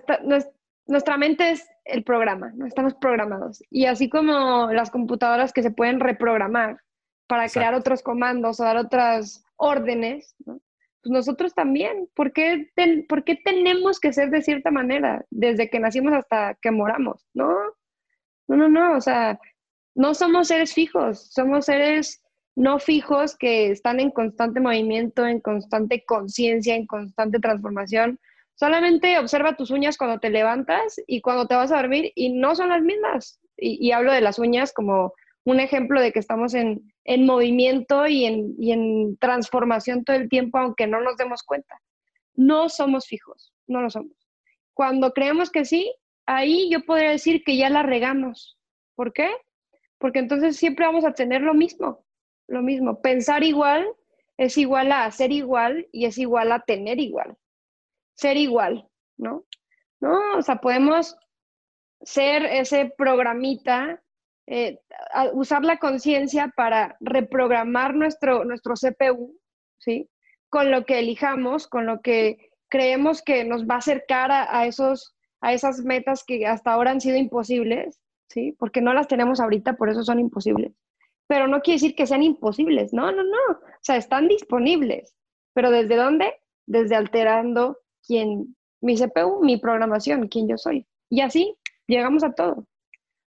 nuestra 0.85 1.15
mente 1.15 1.51
es 1.51 1.65
el 1.85 2.03
programa, 2.03 2.51
¿no? 2.53 2.65
Estamos 2.65 2.93
programados. 2.95 3.63
Y 3.69 3.85
así 3.85 4.09
como 4.09 4.69
las 4.73 4.91
computadoras 4.91 5.53
que 5.53 5.63
se 5.63 5.71
pueden 5.71 6.01
reprogramar 6.01 6.81
para 7.27 7.47
crear 7.47 7.73
otros 7.73 8.03
comandos 8.03 8.59
o 8.59 8.65
dar 8.65 8.75
otras 8.75 9.45
órdenes, 9.55 10.35
¿no? 10.45 10.59
pues 11.03 11.11
nosotros 11.11 11.53
también. 11.53 12.09
¿Por 12.15 12.31
qué, 12.31 12.71
¿Por 13.09 13.23
qué 13.25 13.35
tenemos 13.35 13.99
que 13.99 14.13
ser 14.13 14.29
de 14.29 14.41
cierta 14.41 14.71
manera 14.71 15.25
desde 15.29 15.69
que 15.69 15.79
nacimos 15.79 16.13
hasta 16.13 16.57
que 16.61 16.71
moramos? 16.71 17.27
No, 17.33 17.53
no, 18.47 18.55
no, 18.55 18.69
no. 18.69 18.97
O 18.97 19.01
sea, 19.01 19.39
no 19.95 20.13
somos 20.13 20.47
seres 20.47 20.73
fijos, 20.73 21.31
somos 21.31 21.65
seres 21.65 22.23
no 22.55 22.79
fijos 22.79 23.35
que 23.35 23.71
están 23.71 23.99
en 23.99 24.11
constante 24.11 24.59
movimiento, 24.59 25.25
en 25.25 25.39
constante 25.39 26.03
conciencia, 26.05 26.75
en 26.75 26.85
constante 26.85 27.39
transformación. 27.39 28.19
Solamente 28.55 29.17
observa 29.17 29.55
tus 29.55 29.71
uñas 29.71 29.97
cuando 29.97 30.19
te 30.19 30.29
levantas 30.29 31.01
y 31.07 31.21
cuando 31.21 31.47
te 31.47 31.55
vas 31.55 31.71
a 31.71 31.77
dormir 31.77 32.11
y 32.15 32.29
no 32.29 32.55
son 32.55 32.69
las 32.69 32.83
mismas. 32.83 33.39
Y, 33.57 33.91
hablo 33.91 34.11
de 34.11 34.21
las 34.21 34.39
uñas 34.39 34.73
como 34.73 35.13
un 35.45 35.59
ejemplo 35.59 36.01
de 36.01 36.11
que 36.11 36.19
estamos 36.19 36.53
en, 36.53 36.83
movimiento 37.25 38.07
y 38.07 38.25
en, 38.25 38.55
y 38.57 38.71
en 38.71 39.17
transformación 39.17 40.03
todo 40.03 40.15
el 40.15 40.29
tiempo, 40.29 40.57
aunque 40.57 40.87
no 40.87 41.01
nos 41.01 41.17
demos 41.17 41.43
cuenta. 41.43 41.79
No 42.35 42.69
somos 42.69 43.07
fijos, 43.07 43.53
no 43.67 43.81
lo 43.81 43.89
somos. 43.89 44.15
Cuando 44.73 45.13
creemos 45.13 45.49
que 45.49 45.65
sí, 45.65 45.93
ahí 46.25 46.69
yo 46.71 46.85
podría 46.85 47.11
decir 47.11 47.43
que 47.43 47.57
ya 47.57 47.69
la 47.69 47.83
regamos. 47.83 48.57
¿Por 48.95 49.13
qué? 49.13 49.29
porque 50.03 50.19
entonces 50.19 50.57
siempre 50.57 50.85
vamos 50.85 51.05
a 51.05 51.13
tener 51.13 51.39
lo 51.39 51.53
mismo, 51.53 52.05
lo 52.49 52.61
mismo. 52.61 53.01
Pensar 53.01 53.41
igual 53.41 53.87
es 54.35 54.57
igual 54.57 54.91
a 54.91 55.05
hacer 55.05 55.31
igual 55.31 55.87
y 55.93 56.03
es 56.03 56.17
igual 56.17 56.51
a 56.51 56.59
tener 56.59 56.99
igual. 56.99 57.37
ser 58.13 58.35
igual, 58.35 58.85
¿no? 59.15 59.45
¿No? 60.01 60.19
O 60.37 60.41
sea, 60.41 60.57
podemos 60.57 61.15
ser 62.01 62.43
ese 62.43 62.93
programita, 62.97 64.03
eh, 64.45 64.81
usar 65.35 65.63
la 65.63 65.77
conciencia 65.77 66.51
para 66.53 66.97
reprogramar 66.99 67.95
nuestro, 67.95 68.43
nuestro 68.43 68.73
CPU, 68.73 69.39
¿sí? 69.77 70.09
Con 70.49 70.69
lo 70.69 70.83
que 70.83 70.99
elijamos, 70.99 71.65
con 71.69 71.85
lo 71.85 72.01
que 72.01 72.51
creemos 72.67 73.21
que 73.21 73.45
nos 73.45 73.63
va 73.63 73.75
a 73.75 73.77
acercar 73.77 74.33
a, 74.33 74.65
esos, 74.65 75.15
a 75.43 75.51
esas 75.51 75.83
metas 75.83 76.23
que 76.23 76.47
hasta 76.47 76.71
ahora 76.71 76.91
han 76.91 77.01
sido 77.01 77.17
imposibles, 77.17 77.99
¿sí? 78.29 78.55
Porque 78.57 78.81
no 78.81 78.93
las 78.93 79.09
tenemos 79.09 79.41
ahorita, 79.41 79.73
por 79.73 79.89
eso 79.89 80.01
son 80.01 80.19
imposibles. 80.19 80.71
Pero 81.27 81.47
no 81.47 81.59
quiere 81.61 81.75
decir 81.75 81.95
que 81.95 82.07
sean 82.07 82.23
imposibles, 82.23 82.93
no, 82.93 83.11
no, 83.11 83.23
no. 83.23 83.51
O 83.51 83.81
sea, 83.81 83.97
están 83.97 84.29
disponibles. 84.29 85.17
Pero 85.53 85.69
¿desde 85.69 85.97
dónde? 85.97 86.33
Desde 86.65 86.95
alterando 86.95 87.77
quién, 88.07 88.55
mi 88.79 88.95
CPU, 88.95 89.43
mi 89.43 89.57
programación, 89.57 90.29
quién 90.29 90.47
yo 90.47 90.57
soy. 90.57 90.87
Y 91.09 91.19
así 91.19 91.57
llegamos 91.87 92.23
a 92.23 92.33
todo. 92.33 92.53
O 92.53 92.65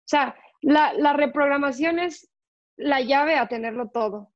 sea, 0.06 0.36
la, 0.62 1.14
reprogramación 1.14 1.98
es 1.98 2.30
la 2.78 3.02
llave 3.02 3.38
a 3.38 3.48
tenerlo 3.48 3.90
todo. 3.90 4.32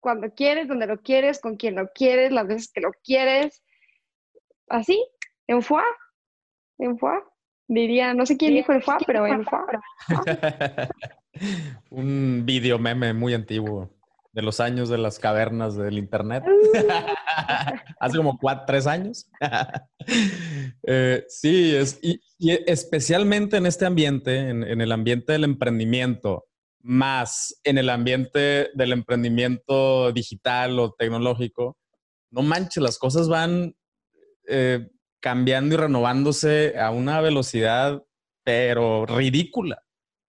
Cuando 0.00 0.34
quieres, 0.34 0.66
donde 0.66 0.88
lo 0.88 1.00
quieres, 1.00 1.40
con 1.40 1.56
quien 1.56 1.76
lo 1.76 1.92
quieres, 1.92 2.32
las 2.32 2.48
veces 2.48 2.72
que 2.72 2.80
lo 2.80 2.90
quieres. 3.04 3.62
Así, 4.68 5.00
en 5.46 5.62
FUA, 5.62 5.84
en 6.78 6.98
FUA. 6.98 7.22
Diría, 7.68 8.14
no 8.14 8.24
sé 8.24 8.36
quién 8.36 8.54
dijo 8.54 8.72
el 8.72 8.82
FUA, 8.82 8.98
pero 9.06 9.26
en 9.26 9.44
FUA. 9.46 9.66
Un 11.90 12.42
video 12.44 12.78
meme 12.78 13.12
muy 13.12 13.34
antiguo 13.34 13.90
de 14.32 14.42
los 14.42 14.60
años 14.60 14.88
de 14.88 14.98
las 14.98 15.18
cavernas 15.18 15.76
del 15.76 15.98
internet. 15.98 16.44
Hace 18.00 18.16
como 18.16 18.38
cuatro, 18.38 18.64
tres 18.66 18.86
años. 18.86 19.28
Eh, 20.90 21.24
sí, 21.28 21.76
es, 21.76 21.98
y, 22.00 22.18
especialmente 22.38 23.58
en 23.58 23.66
este 23.66 23.84
ambiente, 23.84 24.48
en, 24.48 24.62
el 24.62 24.90
ambiente 24.90 25.32
del 25.32 25.44
emprendimiento, 25.44 26.46
más 26.80 27.60
en 27.62 27.76
el 27.76 27.90
ambiente 27.90 28.70
del 28.72 28.92
emprendimiento 28.92 30.12
digital 30.12 30.78
o 30.78 30.92
tecnológico, 30.92 31.76
no 32.30 32.40
manches, 32.40 32.82
las 32.82 32.98
cosas 32.98 33.28
van 33.28 33.74
eh, 34.46 34.88
cambiando 35.20 35.74
y 35.74 35.78
renovándose 35.78 36.78
a 36.78 36.90
una 36.90 37.20
velocidad, 37.20 38.02
pero 38.44 39.06
ridícula. 39.06 39.82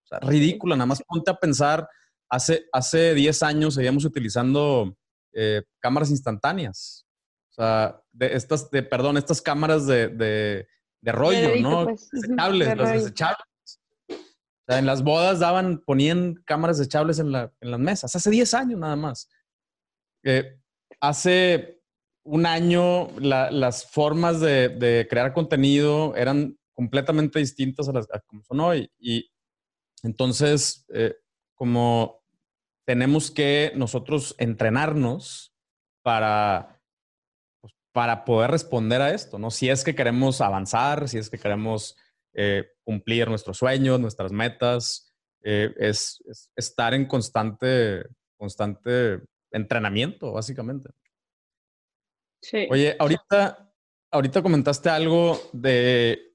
O 0.04 0.06
sea, 0.06 0.18
ridícula. 0.20 0.76
Nada 0.76 0.86
más 0.86 1.02
ponte 1.06 1.30
a 1.30 1.34
pensar 1.34 1.88
Hace, 2.30 2.68
hace 2.72 3.12
10 3.14 3.42
años 3.42 3.74
seguíamos 3.74 4.04
utilizando 4.04 4.96
eh, 5.32 5.62
cámaras 5.80 6.10
instantáneas. 6.10 7.04
O 7.50 7.54
sea, 7.54 8.00
de 8.12 8.36
estas, 8.36 8.70
de, 8.70 8.84
perdón, 8.84 9.16
estas 9.16 9.42
cámaras 9.42 9.84
de, 9.88 10.08
de, 10.08 11.12
rollo, 11.12 11.56
¿no? 11.60 11.86
Pues, 11.86 12.08
desechables, 12.12 12.76
las 12.76 12.92
desechables. 12.92 13.80
O 14.08 14.64
sea, 14.68 14.78
en 14.78 14.86
las 14.86 15.02
bodas 15.02 15.40
daban, 15.40 15.82
ponían 15.84 16.34
cámaras 16.46 16.78
desechables 16.78 17.18
en, 17.18 17.32
la, 17.32 17.52
en 17.60 17.72
las 17.72 17.80
mesas. 17.80 18.14
Hace 18.14 18.30
10 18.30 18.54
años 18.54 18.78
nada 18.78 18.94
más. 18.94 19.28
Eh, 20.22 20.56
hace 21.00 21.79
un 22.30 22.46
año 22.46 23.08
las 23.18 23.90
formas 23.90 24.40
de, 24.40 25.06
crear 25.10 25.32
contenido 25.32 26.14
eran 26.14 26.56
completamente 26.74 27.40
distintas 27.40 27.88
a 27.88 27.92
las 27.92 28.06
como 28.28 28.44
son 28.44 28.60
hoy. 28.60 28.88
Y 29.00 29.32
entonces, 30.04 30.86
eh, 30.94 31.16
como 31.56 32.22
tenemos 32.86 33.32
que 33.32 33.72
nosotros 33.74 34.36
entrenarnos 34.38 35.52
para, 36.02 36.80
pues, 37.60 37.74
para 37.92 38.24
poder 38.24 38.52
responder 38.52 39.02
a 39.02 39.12
esto, 39.12 39.40
¿no? 39.40 39.50
Si 39.50 39.68
es 39.68 39.82
que 39.82 39.96
queremos 39.96 40.40
avanzar, 40.40 41.08
si 41.08 41.18
es 41.18 41.30
que 41.30 41.38
queremos 41.38 41.96
eh, 42.32 42.64
cumplir 42.84 43.28
nuestros 43.28 43.58
sueños, 43.58 43.98
nuestras 43.98 44.30
metas, 44.30 45.12
eh, 45.42 45.74
es, 45.78 46.22
estar 46.54 46.94
en 46.94 47.06
constante, 47.06 48.04
constante 48.36 49.20
entrenamiento, 49.50 50.32
básicamente. 50.32 50.90
Sí. 52.40 52.66
Oye, 52.70 52.96
ahorita, 52.98 53.72
ahorita 54.10 54.42
comentaste 54.42 54.88
algo 54.88 55.40
de 55.52 56.30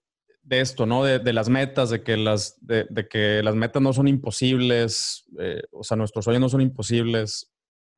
de 0.46 0.62
esto, 0.62 0.86
¿no? 0.86 1.04
De, 1.04 1.34
las 1.34 1.50
metas, 1.50 1.90
de 1.90 2.04
que 2.04 2.16
las, 2.18 2.56
de, 2.62 3.08
que 3.10 3.42
las 3.44 3.56
metas 3.56 3.82
no 3.82 3.92
son 3.94 4.08
imposibles, 4.08 5.26
eh, 5.40 5.64
o 5.72 5.84
sea, 5.84 5.98
nuestros 5.98 6.24
sueños 6.24 6.42
no 6.42 6.50
son 6.50 6.62
imposibles. 6.62 7.52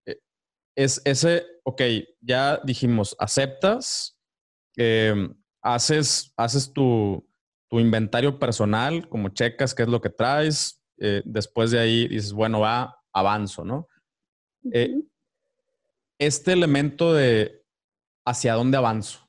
Eh, 0.06 0.22
es 0.76 1.02
ese, 1.04 1.46
ok, 1.64 1.82
ya 2.22 2.62
dijimos, 2.64 3.18
aceptas, 3.20 4.18
em, 4.78 5.36
haces, 5.62 6.34
haces 6.38 6.72
tu, 6.72 7.28
tu, 7.70 7.82
inventario 7.82 8.40
personal, 8.40 9.10
como 9.10 9.30
checas 9.30 9.76
qué 9.76 9.84
es 9.84 9.90
lo 9.90 10.00
que 10.00 10.10
traes, 10.10 10.82
eh, 11.00 11.22
después 11.26 11.72
de 11.72 11.80
ahí 11.80 12.08
dices, 12.08 12.32
bueno, 12.32 12.62
va, 12.62 12.98
avanzo, 13.14 13.64
¿no? 13.66 13.88
este 16.20 16.52
elemento 16.52 17.14
de 17.14 17.64
hacia 18.28 18.56
dónde 18.56 18.78
avanzo. 18.78 19.20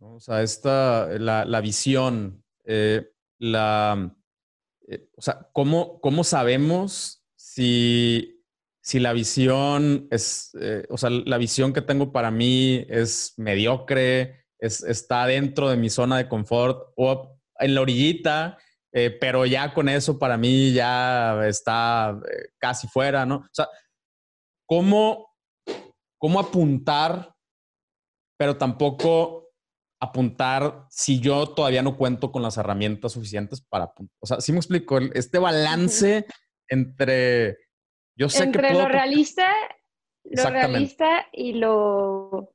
O 0.00 0.20
sea, 0.20 0.42
esta, 0.42 1.08
la, 1.18 1.60
visión, 1.60 2.44
eh, 2.64 3.10
la, 3.38 4.14
eh, 4.86 5.10
o 5.16 5.20
sea, 5.20 5.48
¿cómo, 5.52 6.00
¿cómo, 6.00 6.22
sabemos 6.22 7.24
si, 7.34 8.40
si 8.80 9.00
la 9.00 9.12
visión 9.12 10.06
es, 10.12 10.56
eh, 10.60 10.86
o 10.88 10.96
sea, 10.96 11.10
la 11.10 11.38
visión 11.38 11.72
que 11.72 11.82
tengo 11.82 12.12
para 12.12 12.30
mí 12.30 12.86
es 12.88 13.34
mediocre, 13.36 14.44
es, 14.60 14.84
está 14.84 15.26
dentro 15.26 15.68
de 15.68 15.76
mi 15.76 15.90
zona 15.90 16.18
de 16.18 16.28
confort 16.28 16.92
o 16.96 17.36
en 17.58 17.74
la 17.74 17.80
orillita, 17.80 18.58
pero 19.20 19.46
ya 19.46 19.74
con 19.74 19.88
eso 19.88 20.18
para 20.18 20.36
mí 20.36 20.72
ya 20.72 21.46
está 21.46 22.18
casi 22.58 22.88
fuera, 22.88 23.24
¿no? 23.26 23.36
O 23.36 23.48
sea, 23.52 23.68
¿cómo, 24.66 25.36
cómo 26.18 26.40
apuntar, 26.40 27.32
pero 28.38 28.56
tampoco 28.56 29.50
apuntar 30.00 30.86
si 30.88 31.20
yo 31.20 31.48
todavía 31.48 31.82
no 31.82 31.96
cuento 31.96 32.30
con 32.30 32.40
las 32.40 32.56
herramientas 32.56 33.12
suficientes 33.12 33.60
para 33.60 33.86
apuntar. 33.86 34.16
O 34.20 34.26
sea, 34.26 34.40
sí 34.40 34.52
me 34.52 34.58
explico, 34.58 34.98
este 35.12 35.38
balance 35.38 36.24
entre 36.68 37.58
yo 38.16 38.28
sé 38.28 38.44
entre 38.44 38.72
lo 38.74 38.88
realista, 38.88 39.48
lo 40.24 40.50
realista 40.50 41.26
y 41.32 41.54
lo, 41.54 42.52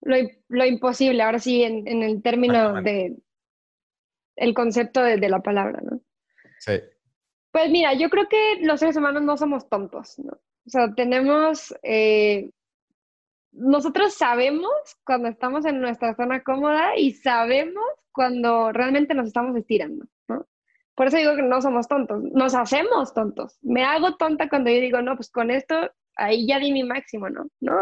lo, 0.00 0.64
imposible, 0.66 1.22
ahora 1.22 1.38
sí, 1.38 1.62
en, 1.62 2.02
el 2.02 2.22
término 2.22 2.82
de 2.82 3.16
el 4.36 4.54
concepto 4.54 5.02
de, 5.02 5.28
la 5.28 5.40
palabra, 5.40 5.80
¿no? 5.82 6.00
Sí. 6.58 6.80
Pues 7.52 7.70
mira, 7.70 7.92
yo 7.94 8.08
creo 8.08 8.28
que 8.28 8.58
los 8.62 8.80
seres 8.80 8.96
humanos 8.96 9.22
no 9.22 9.36
somos 9.36 9.68
tontos, 9.68 10.18
¿no? 10.18 10.32
O 10.32 10.70
sea, 10.70 10.94
tenemos 10.94 11.74
eh, 11.82 12.50
nosotros 13.52 14.14
sabemos 14.14 14.70
cuando 15.04 15.28
estamos 15.28 15.64
en 15.66 15.80
nuestra 15.80 16.14
zona 16.14 16.42
cómoda 16.42 16.96
y 16.96 17.12
sabemos 17.12 17.84
cuando 18.12 18.72
realmente 18.72 19.14
nos 19.14 19.28
estamos 19.28 19.56
estirando, 19.56 20.06
¿no? 20.28 20.46
Por 20.94 21.06
eso 21.06 21.16
digo 21.16 21.36
que 21.36 21.42
no 21.42 21.60
somos 21.62 21.88
tontos, 21.88 22.22
nos 22.22 22.54
hacemos 22.54 23.14
tontos. 23.14 23.58
Me 23.62 23.84
hago 23.84 24.16
tonta 24.16 24.48
cuando 24.48 24.70
yo 24.70 24.80
digo, 24.80 25.00
no, 25.02 25.16
pues 25.16 25.30
con 25.30 25.50
esto, 25.50 25.90
ahí 26.16 26.46
ya 26.46 26.58
di 26.58 26.72
mi 26.72 26.82
máximo, 26.82 27.28
¿no? 27.30 27.46
¿No? 27.60 27.78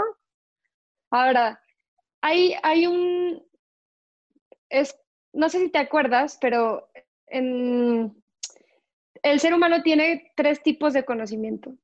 Ahora, 1.10 1.60
hay, 2.20 2.54
hay 2.62 2.86
un, 2.86 3.42
es, 4.68 4.96
no 5.32 5.48
sé 5.48 5.58
si 5.58 5.68
te 5.70 5.78
acuerdas, 5.78 6.38
pero 6.40 6.88
en, 7.26 8.14
el 9.22 9.40
ser 9.40 9.54
humano 9.54 9.82
tiene 9.82 10.32
tres 10.36 10.62
tipos 10.62 10.92
de 10.92 11.04
conocimiento. 11.04 11.74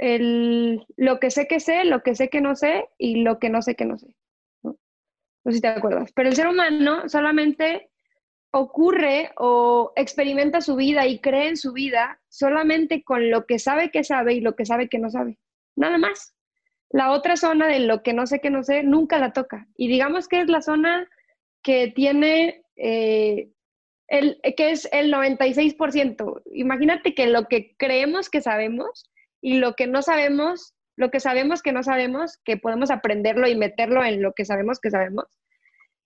¿No? 0.00 0.06
el, 0.06 0.86
lo 0.96 1.20
que 1.20 1.30
sé 1.30 1.46
que 1.46 1.60
sé, 1.60 1.84
lo 1.84 2.02
que 2.02 2.14
sé 2.14 2.28
que 2.28 2.40
no 2.40 2.56
sé 2.56 2.88
y 2.98 3.22
lo 3.22 3.38
que 3.38 3.50
no 3.50 3.62
sé 3.62 3.74
que 3.74 3.84
no 3.84 3.98
sé. 3.98 4.14
¿no? 4.62 4.76
sé 5.44 5.52
si 5.52 5.60
te 5.60 5.68
acuerdas. 5.68 6.12
Pero 6.14 6.28
el 6.28 6.36
ser 6.36 6.48
humano 6.48 7.08
solamente 7.08 7.90
ocurre 8.52 9.30
o 9.36 9.92
experimenta 9.94 10.60
su 10.60 10.76
vida 10.76 11.06
y 11.06 11.20
cree 11.20 11.48
en 11.48 11.56
su 11.56 11.72
vida 11.72 12.20
solamente 12.28 13.04
con 13.04 13.30
lo 13.30 13.46
que 13.46 13.58
sabe 13.58 13.90
que 13.90 14.02
sabe 14.02 14.34
y 14.34 14.40
lo 14.40 14.56
que 14.56 14.66
sabe 14.66 14.88
que 14.88 14.98
no 14.98 15.10
sabe. 15.10 15.38
Nada 15.76 15.98
más. 15.98 16.34
La 16.92 17.12
otra 17.12 17.36
zona 17.36 17.68
de 17.68 17.78
lo 17.78 18.02
que 18.02 18.12
no 18.12 18.26
sé 18.26 18.40
que 18.40 18.50
no 18.50 18.64
sé 18.64 18.82
nunca 18.82 19.18
la 19.18 19.32
toca. 19.32 19.68
Y 19.76 19.86
digamos 19.86 20.26
que 20.26 20.40
es 20.40 20.48
la 20.48 20.60
zona 20.60 21.08
que 21.62 21.88
tiene, 21.88 22.64
eh, 22.74 23.50
el, 24.08 24.40
que 24.56 24.72
es 24.72 24.88
el 24.90 25.12
96%. 25.12 26.42
Imagínate 26.52 27.14
que 27.14 27.28
lo 27.28 27.46
que 27.46 27.76
creemos 27.76 28.28
que 28.28 28.40
sabemos 28.40 29.08
y 29.40 29.58
lo 29.58 29.74
que 29.74 29.86
no 29.86 30.02
sabemos, 30.02 30.74
lo 30.96 31.10
que 31.10 31.20
sabemos 31.20 31.62
que 31.62 31.72
no 31.72 31.82
sabemos, 31.82 32.38
que 32.44 32.56
podemos 32.56 32.90
aprenderlo 32.90 33.48
y 33.48 33.56
meterlo 33.56 34.04
en 34.04 34.22
lo 34.22 34.32
que 34.32 34.44
sabemos 34.44 34.80
que 34.80 34.90
sabemos, 34.90 35.26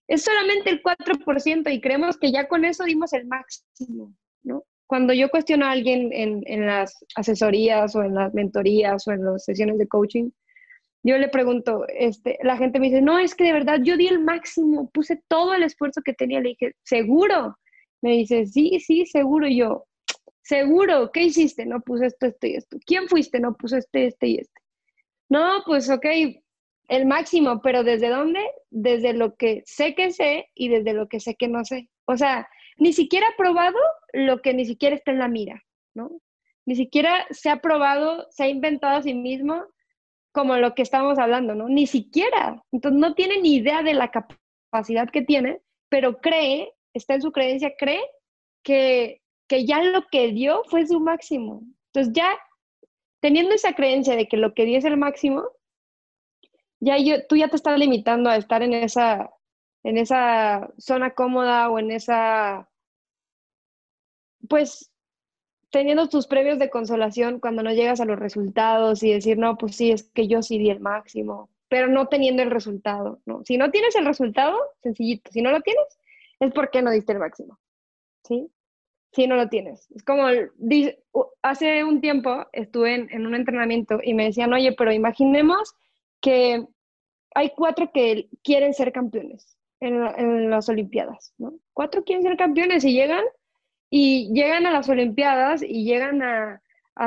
es 0.09 0.23
solamente 0.23 0.71
el 0.71 0.83
4% 0.83 1.73
y 1.73 1.81
creemos 1.81 2.19
que 2.19 2.31
ya 2.31 2.47
con 2.47 2.65
eso 2.65 2.85
dimos 2.85 3.13
el 3.13 3.27
máximo, 3.27 4.15
¿no? 4.43 4.65
Cuando 4.87 5.15
yo 5.15 5.31
cuestiono 5.31 5.65
a 5.65 5.71
alguien 5.71 6.13
en, 6.13 6.43
en 6.47 6.67
las 6.67 7.05
asesorías 7.17 7.97
o 7.97 8.03
en 8.03 8.15
las 8.15 8.35
mentorías 8.35 9.09
o 9.09 9.13
en 9.13 9.25
las 9.25 9.45
sesiones 9.45 9.79
de 9.79 9.89
coaching, 9.89 10.31
yo 11.07 11.19
le 11.19 11.29
pregunto, 11.29 11.85
este, 11.89 12.39
la 12.43 12.57
gente 12.57 12.81
me 12.81 12.87
dice, 12.87 13.03
no, 13.03 13.19
es 13.19 13.35
que 13.35 13.45
de 13.45 13.53
verdad 13.53 13.79
yo 13.83 13.99
di 13.99 14.09
el 14.09 14.21
máximo, 14.21 14.89
puse 14.91 15.23
todo 15.29 15.53
el 15.53 15.63
esfuerzo 15.63 16.01
que 16.03 16.15
tenía. 16.15 16.41
Le 16.41 16.51
dije, 16.51 16.73
¿seguro? 16.83 17.59
Me 18.01 18.13
dice, 18.13 18.47
sí, 18.47 18.81
sí, 18.81 19.05
seguro. 19.05 19.47
Y 19.47 19.59
yo, 19.59 19.85
seguro, 20.45 21.11
¿qué 21.11 21.25
hiciste? 21.25 21.67
No, 21.67 21.81
puse 21.81 22.07
esto, 22.07 22.27
esto 22.27 22.47
y 22.47 22.55
esto. 22.55 22.77
¿Quién 22.87 23.09
fuiste? 23.09 23.41
No, 23.41 23.57
puse 23.57 23.79
este, 23.79 24.07
este 24.07 24.27
y 24.29 24.37
este. 24.39 24.61
No, 25.29 25.63
pues 25.67 25.91
ok, 25.91 26.07
el 26.89 27.07
máximo, 27.07 27.61
pero 27.63 27.83
¿desde 27.83 28.11
dónde? 28.11 28.41
Desde 28.71 29.15
lo 29.15 29.35
que 29.37 29.63
sé 29.67 29.95
que 29.95 30.13
sé 30.13 30.51
y 30.55 30.69
desde 30.69 30.93
lo 30.93 31.09
que 31.09 31.19
sé 31.19 31.35
que 31.35 31.49
no 31.49 31.65
sé. 31.65 31.89
O 32.05 32.17
sea, 32.17 32.47
ni 32.77 32.93
siquiera 32.93 33.27
ha 33.29 33.37
probado 33.37 33.79
lo 34.13 34.43
que 34.43 34.53
ni 34.55 34.67
siquiera 34.67 34.95
está 34.95 35.11
en 35.11 35.19
la 35.19 35.29
mira, 35.29 35.63
¿no? 35.95 36.21
Ni 36.67 36.77
siquiera 36.77 37.27
se 37.31 37.51
ha 37.51 37.61
probado, 37.61 38.27
se 38.31 38.45
ha 38.45 38.49
inventado 38.49 38.99
a 38.99 39.03
sí 39.03 39.15
mismo 39.15 39.65
como 40.33 40.57
lo 40.57 40.75
que 40.75 40.83
estamos 40.83 41.19
hablando, 41.19 41.55
¿no? 41.55 41.69
Ni 41.69 41.87
siquiera. 41.87 42.63
Entonces 42.73 43.01
no 43.01 43.15
tiene 43.15 43.41
ni 43.41 43.57
idea 43.57 43.83
de 43.83 43.95
la 43.95 44.11
capacidad 44.11 45.09
que 45.09 45.23
tiene, 45.23 45.61
pero 45.89 46.19
cree, 46.19 46.73
está 46.93 47.15
en 47.15 47.23
su 47.23 47.33
creencia, 47.33 47.73
cree 47.79 48.03
que, 48.63 49.23
que 49.47 49.67
ya 49.67 49.83
lo 49.83 50.07
que 50.11 50.33
dio 50.33 50.63
fue 50.65 50.87
su 50.87 51.01
máximo. 51.01 51.63
Entonces 51.93 52.13
ya 52.15 52.37
teniendo 53.21 53.55
esa 53.55 53.75
creencia 53.75 54.17
de 54.17 54.29
que 54.29 54.37
lo 54.37 54.53
que 54.53 54.67
dio 54.67 54.79
es 54.79 54.85
el 54.85 54.97
máximo, 54.97 55.45
ya 56.81 56.97
tú 57.27 57.37
ya 57.37 57.49
te 57.49 57.57
estás 57.57 57.79
limitando 57.79 58.29
a 58.29 58.37
estar 58.37 58.63
en 58.63 58.75
esa, 58.75 59.31
en 59.83 59.97
esa 59.97 60.71
zona 60.79 61.15
cómoda 61.15 61.71
o 61.71 61.79
en 61.79 61.91
esa, 61.91 62.69
pues 64.49 64.93
teniendo 65.71 66.09
tus 66.09 66.27
premios 66.27 66.59
de 66.59 66.71
consolación 66.71 67.41
cuando 67.41 67.63
no 67.63 67.73
llegas 67.73 68.01
a 68.01 68.05
los 68.05 68.19
resultados 68.19 69.03
y 69.03 69.13
decir, 69.13 69.39
no, 69.39 69.57
pues 69.57 69.75
sí, 69.77 69.91
es 69.91 70.05
que 70.05 70.29
yo 70.29 70.43
sí 70.43 70.59
di 70.59 70.71
el 70.71 70.81
máximo, 70.81 71.51
pero 71.69 71.89
no 71.89 72.07
teniendo 72.09 72.43
el 72.43 72.51
resultado. 72.51 73.21
Si 73.45 73.57
no 73.57 73.71
tienes 73.71 73.97
el 73.97 74.05
resultado, 74.05 74.57
sencillito, 74.83 75.33
si 75.33 75.43
no 75.43 75.51
lo 75.51 75.63
tienes, 75.63 75.85
es 76.41 76.53
porque 76.53 76.83
no 76.83 76.91
diste 76.91 77.13
el 77.13 77.19
máximo, 77.19 77.59
¿sí? 78.23 78.51
Si 79.15 79.27
no 79.27 79.37
lo 79.37 79.49
tienes. 79.49 79.89
Es 79.95 80.03
como, 80.03 80.27
hace 81.43 81.85
un 81.85 82.01
tiempo 82.01 82.47
estuve 82.53 82.95
en, 82.95 83.27
un 83.27 83.35
entrenamiento 83.35 84.01
y 84.03 84.13
me 84.13 84.25
decían, 84.25 84.53
oye, 84.53 84.73
pero 84.73 84.93
imaginemos 84.93 85.75
que 86.21 86.67
hay 87.35 87.51
cuatro 87.51 87.91
que 87.93 88.29
quieren 88.43 88.75
ser 88.75 88.93
campeones 88.93 89.57
en, 89.81 90.03
en 90.19 90.51
las 90.51 90.69
Olimpiadas, 90.69 91.33
¿no? 91.39 91.55
Cuatro 91.73 92.03
quieren 92.03 92.25
ser 92.25 92.37
campeones 92.37 92.85
y 92.85 92.93
llegan 92.93 93.25
y 93.97 94.33
llegan 94.33 94.67
a 94.67 94.73
las 94.73 94.89
Olimpiadas 94.89 95.63
y 95.63 95.85
llegan 95.85 96.21
a, 96.21 96.61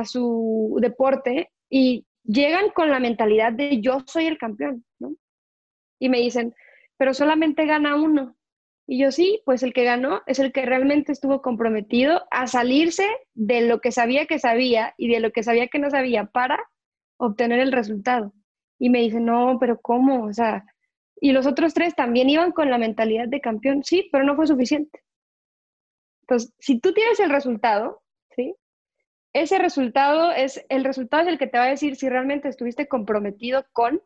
su 0.05 0.77
deporte 0.81 1.51
y 1.69 2.05
llegan 2.23 2.69
con 2.69 2.89
la 2.89 3.01
mentalidad 3.01 3.51
de 3.51 3.81
yo 3.81 4.03
soy 4.05 4.25
el 4.25 4.37
campeón, 4.37 4.85
¿no? 4.99 5.13
Y 5.99 6.07
me 6.07 6.19
dicen, 6.19 6.55
pero 6.95 7.13
solamente 7.13 7.65
gana 7.65 7.97
uno. 7.97 8.36
Y 8.89 8.99
yo 8.99 9.11
sí, 9.11 9.41
pues 9.45 9.63
el 9.63 9.73
que 9.73 9.83
ganó 9.83 10.21
es 10.27 10.39
el 10.39 10.53
que 10.53 10.65
realmente 10.65 11.11
estuvo 11.11 11.41
comprometido 11.41 12.25
a 12.31 12.47
salirse 12.47 13.05
de 13.33 13.61
lo 13.61 13.81
que 13.81 13.91
sabía 13.91 14.25
que 14.27 14.39
sabía 14.39 14.93
y 14.97 15.09
de 15.09 15.19
lo 15.19 15.31
que 15.31 15.43
sabía 15.43 15.67
que 15.67 15.77
no 15.77 15.91
sabía 15.91 16.25
para 16.25 16.57
obtener 17.17 17.59
el 17.59 17.73
resultado. 17.73 18.33
Y 18.79 18.89
me 18.89 19.01
dicen, 19.01 19.25
no, 19.25 19.57
pero 19.59 19.81
¿cómo? 19.81 20.23
O 20.23 20.33
sea, 20.33 20.63
y 21.19 21.33
los 21.33 21.45
otros 21.45 21.73
tres 21.73 21.95
también 21.95 22.29
iban 22.29 22.53
con 22.53 22.69
la 22.69 22.77
mentalidad 22.77 23.27
de 23.27 23.41
campeón, 23.41 23.83
sí, 23.83 24.07
pero 24.09 24.23
no 24.23 24.37
fue 24.37 24.47
suficiente. 24.47 25.03
Entonces, 26.21 26.53
si 26.57 26.79
tú 26.79 26.93
tienes 26.93 27.19
el 27.19 27.29
resultado, 27.29 28.03
¿sí? 28.35 28.55
Ese 29.33 29.59
resultado 29.59 30.31
es, 30.31 30.65
el 30.69 30.85
resultado 30.85 31.23
es 31.23 31.29
el 31.29 31.37
que 31.37 31.47
te 31.47 31.57
va 31.57 31.65
a 31.65 31.69
decir 31.69 31.97
si 31.97 32.07
realmente 32.07 32.47
estuviste 32.47 32.87
comprometido 32.87 33.65
con 33.73 34.01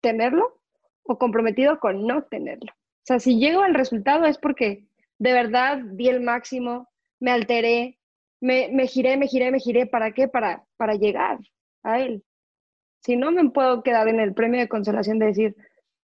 tenerlo 0.00 0.58
o 1.02 1.18
comprometido 1.18 1.78
con 1.80 2.06
no 2.06 2.24
tenerlo. 2.24 2.72
O 3.06 3.08
sea, 3.08 3.20
si 3.20 3.38
llego 3.38 3.62
al 3.62 3.74
resultado 3.74 4.24
es 4.24 4.38
porque 4.38 4.86
de 5.18 5.32
verdad 5.32 5.78
di 5.78 6.08
el 6.08 6.20
máximo, 6.20 6.88
me 7.20 7.30
alteré, 7.30 7.98
me, 8.40 8.68
me 8.72 8.86
giré, 8.86 9.16
me 9.16 9.28
giré, 9.28 9.50
me 9.50 9.60
giré. 9.60 9.86
¿Para 9.86 10.12
qué? 10.12 10.28
Para, 10.28 10.64
para 10.76 10.94
llegar 10.94 11.38
a 11.82 12.00
él. 12.00 12.24
Si 13.00 13.16
no, 13.16 13.30
me 13.30 13.48
puedo 13.50 13.82
quedar 13.82 14.08
en 14.08 14.20
el 14.20 14.34
premio 14.34 14.60
de 14.60 14.68
consolación 14.68 15.18
de 15.18 15.26
decir, 15.26 15.56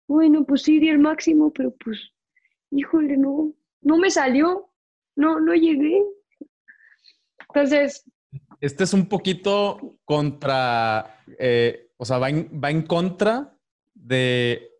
bueno, 0.09 0.44
pues 0.47 0.62
sí 0.62 0.80
di 0.80 0.88
el 0.88 0.99
máximo, 0.99 1.53
pero 1.53 1.74
pues, 1.84 2.12
híjole, 2.70 3.16
no, 3.16 3.53
no 3.82 3.99
me 3.99 4.11
salió 4.11 4.70
no, 5.16 5.40
no 5.40 5.55
llegué. 5.55 6.05
Entonces... 7.49 8.05
Este 8.61 8.84
es 8.84 8.92
un 8.94 9.09
poquito 9.09 9.99
contra, 10.05 11.22
eh, 11.38 11.90
o 11.97 12.05
sea, 12.05 12.18
va 12.18 12.30
en, 12.30 12.82
contra 12.82 13.55
de, 13.94 14.70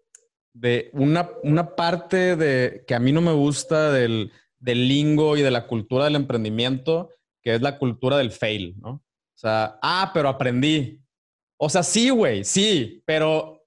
de 0.59 0.91
una, 0.95 1.31
una, 1.43 1.77
parte 1.77 2.35
de, 2.35 2.83
que 2.87 2.95
a 2.95 2.99
mí 2.99 3.13
no 3.13 3.21
me 3.21 3.33
gusta 3.33 3.93
del, 3.93 4.33
del 4.59 4.89
lingo 4.89 5.37
y 5.37 5.43
de 5.43 5.51
la 5.51 5.67
cultura 5.67 6.05
del 6.05 6.17
emprendimiento, 6.17 7.11
que 7.43 7.55
es 7.55 7.61
la 7.61 7.79
cultura 7.79 8.17
del 8.17 8.33
fail, 8.33 8.75
¿no? 8.81 8.91
O 8.91 9.39
sea, 9.39 9.79
ah, 9.83 10.11
pero 10.15 10.31
aprendí. 10.31 10.99
O 11.59 11.69
sea, 11.69 11.83
sí, 11.83 12.09
güey, 12.09 12.43
sí, 12.43 13.03
pero, 13.05 13.67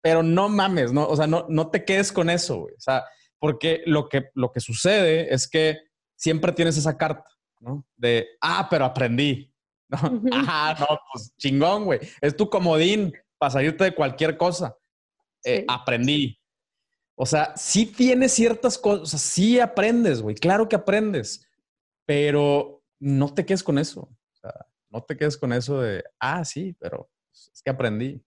pero 0.00 0.22
no 0.22 0.48
mames, 0.48 0.92
¿no? 0.92 1.08
O 1.08 1.16
sea, 1.16 1.26
no, 1.26 1.44
no 1.48 1.70
te 1.70 1.84
quedes 1.84 2.12
con 2.12 2.30
eso, 2.30 2.60
güey. 2.60 2.74
O 2.74 2.80
sea, 2.80 3.04
porque 3.40 3.82
lo 3.86 4.08
que, 4.08 4.30
lo 4.34 4.52
que 4.52 4.60
sucede 4.60 5.34
es 5.34 5.48
que 5.48 5.78
siempre 6.16 6.52
tienes 6.52 6.76
esa 6.76 6.96
carta, 6.96 7.28
¿no? 7.58 7.84
De, 7.96 8.28
ah, 8.40 8.68
pero 8.70 8.84
aprendí. 8.84 9.52
¿no? 9.88 9.98
Ah, 10.32 10.76
no, 10.78 10.86
pues 11.12 11.34
chingón, 11.36 11.84
güey. 11.84 11.98
Es 12.20 12.36
tu 12.36 12.48
comodín 12.48 13.12
para 13.38 13.50
salirte 13.50 13.84
de 13.84 13.94
cualquier 13.94 14.36
cosa. 14.36 14.76
Eh, 15.44 15.64
aprendí. 15.68 16.38
O 17.14 17.26
sea, 17.26 17.56
sí 17.56 17.86
tienes 17.86 18.32
ciertas 18.32 18.78
cosas, 18.78 19.20
sí 19.20 19.58
aprendes, 19.58 20.22
güey. 20.22 20.36
Claro 20.36 20.68
que 20.68 20.76
aprendes, 20.76 21.46
pero 22.06 22.84
no 23.00 23.34
te 23.34 23.44
quedes 23.44 23.62
con 23.62 23.78
eso. 23.78 24.02
O 24.02 24.36
sea, 24.36 24.66
no 24.90 25.02
te 25.02 25.16
quedes 25.16 25.36
con 25.36 25.52
eso 25.52 25.80
de, 25.80 26.04
ah, 26.20 26.44
sí, 26.44 26.76
pero 26.78 27.10
es 27.32 27.60
que 27.62 27.70
aprendí. 27.70 28.22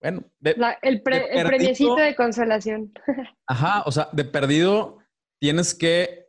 Bueno, 0.00 0.22
el, 0.42 0.80
el 0.82 1.02
premiecito 1.02 1.96
de 1.96 2.14
consolación. 2.14 2.92
Ajá, 3.46 3.82
o 3.86 3.90
sea, 3.90 4.08
de 4.12 4.24
perdido 4.24 4.98
tienes 5.40 5.74
que 5.74 6.24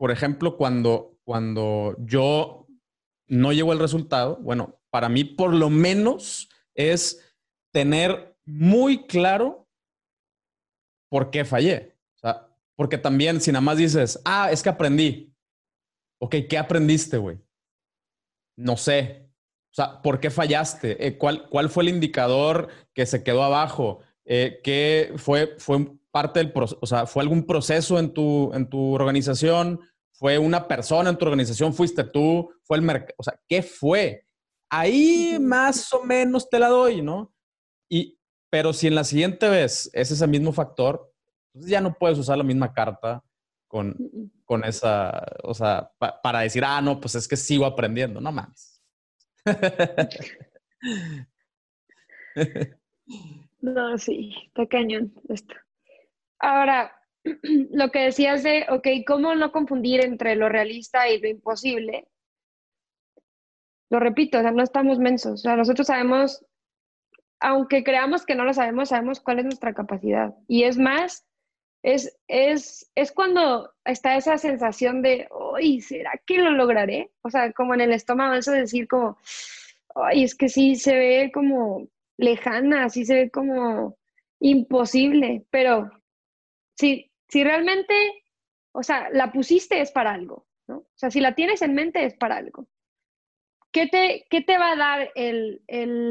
por 0.00 0.10
ejemplo, 0.10 0.56
cuando, 0.56 1.18
cuando 1.24 1.94
yo 1.98 2.66
no 3.28 3.52
llego 3.52 3.70
al 3.70 3.78
resultado, 3.78 4.38
bueno, 4.40 4.80
para 4.88 5.10
mí 5.10 5.24
por 5.24 5.52
lo 5.52 5.68
menos 5.68 6.48
es 6.74 7.36
tener 7.70 8.29
muy 8.50 9.06
claro 9.06 9.68
por 11.08 11.30
qué 11.30 11.44
fallé. 11.44 11.96
O 12.16 12.18
sea, 12.18 12.48
porque 12.76 12.98
también 12.98 13.40
si 13.40 13.52
nada 13.52 13.60
más 13.60 13.78
dices, 13.78 14.20
ah, 14.24 14.50
es 14.50 14.62
que 14.62 14.68
aprendí. 14.68 15.34
Ok, 16.20 16.36
¿qué 16.48 16.58
aprendiste, 16.58 17.16
güey? 17.16 17.38
No 18.56 18.76
sé. 18.76 19.30
O 19.72 19.74
sea, 19.74 20.02
¿por 20.02 20.20
qué 20.20 20.30
fallaste? 20.30 21.06
Eh, 21.06 21.16
¿cuál, 21.16 21.48
¿Cuál 21.48 21.70
fue 21.70 21.84
el 21.84 21.90
indicador 21.90 22.68
que 22.92 23.06
se 23.06 23.22
quedó 23.22 23.42
abajo? 23.42 24.00
Eh, 24.24 24.60
¿Qué 24.64 25.12
fue, 25.16 25.54
fue 25.58 25.92
parte 26.10 26.40
del 26.40 26.52
proceso? 26.52 26.78
O 26.82 26.86
sea, 26.86 27.06
¿fue 27.06 27.22
algún 27.22 27.46
proceso 27.46 27.98
en 27.98 28.12
tu, 28.12 28.52
en 28.52 28.68
tu 28.68 28.94
organización? 28.94 29.80
¿Fue 30.12 30.38
una 30.38 30.68
persona 30.68 31.10
en 31.10 31.16
tu 31.16 31.24
organización? 31.24 31.72
¿Fuiste 31.72 32.04
tú? 32.04 32.50
¿Fue 32.64 32.76
el 32.76 32.82
mercado? 32.82 33.14
O 33.16 33.22
sea, 33.22 33.40
¿qué 33.48 33.62
fue? 33.62 34.26
Ahí 34.68 35.38
más 35.40 35.92
o 35.94 36.04
menos 36.04 36.48
te 36.50 36.58
la 36.58 36.68
doy, 36.68 37.00
¿no? 37.00 37.32
Y, 37.88 38.19
pero 38.50 38.72
si 38.72 38.88
en 38.88 38.96
la 38.96 39.04
siguiente 39.04 39.48
vez 39.48 39.90
es 39.92 40.10
ese 40.10 40.26
mismo 40.26 40.52
factor, 40.52 41.12
pues 41.52 41.66
ya 41.66 41.80
no 41.80 41.94
puedes 41.94 42.18
usar 42.18 42.36
la 42.36 42.44
misma 42.44 42.74
carta 42.74 43.22
con, 43.68 43.96
con 44.44 44.64
esa, 44.64 45.24
o 45.44 45.54
sea, 45.54 45.92
para 46.22 46.40
decir, 46.40 46.64
ah, 46.64 46.80
no, 46.82 47.00
pues 47.00 47.14
es 47.14 47.28
que 47.28 47.36
sigo 47.36 47.64
aprendiendo. 47.64 48.20
No 48.20 48.32
mames. 48.32 48.82
no, 53.60 53.96
sí, 53.96 54.34
está 54.46 54.66
cañón 54.66 55.14
esto. 55.28 55.54
Ahora, 56.40 56.92
lo 57.70 57.90
que 57.90 58.00
decías 58.00 58.42
de, 58.42 58.66
ok, 58.68 58.88
¿cómo 59.06 59.34
no 59.34 59.52
confundir 59.52 60.04
entre 60.04 60.34
lo 60.34 60.48
realista 60.48 61.08
y 61.08 61.20
lo 61.20 61.28
imposible? 61.28 62.08
Lo 63.90 64.00
repito, 64.00 64.38
o 64.38 64.42
sea, 64.42 64.52
no 64.52 64.62
estamos 64.62 64.98
mensos, 64.98 65.32
o 65.32 65.36
sea, 65.36 65.56
nosotros 65.56 65.86
sabemos, 65.86 66.44
aunque 67.40 67.82
creamos 67.82 68.24
que 68.24 68.34
no 68.34 68.44
lo 68.44 68.52
sabemos, 68.52 68.90
sabemos 68.90 69.20
cuál 69.20 69.40
es 69.40 69.44
nuestra 69.46 69.74
capacidad. 69.74 70.34
Y 70.46 70.64
es 70.64 70.78
más, 70.78 71.26
es, 71.82 72.16
es, 72.28 72.90
es 72.94 73.12
cuando 73.12 73.72
está 73.84 74.16
esa 74.16 74.36
sensación 74.38 75.02
de, 75.02 75.28
uy, 75.30 75.80
¿será 75.80 76.20
que 76.26 76.38
lo 76.38 76.50
lograré? 76.50 77.10
O 77.22 77.30
sea, 77.30 77.52
como 77.52 77.74
en 77.74 77.80
el 77.80 77.92
estómago, 77.92 78.34
eso 78.34 78.52
de 78.52 78.60
decir 78.60 78.86
como, 78.86 79.18
ay, 79.94 80.24
es 80.24 80.34
que 80.34 80.48
sí 80.48 80.76
se 80.76 80.96
ve 80.96 81.30
como 81.32 81.88
lejana, 82.18 82.90
sí 82.90 83.04
se 83.04 83.14
ve 83.14 83.30
como 83.30 83.96
imposible, 84.40 85.46
pero 85.50 85.90
sí, 86.76 87.10
si 87.28 87.44
realmente, 87.44 87.94
o 88.72 88.82
sea, 88.82 89.08
la 89.12 89.32
pusiste 89.32 89.80
es 89.80 89.90
para 89.90 90.12
algo, 90.12 90.46
¿no? 90.66 90.78
O 90.78 90.92
sea, 90.94 91.10
si 91.10 91.20
la 91.20 91.34
tienes 91.34 91.62
en 91.62 91.74
mente 91.74 92.04
es 92.04 92.14
para 92.14 92.36
algo. 92.36 92.66
¿Qué 93.72 93.86
te, 93.86 94.26
qué 94.30 94.40
te 94.42 94.58
va 94.58 94.72
a 94.72 94.76
dar 94.76 95.10
el, 95.14 95.62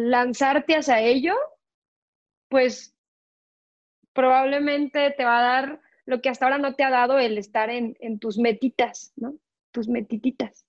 lanzarte 0.09 0.75
hacia 0.75 1.01
ello? 1.01 1.35
pues 2.49 2.95
probablemente 4.13 5.11
te 5.11 5.23
va 5.23 5.39
a 5.39 5.41
dar 5.43 5.81
lo 6.05 6.21
que 6.21 6.29
hasta 6.29 6.45
ahora 6.45 6.57
no 6.57 6.75
te 6.75 6.83
ha 6.83 6.89
dado 6.89 7.19
el 7.19 7.37
estar 7.37 7.69
en, 7.69 8.19
tus 8.19 8.37
metitas, 8.37 9.13
¿no? 9.15 9.35
Tus 9.71 9.87
metititas, 9.87 10.65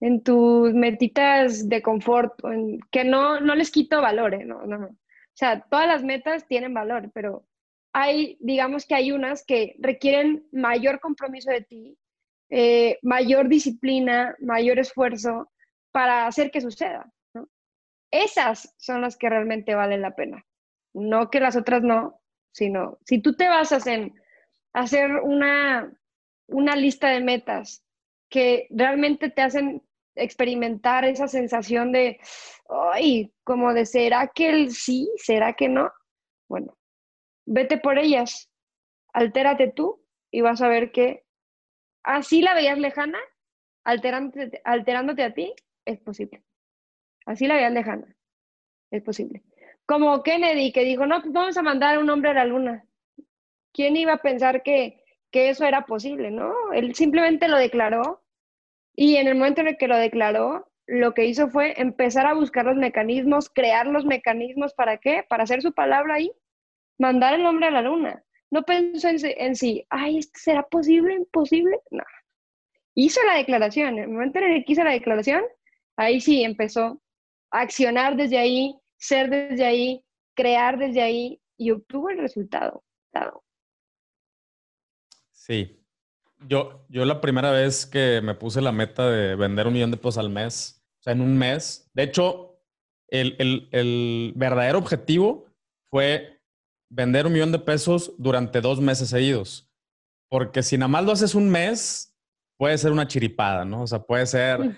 en 0.00 0.22
tus 0.22 0.72
metitas 0.72 1.68
de 1.68 1.82
confort, 1.82 2.40
que 2.92 3.04
no, 3.04 3.40
no 3.40 3.54
les 3.56 3.72
quito 3.72 4.00
valor, 4.00 4.34
¿eh? 4.34 4.44
No, 4.44 4.64
no, 4.64 4.78
no. 4.78 4.86
O 4.86 5.38
sea, 5.38 5.60
todas 5.68 5.88
las 5.88 6.04
metas 6.04 6.46
tienen 6.46 6.72
valor, 6.72 7.10
pero 7.12 7.44
hay, 7.92 8.38
digamos 8.40 8.86
que 8.86 8.94
hay 8.94 9.10
unas 9.10 9.44
que 9.44 9.74
requieren 9.80 10.46
mayor 10.52 11.00
compromiso 11.00 11.50
de 11.50 11.62
ti, 11.62 11.98
eh, 12.48 12.98
mayor 13.02 13.48
disciplina, 13.48 14.36
mayor 14.38 14.78
esfuerzo 14.78 15.50
para 15.96 16.26
hacer 16.26 16.50
que 16.50 16.60
suceda. 16.60 17.10
Esas 18.10 18.74
son 18.76 19.00
las 19.00 19.16
que 19.16 19.30
realmente 19.30 19.74
valen 19.74 20.02
la 20.02 20.14
pena. 20.14 20.44
No 20.92 21.30
que 21.30 21.40
las 21.40 21.56
otras 21.56 21.82
no, 21.82 22.20
sino 22.52 22.98
si 23.06 23.22
tú 23.22 23.34
te 23.34 23.48
basas 23.48 23.86
en 23.86 24.14
hacer 24.74 25.10
una, 25.22 25.90
lista 26.76 27.08
de 27.08 27.20
metas 27.20 27.82
que 28.28 28.66
realmente 28.68 29.30
te 29.30 29.40
hacen 29.40 29.82
experimentar 30.16 31.06
esa 31.06 31.28
sensación 31.28 31.92
de, 31.92 32.20
ay, 32.92 33.32
como 33.42 33.72
de, 33.72 33.86
¿será 33.86 34.30
que 34.34 34.50
el 34.50 34.72
sí? 34.72 35.10
¿Será 35.16 35.54
que 35.54 35.70
no? 35.70 35.90
Bueno, 36.46 36.76
vete 37.46 37.78
por 37.78 37.98
ellas, 37.98 38.50
altérate 39.14 39.72
tú 39.72 40.04
y 40.30 40.42
vas 40.42 40.60
a 40.60 40.68
ver 40.68 40.92
que 40.92 41.24
así 42.02 42.42
la 42.42 42.52
veías 42.52 42.76
lejana, 42.76 43.18
alterándote 43.82 45.22
a 45.24 45.32
ti, 45.32 45.54
es 45.86 45.98
posible. 46.00 46.42
Así 47.24 47.46
la 47.46 47.54
veías 47.54 47.72
lejana, 47.72 48.14
es 48.90 49.02
posible. 49.02 49.42
Como 49.86 50.22
Kennedy, 50.22 50.72
que 50.72 50.84
dijo, 50.84 51.06
no, 51.06 51.20
pues 51.22 51.32
vamos 51.32 51.56
a 51.56 51.62
mandar 51.62 51.96
a 51.96 52.00
un 52.00 52.10
hombre 52.10 52.30
a 52.30 52.34
la 52.34 52.44
luna. 52.44 52.84
¿Quién 53.72 53.96
iba 53.96 54.14
a 54.14 54.22
pensar 54.22 54.62
que, 54.62 55.02
que 55.30 55.48
eso 55.48 55.64
era 55.64 55.86
posible, 55.86 56.30
no? 56.30 56.52
Él 56.72 56.94
simplemente 56.94 57.48
lo 57.48 57.56
declaró 57.56 58.22
y 58.96 59.16
en 59.16 59.28
el 59.28 59.36
momento 59.36 59.60
en 59.60 59.68
el 59.68 59.76
que 59.76 59.88
lo 59.88 59.96
declaró, 59.96 60.70
lo 60.86 61.14
que 61.14 61.26
hizo 61.26 61.48
fue 61.48 61.80
empezar 61.80 62.26
a 62.26 62.34
buscar 62.34 62.64
los 62.64 62.76
mecanismos, 62.76 63.50
crear 63.50 63.86
los 63.86 64.04
mecanismos, 64.04 64.72
¿para 64.74 64.98
qué? 64.98 65.24
Para 65.28 65.44
hacer 65.44 65.60
su 65.60 65.72
palabra 65.72 66.14
ahí, 66.14 66.32
mandar 66.98 67.34
el 67.34 67.44
hombre 67.44 67.66
a 67.66 67.72
la 67.72 67.82
luna. 67.82 68.24
No 68.50 68.62
pensó 68.62 69.08
en, 69.08 69.56
sí, 69.56 69.84
ay, 69.90 70.22
¿será 70.34 70.62
posible? 70.62 71.14
¿Imposible? 71.14 71.78
No. 71.90 72.04
Hizo 72.94 73.20
la 73.24 73.34
declaración. 73.34 73.98
En 73.98 74.04
el 74.04 74.08
momento 74.08 74.38
en 74.38 74.52
el 74.52 74.64
que 74.64 74.72
hizo 74.72 74.84
la 74.84 74.92
declaración, 74.92 75.42
ahí 75.96 76.20
sí 76.20 76.42
empezó 76.42 77.00
a 77.50 77.60
accionar 77.60 78.16
desde 78.16 78.38
ahí, 78.38 78.74
ser 78.98 79.30
desde 79.30 79.64
ahí, 79.64 80.04
crear 80.34 80.78
desde 80.78 81.02
ahí 81.02 81.40
y 81.56 81.70
obtuvo 81.70 82.10
el 82.10 82.18
resultado. 82.18 82.84
Sí. 85.32 85.82
Yo, 86.48 86.84
yo 86.88 87.04
la 87.04 87.20
primera 87.20 87.50
vez 87.50 87.86
que 87.86 88.20
me 88.22 88.34
puse 88.34 88.60
la 88.60 88.72
meta 88.72 89.08
de 89.08 89.36
vender 89.36 89.66
un 89.66 89.72
millón 89.72 89.90
de 89.90 89.96
pesos 89.96 90.18
al 90.18 90.28
mes, 90.28 90.84
o 91.00 91.02
sea, 91.02 91.14
en 91.14 91.22
un 91.22 91.38
mes, 91.38 91.90
de 91.94 92.02
hecho, 92.02 92.60
el, 93.08 93.36
el, 93.38 93.68
el 93.72 94.32
verdadero 94.36 94.78
objetivo 94.78 95.46
fue 95.88 96.42
vender 96.90 97.26
un 97.26 97.32
millón 97.32 97.52
de 97.52 97.58
pesos 97.58 98.12
durante 98.18 98.60
dos 98.60 98.80
meses 98.80 99.08
seguidos. 99.08 99.72
Porque 100.28 100.62
si 100.62 100.76
nada 100.76 100.88
más 100.88 101.04
lo 101.04 101.12
haces 101.12 101.34
un 101.34 101.48
mes, 101.48 102.14
puede 102.58 102.76
ser 102.76 102.92
una 102.92 103.06
chiripada, 103.06 103.64
¿no? 103.64 103.82
O 103.82 103.86
sea, 103.86 104.00
puede 104.00 104.26
ser 104.26 104.76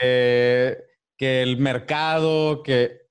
mm. 0.00 0.82
que 1.16 1.42
el 1.42 1.58
mercado, 1.58 2.62
que, 2.62 3.06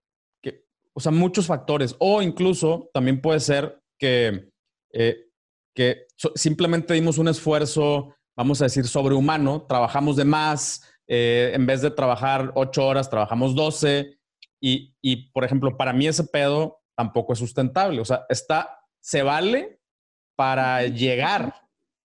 o 0.94 1.00
sea, 1.00 1.12
muchos 1.12 1.48
factores. 1.48 1.96
O 2.00 2.22
incluso 2.22 2.90
también 2.94 3.22
puede 3.22 3.40
ser 3.40 3.82
que, 4.00 4.50
eh, 4.94 5.26
que 5.76 6.08
simplemente 6.36 6.94
dimos 6.94 7.18
un 7.18 7.28
esfuerzo, 7.28 8.16
vamos 8.36 8.62
a 8.62 8.66
decir, 8.66 8.88
sobrehumano, 8.88 9.66
trabajamos 9.68 10.16
de 10.16 10.26
más, 10.26 10.90
eh, 11.08 11.52
en 11.54 11.66
vez 11.66 11.82
de 11.82 11.92
trabajar 11.92 12.52
ocho 12.56 12.88
horas, 12.88 13.10
trabajamos 13.10 13.56
doce. 13.56 14.18
Y, 14.62 14.96
y, 15.02 15.32
por 15.32 15.44
ejemplo, 15.44 15.76
para 15.78 15.94
mí 15.94 16.08
ese 16.08 16.24
pedo 16.24 16.82
tampoco 16.96 17.34
es 17.34 17.40
sustentable. 17.40 18.00
O 18.00 18.06
sea, 18.06 18.26
está, 18.30 18.80
se 19.02 19.22
vale 19.22 19.80
para 20.36 20.84
llegar, 20.84 21.54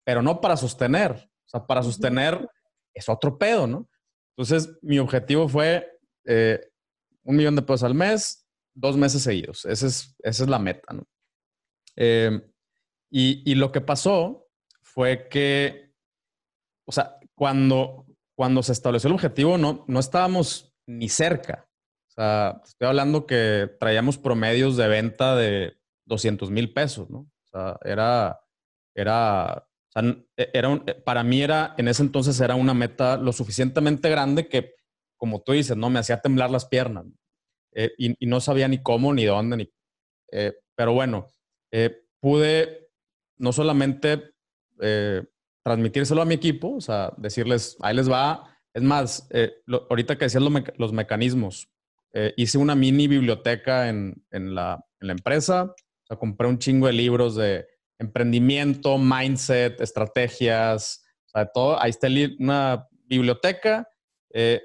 pero 0.04 0.22
no 0.22 0.40
para 0.40 0.56
sostener. 0.56 1.12
O 1.12 1.48
sea, 1.48 1.66
para 1.66 1.82
sostener 1.82 2.48
es 2.94 3.08
otro 3.08 3.36
pedo, 3.36 3.66
¿no? 3.66 3.88
Entonces, 4.36 4.78
mi 4.82 4.98
objetivo 4.98 5.48
fue 5.48 5.98
eh, 6.24 6.60
un 7.22 7.36
millón 7.36 7.56
de 7.56 7.62
pesos 7.62 7.84
al 7.84 7.94
mes, 7.94 8.46
dos 8.74 8.96
meses 8.96 9.22
seguidos. 9.22 9.64
Esa 9.64 9.86
es, 9.86 10.14
esa 10.22 10.44
es 10.44 10.48
la 10.48 10.58
meta, 10.58 10.92
¿no? 10.92 11.04
Eh, 11.96 12.30
y, 13.10 13.50
y, 13.50 13.54
lo 13.54 13.72
que 13.72 13.80
pasó 13.80 14.48
fue 14.82 15.28
que, 15.28 15.94
o 16.84 16.92
sea, 16.92 17.18
cuando, 17.34 18.06
cuando 18.34 18.62
se 18.62 18.72
estableció 18.72 19.08
el 19.08 19.14
objetivo, 19.14 19.56
no, 19.56 19.84
no 19.88 20.00
estábamos 20.00 20.74
ni 20.86 21.08
cerca. 21.08 21.68
O 22.08 22.12
sea, 22.12 22.60
estoy 22.64 22.88
hablando 22.88 23.26
que 23.26 23.70
traíamos 23.80 24.18
promedios 24.18 24.76
de 24.76 24.88
venta 24.88 25.36
de 25.36 25.76
200 26.06 26.50
mil 26.50 26.72
pesos, 26.72 27.08
¿no? 27.10 27.20
O 27.20 27.46
sea, 27.50 27.78
era, 27.84 28.40
era, 28.94 29.68
e, 30.36 30.50
era 30.52 30.68
un, 30.68 30.84
para 31.04 31.22
mí 31.22 31.42
era, 31.42 31.74
en 31.78 31.88
ese 31.88 32.02
entonces 32.02 32.40
era 32.40 32.54
una 32.54 32.74
meta 32.74 33.16
lo 33.16 33.32
suficientemente 33.32 34.08
grande 34.10 34.48
que, 34.48 34.74
como 35.16 35.42
tú 35.42 35.52
dices, 35.52 35.76
¿no? 35.76 35.90
Me 35.90 35.98
hacía 35.98 36.20
temblar 36.20 36.50
las 36.50 36.66
piernas. 36.66 37.06
Eh, 37.72 37.92
y, 37.98 38.26
no 38.26 38.40
sabía 38.40 38.68
ni 38.68 38.82
cómo, 38.82 39.12
ni 39.12 39.24
dónde, 39.24 39.56
ni... 39.56 39.72
Eh, 40.32 40.54
pero 40.74 40.92
bueno, 40.92 41.26
eh, 41.70 42.04
pude 42.20 42.88
no 43.38 43.52
solamente 43.52 44.32
transmitírselo 45.62 46.20
a 46.22 46.26
mi 46.26 46.34
equipo, 46.34 46.76
o 46.76 46.80
sea, 46.80 47.12
decirles, 47.16 47.76
ahí 47.80 47.96
les 47.96 48.10
va. 48.10 48.58
Es 48.74 48.82
más, 48.82 49.28
ahorita 49.88 50.16
que 50.18 50.26
decías 50.26 50.42
los 50.76 50.92
mecanismos, 50.92 51.70
eh, 52.18 52.32
hice 52.38 52.56
una 52.56 52.74
mini 52.74 53.08
biblioteca 53.08 53.90
en, 53.90 54.24
la, 54.30 54.82
empresa. 55.00 55.64
O 55.64 56.06
sea, 56.06 56.16
compré 56.16 56.48
un 56.48 56.58
chingo 56.58 56.86
de 56.86 56.94
libros 56.94 57.36
de 57.36 57.66
emprendimiento, 57.98 58.98
mindset, 58.98 59.80
estrategias, 59.80 61.04
o 61.26 61.28
sea, 61.28 61.46
todo. 61.46 61.80
Ahí 61.80 61.90
está 61.90 62.08
una 62.38 62.86
biblioteca. 63.04 63.88
Eh, 64.30 64.60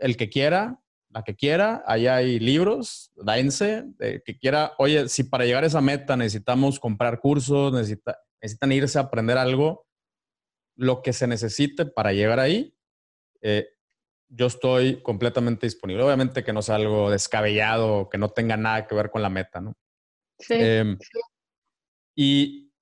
el 0.00 0.16
que 0.16 0.28
quiera, 0.28 0.80
la 1.10 1.22
que 1.22 1.36
quiera, 1.36 1.82
ahí 1.86 2.06
hay 2.06 2.38
libros, 2.40 3.12
dáense, 3.16 3.84
que 3.98 4.38
quiera, 4.38 4.72
oye, 4.78 5.08
si 5.08 5.24
para 5.24 5.44
llegar 5.44 5.62
a 5.62 5.66
esa 5.66 5.80
meta 5.80 6.16
necesitamos 6.16 6.80
comprar 6.80 7.20
cursos, 7.20 7.72
necesita, 7.72 8.18
necesitan 8.40 8.72
irse 8.72 8.98
a 8.98 9.02
aprender 9.02 9.38
algo, 9.38 9.86
lo 10.74 11.02
que 11.02 11.12
se 11.12 11.26
necesite 11.26 11.86
para 11.86 12.12
llegar 12.12 12.40
ahí, 12.40 12.74
eh, 13.42 13.68
yo 14.28 14.46
estoy 14.46 15.02
completamente 15.02 15.66
disponible. 15.66 16.02
Obviamente 16.02 16.42
que 16.42 16.52
no 16.52 16.62
sea 16.62 16.76
algo 16.76 17.10
descabellado, 17.10 18.08
que 18.08 18.18
no 18.18 18.30
tenga 18.30 18.56
nada 18.56 18.86
que 18.86 18.94
ver 18.94 19.10
con 19.10 19.22
la 19.22 19.28
meta, 19.28 19.60
¿no? 19.60 19.76
Sí. 20.38 20.54
Em, 20.56 20.98
y 22.14 22.72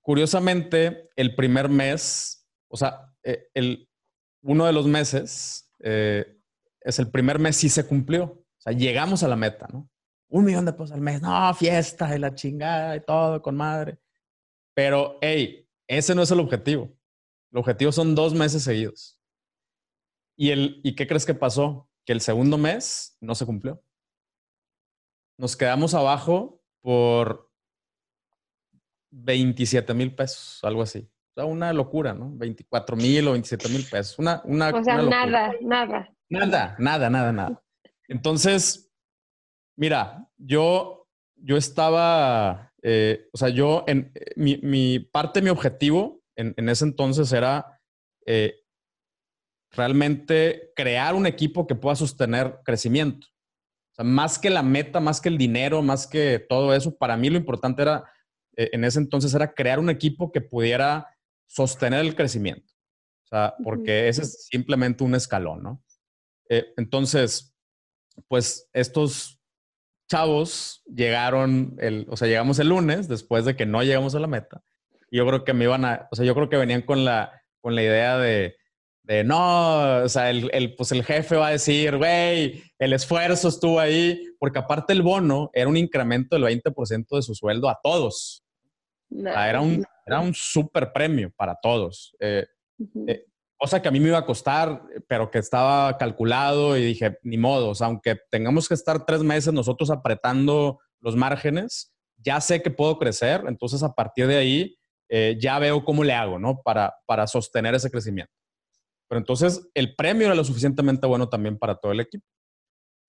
curiosamente, 0.00 1.10
el 1.16 1.34
primer 1.34 1.68
mes, 1.68 2.48
o 2.68 2.76
sea, 2.76 3.12
eh, 3.22 3.48
el, 3.54 3.88
uno 4.42 4.66
de 4.66 4.72
los 4.72 4.86
meses, 4.86 5.72
eh, 5.80 6.40
es 6.80 6.98
el 6.98 7.10
primer 7.10 7.38
mes 7.38 7.56
sí 7.56 7.68
se 7.68 7.86
cumplió. 7.86 8.24
O 8.24 8.60
sea, 8.60 8.72
llegamos 8.72 9.22
a 9.22 9.28
la 9.28 9.36
meta, 9.36 9.66
¿no? 9.72 9.90
Un 10.28 10.44
millón 10.44 10.64
de 10.64 10.72
pesos 10.72 10.92
al 10.92 11.00
mes, 11.00 11.20
no, 11.20 11.54
fiesta 11.54 12.14
y 12.14 12.18
la 12.18 12.34
chingada 12.34 12.96
y 12.96 13.00
todo 13.00 13.42
con 13.42 13.56
madre. 13.56 13.98
Pero, 14.74 15.18
hey, 15.20 15.68
ese 15.88 16.14
no 16.14 16.22
es 16.22 16.30
el 16.30 16.40
objetivo. 16.40 16.92
El 17.52 17.58
objetivo 17.58 17.92
son 17.92 18.14
dos 18.14 18.34
meses 18.34 18.62
seguidos. 18.62 19.20
¿Y, 20.36 20.50
el, 20.50 20.80
¿Y 20.84 20.94
qué 20.94 21.06
crees 21.06 21.24
que 21.24 21.34
pasó? 21.34 21.88
Que 22.04 22.12
el 22.12 22.20
segundo 22.20 22.58
mes 22.58 23.16
no 23.20 23.34
se 23.34 23.46
cumplió. 23.46 23.82
Nos 25.38 25.56
quedamos 25.56 25.94
abajo 25.94 26.62
por 26.82 27.45
27 29.16 29.94
mil 29.94 30.14
pesos, 30.14 30.60
algo 30.62 30.82
así. 30.82 31.08
O 31.30 31.40
sea, 31.40 31.44
una 31.44 31.72
locura, 31.72 32.14
¿no? 32.14 32.30
24 32.34 32.96
mil 32.96 33.28
o 33.28 33.32
27 33.32 33.68
mil 33.68 33.84
pesos. 33.90 34.18
Una, 34.18 34.42
una, 34.44 34.70
o 34.70 34.84
sea, 34.84 35.02
nada, 35.02 35.52
nada. 35.60 36.08
Nada, 36.28 36.76
nada, 36.78 37.10
nada, 37.10 37.32
nada. 37.32 37.62
Entonces, 38.08 38.90
mira, 39.76 40.28
yo, 40.36 41.08
yo 41.36 41.56
estaba, 41.56 42.72
eh, 42.82 43.28
o 43.32 43.38
sea, 43.38 43.48
yo, 43.48 43.84
en, 43.86 44.12
eh, 44.14 44.32
mi, 44.36 44.58
mi, 44.58 44.98
parte, 44.98 45.42
mi 45.42 45.50
objetivo 45.50 46.22
en, 46.36 46.54
en 46.56 46.68
ese 46.68 46.84
entonces 46.84 47.32
era 47.32 47.80
eh, 48.26 48.54
realmente 49.70 50.72
crear 50.74 51.14
un 51.14 51.26
equipo 51.26 51.66
que 51.66 51.74
pueda 51.74 51.96
sostener 51.96 52.60
crecimiento. 52.64 53.26
O 53.92 53.94
sea, 53.96 54.04
más 54.04 54.38
que 54.38 54.50
la 54.50 54.62
meta, 54.62 55.00
más 55.00 55.20
que 55.20 55.28
el 55.28 55.38
dinero, 55.38 55.82
más 55.82 56.06
que 56.06 56.38
todo 56.38 56.74
eso, 56.74 56.96
para 56.96 57.16
mí 57.16 57.30
lo 57.30 57.36
importante 57.38 57.82
era, 57.82 58.04
en 58.56 58.84
ese 58.84 58.98
entonces, 58.98 59.34
era 59.34 59.54
crear 59.54 59.78
un 59.78 59.90
equipo 59.90 60.32
que 60.32 60.40
pudiera 60.40 61.08
sostener 61.46 62.00
el 62.00 62.16
crecimiento. 62.16 62.72
O 63.24 63.28
sea, 63.28 63.54
porque 63.62 64.08
ese 64.08 64.22
es 64.22 64.46
simplemente 64.46 65.04
un 65.04 65.14
escalón, 65.14 65.62
¿no? 65.62 65.82
Eh, 66.48 66.66
entonces, 66.76 67.56
pues 68.28 68.68
estos 68.72 69.40
chavos 70.08 70.82
llegaron, 70.86 71.76
el, 71.78 72.06
o 72.08 72.16
sea, 72.16 72.28
llegamos 72.28 72.58
el 72.60 72.68
lunes 72.68 73.08
después 73.08 73.44
de 73.44 73.56
que 73.56 73.66
no 73.66 73.82
llegamos 73.82 74.14
a 74.14 74.20
la 74.20 74.28
meta. 74.28 74.62
Y 75.10 75.18
yo 75.18 75.26
creo 75.26 75.44
que 75.44 75.54
me 75.54 75.64
iban 75.64 75.84
a, 75.84 76.08
o 76.10 76.16
sea, 76.16 76.24
yo 76.24 76.34
creo 76.34 76.48
que 76.48 76.56
venían 76.56 76.82
con 76.82 77.04
la, 77.04 77.42
con 77.60 77.74
la 77.74 77.82
idea 77.82 78.16
de, 78.18 78.56
de 79.02 79.24
no, 79.24 80.04
o 80.04 80.08
sea, 80.08 80.30
el, 80.30 80.48
el, 80.52 80.76
pues 80.76 80.92
el 80.92 81.04
jefe 81.04 81.36
va 81.36 81.48
a 81.48 81.52
decir, 81.52 81.96
güey, 81.96 82.62
el 82.78 82.92
esfuerzo 82.92 83.48
estuvo 83.48 83.80
ahí, 83.80 84.20
porque 84.38 84.60
aparte 84.60 84.92
el 84.92 85.02
bono 85.02 85.50
era 85.52 85.68
un 85.68 85.76
incremento 85.76 86.36
del 86.36 86.44
20% 86.44 87.16
de 87.16 87.22
su 87.22 87.34
sueldo 87.34 87.68
a 87.68 87.78
todos. 87.82 88.45
Era 89.10 89.60
un, 89.60 89.84
era 90.04 90.20
un 90.20 90.34
super 90.34 90.92
premio 90.92 91.32
para 91.36 91.54
todos. 91.54 92.14
Eh, 92.20 92.46
eh, 93.06 93.26
cosa 93.56 93.80
que 93.80 93.88
a 93.88 93.90
mí 93.90 94.00
me 94.00 94.08
iba 94.08 94.18
a 94.18 94.26
costar, 94.26 94.82
pero 95.08 95.30
que 95.30 95.38
estaba 95.38 95.96
calculado 95.98 96.76
y 96.76 96.84
dije, 96.84 97.18
ni 97.22 97.38
modo, 97.38 97.70
o 97.70 97.74
sea, 97.74 97.86
aunque 97.86 98.18
tengamos 98.30 98.68
que 98.68 98.74
estar 98.74 99.06
tres 99.06 99.22
meses 99.22 99.52
nosotros 99.52 99.90
apretando 99.90 100.80
los 101.00 101.16
márgenes, 101.16 101.94
ya 102.18 102.40
sé 102.40 102.62
que 102.62 102.70
puedo 102.70 102.98
crecer, 102.98 103.44
entonces 103.46 103.82
a 103.82 103.94
partir 103.94 104.26
de 104.26 104.36
ahí 104.36 104.78
eh, 105.08 105.36
ya 105.40 105.58
veo 105.58 105.84
cómo 105.84 106.04
le 106.04 106.12
hago, 106.12 106.38
¿no? 106.38 106.62
Para, 106.62 106.94
para 107.06 107.26
sostener 107.26 107.74
ese 107.74 107.90
crecimiento. 107.90 108.32
Pero 109.08 109.20
entonces 109.20 109.68
el 109.74 109.94
premio 109.94 110.26
era 110.26 110.34
lo 110.34 110.44
suficientemente 110.44 111.06
bueno 111.06 111.28
también 111.28 111.58
para 111.58 111.76
todo 111.76 111.92
el 111.92 112.00
equipo. 112.00 112.26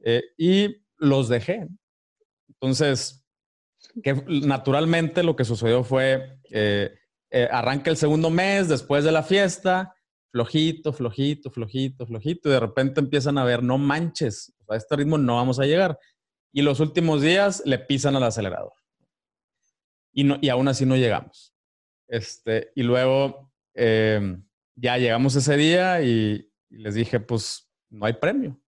Eh, 0.03 0.23
y 0.37 0.85
los 0.97 1.27
dejé. 1.27 1.67
Entonces, 2.49 3.26
que 4.03 4.23
naturalmente 4.27 5.23
lo 5.23 5.35
que 5.35 5.45
sucedió 5.45 5.83
fue, 5.83 6.39
eh, 6.51 6.93
eh, 7.29 7.47
arranca 7.51 7.89
el 7.89 7.97
segundo 7.97 8.29
mes 8.29 8.67
después 8.69 9.03
de 9.03 9.11
la 9.11 9.23
fiesta, 9.23 9.93
flojito, 10.31 10.93
flojito, 10.93 11.51
flojito, 11.51 12.05
flojito, 12.05 12.49
y 12.49 12.51
de 12.51 12.59
repente 12.59 12.99
empiezan 12.99 13.37
a 13.37 13.43
ver, 13.43 13.63
no 13.63 13.77
manches, 13.77 14.53
a 14.69 14.75
este 14.75 14.95
ritmo 14.95 15.17
no 15.17 15.35
vamos 15.35 15.59
a 15.59 15.65
llegar. 15.65 15.99
Y 16.53 16.61
los 16.61 16.79
últimos 16.79 17.21
días 17.21 17.61
le 17.65 17.79
pisan 17.79 18.15
al 18.15 18.23
acelerador. 18.23 18.73
Y, 20.13 20.23
no, 20.23 20.37
y 20.41 20.49
aún 20.49 20.67
así 20.67 20.85
no 20.85 20.95
llegamos. 20.95 21.53
Este, 22.07 22.71
y 22.75 22.83
luego, 22.83 23.51
ya 23.75 24.97
llegamos 24.97 25.35
ese 25.35 25.55
día 25.55 26.01
y, 26.01 26.51
les 26.69 26.95
dije, 26.95 27.19
pues 27.19 27.71
no 27.89 28.05
hay 28.05 28.13
premio. 28.13 28.59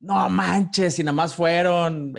No 0.00 0.28
manches, 0.28 0.94
si 0.94 1.02
nada 1.02 1.14
más 1.14 1.34
fueron. 1.34 2.14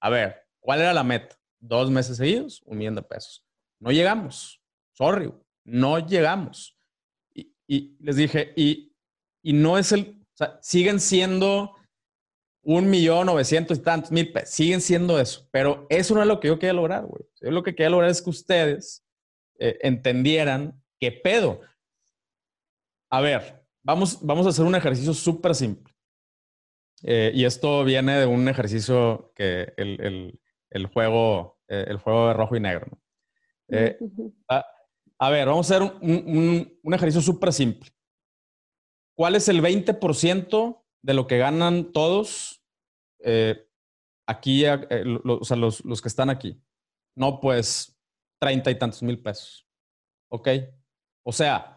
A 0.00 0.10
ver, 0.10 0.43
¿cuál 0.64 0.80
era 0.80 0.94
la 0.94 1.04
meta? 1.04 1.36
Dos 1.60 1.90
meses 1.90 2.16
seguidos, 2.16 2.62
un 2.64 2.78
millón 2.78 2.94
de 2.94 3.02
pesos. 3.02 3.44
No 3.78 3.92
llegamos. 3.92 4.62
Sorry, 4.92 5.30
no 5.64 5.98
llegamos. 5.98 6.76
Y, 7.66 7.96
les 8.00 8.16
dije, 8.16 8.52
y, 8.56 8.94
y, 9.42 9.52
no 9.52 9.78
es 9.78 9.92
el, 9.92 10.18
siguen 10.60 11.00
siendo 11.00 11.74
un 12.62 12.88
millón 12.88 13.26
novecientos 13.26 13.78
y 13.78 13.82
tantos 13.82 14.10
mil 14.10 14.32
pesos, 14.32 14.50
siguen 14.50 14.80
siendo 14.80 15.20
eso, 15.20 15.46
pero 15.50 15.86
eso 15.90 16.14
no 16.14 16.22
es 16.22 16.26
lo 16.26 16.40
que 16.40 16.48
yo 16.48 16.58
quería 16.58 16.72
lograr, 16.72 17.04
güey. 17.04 17.24
Yo 17.40 17.50
lo 17.50 17.62
que 17.62 17.74
quería 17.74 17.90
lograr 17.90 18.10
es 18.10 18.22
que 18.22 18.30
ustedes 18.30 19.04
eh, 19.58 19.78
entendieran 19.82 20.82
qué 20.98 21.12
pedo. 21.12 21.60
A 23.10 23.20
ver, 23.20 23.64
vamos, 23.82 24.18
vamos 24.22 24.46
a 24.46 24.50
hacer 24.50 24.64
un 24.64 24.74
ejercicio 24.74 25.12
súper 25.12 25.54
simple. 25.54 25.94
Eh, 27.02 27.32
y 27.34 27.44
esto 27.44 27.84
viene 27.84 28.18
de 28.18 28.26
un 28.26 28.48
ejercicio 28.48 29.32
que 29.34 29.74
el, 29.76 30.40
juego, 30.86 31.58
eh, 31.68 31.84
el 31.88 31.98
juego 31.98 32.28
de 32.28 32.34
rojo 32.34 32.56
y 32.56 32.60
negro. 32.60 32.98
Eh, 33.68 33.98
a, 34.48 35.30
ver, 35.30 35.48
vamos 35.48 35.70
a 35.70 35.76
hacer 35.76 35.98
un, 36.02 36.78
un, 36.82 36.94
ejercicio 36.94 37.22
súper 37.22 37.52
simple. 37.52 37.90
¿Cuál 39.16 39.36
es 39.36 39.48
el 39.48 39.62
20% 39.62 40.84
de 41.02 41.14
lo 41.14 41.26
que 41.26 41.38
ganan 41.38 41.92
todos 41.92 42.62
aquí, 44.26 44.66
o 44.66 45.44
sea, 45.44 45.56
los, 45.56 45.84
los 45.84 46.02
que 46.02 46.08
están 46.08 46.30
aquí? 46.30 46.60
No, 47.16 47.40
pues, 47.40 47.96
treinta 48.40 48.70
y 48.70 48.78
tantos 48.78 49.02
mil 49.02 49.22
pesos. 49.22 49.66
¿Ok? 50.30 50.48
O 51.24 51.32
sea, 51.32 51.74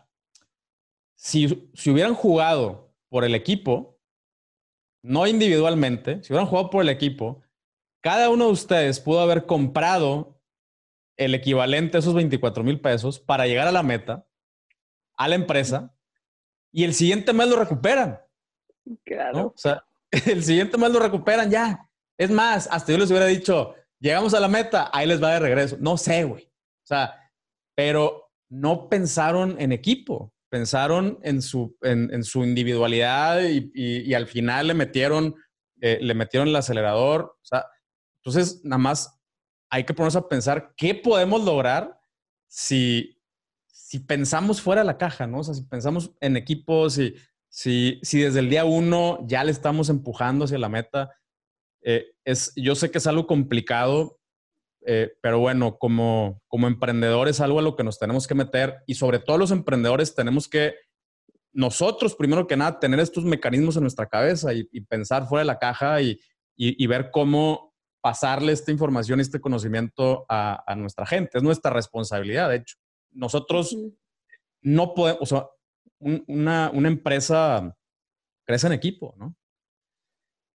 si, 1.17 1.71
hubieran 1.89 2.13
jugado 2.13 2.93
por 3.09 3.25
el 3.25 3.35
equipo, 3.35 3.99
no 5.03 5.27
individualmente, 5.27 6.23
si 6.23 6.31
hubieran 6.31 6.47
jugado 6.47 6.69
por 6.69 6.83
el 6.83 6.89
equipo, 6.89 7.41
cada 8.01 8.29
uno 8.29 8.45
de 8.45 8.51
ustedes 8.51 8.99
pudo 8.99 9.19
haber 9.21 9.45
comprado 9.45 10.39
el 11.17 11.33
equivalente 11.33 11.97
a 11.97 11.99
esos 11.99 12.13
24 12.13 12.63
mil 12.63 12.79
pesos 12.79 13.19
para 13.19 13.47
llegar 13.47 13.67
a 13.67 13.71
la 13.71 13.83
meta, 13.83 14.27
a 15.17 15.27
la 15.27 15.35
empresa, 15.35 15.93
y 16.71 16.83
el 16.83 16.93
siguiente 16.93 17.33
mes 17.33 17.47
lo 17.49 17.55
recuperan. 17.57 18.19
Claro. 19.03 19.47
O 19.47 19.57
sea, 19.57 19.83
el 20.11 20.43
siguiente 20.43 20.77
mes 20.77 20.91
lo 20.91 20.99
recuperan 20.99 21.49
ya. 21.49 21.89
Es 22.17 22.29
más, 22.29 22.67
hasta 22.71 22.91
yo 22.91 22.97
les 22.97 23.09
hubiera 23.09 23.25
dicho, 23.25 23.73
llegamos 23.99 24.33
a 24.33 24.39
la 24.39 24.47
meta, 24.47 24.89
ahí 24.93 25.07
les 25.07 25.21
va 25.21 25.33
de 25.33 25.39
regreso. 25.39 25.77
No 25.79 25.97
sé, 25.97 26.23
güey. 26.23 26.43
O 26.43 26.87
sea, 26.87 27.31
pero 27.75 28.31
no 28.49 28.89
pensaron 28.89 29.55
en 29.59 29.71
equipo 29.71 30.33
pensaron 30.49 31.19
en 31.23 31.41
su, 31.41 31.77
en, 31.81 32.23
su 32.23 32.43
individualidad 32.43 33.41
y, 33.43 34.13
al 34.13 34.27
final 34.27 34.67
le 34.67 34.73
metieron, 34.73 35.35
eh, 35.81 35.99
le 36.01 36.13
metieron 36.13 36.47
el 36.47 36.55
acelerador. 36.55 37.37
O 37.41 37.45
sea, 37.45 37.65
entonces, 38.27 38.61
nada 38.63 38.77
más 38.77 39.19
hay 39.69 39.83
que 39.83 39.93
ponernos 39.93 40.15
a 40.15 40.27
pensar 40.27 40.73
qué 40.75 40.95
podemos 40.95 41.43
lograr 41.43 41.99
si, 42.47 43.21
si 43.65 43.99
pensamos 43.99 44.61
fuera 44.61 44.81
de 44.81 44.87
la 44.87 44.97
caja, 44.97 45.27
¿no? 45.27 45.39
O 45.39 45.43
sea, 45.43 45.53
si 45.53 45.63
pensamos 45.63 46.11
en 46.19 46.37
equipos, 46.37 46.97
y 46.97 47.15
si, 47.49 47.99
si 48.03 48.21
desde 48.21 48.39
el 48.39 48.49
día 48.49 48.65
uno 48.65 49.25
ya 49.27 49.43
le 49.43 49.51
estamos 49.51 49.89
empujando 49.89 50.45
hacia 50.45 50.57
la 50.57 50.69
meta. 50.69 51.11
Eh, 51.81 52.05
es, 52.25 52.53
yo 52.55 52.75
sé 52.75 52.91
que 52.91 52.97
es 52.97 53.07
algo 53.07 53.27
complicado 53.27 54.17
eh, 54.89 55.11
pero 55.21 55.39
bueno, 55.39 55.77
como, 55.77 56.41
como 56.47 56.65
emprendedores 56.65 57.35
es 57.35 57.41
algo 57.41 57.59
a 57.59 57.61
lo 57.61 57.75
que 57.75 57.83
nos 57.83 57.99
tenemos 57.99 58.25
que 58.25 58.35
meter 58.35 58.77
y 58.87 58.93
sobre 58.93 59.19
todo 59.19 59.37
los 59.37 59.51
emprendedores 59.51 60.15
tenemos 60.15 60.47
que 60.47 60.75
nosotros, 61.51 62.15
primero 62.15 62.47
que 62.47 62.55
nada, 62.55 62.79
tener 62.79 63.01
estos 63.01 63.25
mecanismos 63.25 63.75
en 63.75 63.81
nuestra 63.81 64.05
cabeza 64.05 64.53
y, 64.53 64.63
pensar 64.81 65.27
fuera 65.27 65.41
de 65.41 65.47
la 65.47 65.59
caja 65.59 66.01
y, 66.01 66.17
y, 66.55 66.87
ver 66.87 67.09
cómo 67.11 67.66
pasarle 68.01 68.53
esta 68.53 68.71
información 68.71 69.19
y 69.19 69.23
este 69.23 69.39
conocimiento 69.39 70.25
a, 70.29 70.63
a, 70.65 70.75
nuestra 70.75 71.05
gente. 71.05 71.37
Es 71.37 71.43
nuestra 71.43 71.71
responsabilidad, 71.71 72.49
de 72.49 72.57
hecho. 72.57 72.77
Nosotros 73.11 73.75
no 74.61 74.93
podemos, 74.93 75.21
o 75.21 75.25
sea, 75.25 75.47
una, 75.99 76.71
una, 76.73 76.87
empresa 76.87 77.75
crece 78.45 78.67
en 78.67 78.73
equipo, 78.73 79.15
¿no? 79.17 79.35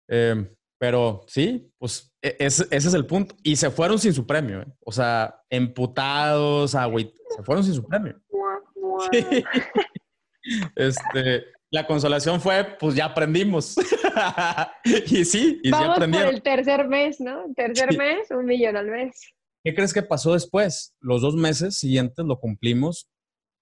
Eh, 0.09 0.55
pero 0.79 1.25
sí, 1.29 1.73
pues 1.79 2.13
e, 2.21 2.37
ese, 2.39 2.67
es 2.71 2.93
el 2.93 3.07
punto. 3.07 3.37
Y 3.43 3.57
se 3.57 3.71
fueron 3.71 3.99
sin 3.99 4.13
su 4.13 4.27
premio. 4.27 4.63
¿eh? 4.63 4.67
O 4.85 4.93
sea, 4.93 5.41
emputados, 5.49 6.75
agüit, 6.75 7.15
se 7.37 7.43
fueron 7.43 7.65
sin 7.65 7.75
su 7.75 7.85
premio. 7.85 8.21
Este, 10.75 11.45
la 11.73 11.87
consolación 11.87 12.39
fue, 12.39 12.77
pues 12.79 12.95
ya 12.95 13.07
aprendimos. 13.07 13.77
y 14.85 15.25
sí, 15.25 15.59
y 15.63 15.71
Vamos 15.71 15.87
ya 15.87 15.93
aprendieron. 15.95 16.29
Por 16.29 16.35
el 16.35 16.43
tercer 16.43 16.87
mes, 16.87 17.19
¿no? 17.19 17.47
Tercer 17.57 17.97
mes, 17.97 18.31
un 18.31 18.45
millón 18.45 18.77
al 18.77 18.89
mes. 18.89 19.19
¿Qué 19.65 19.75
crees 19.75 19.95
que 19.95 20.03
pasó 20.03 20.35
después? 20.35 20.95
Los 21.01 21.23
dos 21.23 21.35
meses 21.35 21.79
siguientes 21.79 22.27
lo 22.27 22.39
cumplimos, 22.39 23.09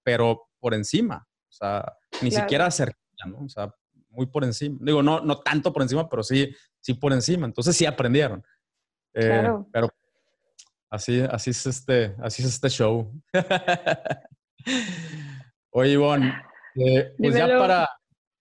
pero 0.03 0.49
por 0.59 0.73
encima. 0.73 1.25
O 1.49 1.53
sea, 1.53 1.93
ni 2.21 2.31
siquiera 2.31 2.69
cerca, 2.69 2.99
¿no? 3.25 3.45
O 3.45 3.49
sea, 3.49 3.73
muy 4.09 4.25
por 4.25 4.43
encima. 4.43 4.77
Digo, 4.81 5.01
no, 5.01 5.21
no 5.21 5.39
tanto 5.39 5.71
por 5.71 5.81
encima, 5.81 6.09
pero 6.09 6.21
sí, 6.21 6.53
sí 6.81 6.93
por 6.93 7.13
encima. 7.13 7.45
Entonces 7.45 7.77
sí 7.77 7.85
aprendieron. 7.85 8.43
Eh, 9.13 9.21
claro. 9.21 9.69
Pero 9.71 9.87
así, 10.89 11.21
así 11.21 11.51
es 11.51 11.65
este, 11.65 12.13
así 12.21 12.41
es 12.41 12.49
este 12.49 12.67
show. 12.67 13.09
Oye, 15.69 15.93
Ivonne, 15.93 16.33
eh, 16.75 17.13
pues 17.17 17.35
ya 17.35 17.47
para, 17.47 17.89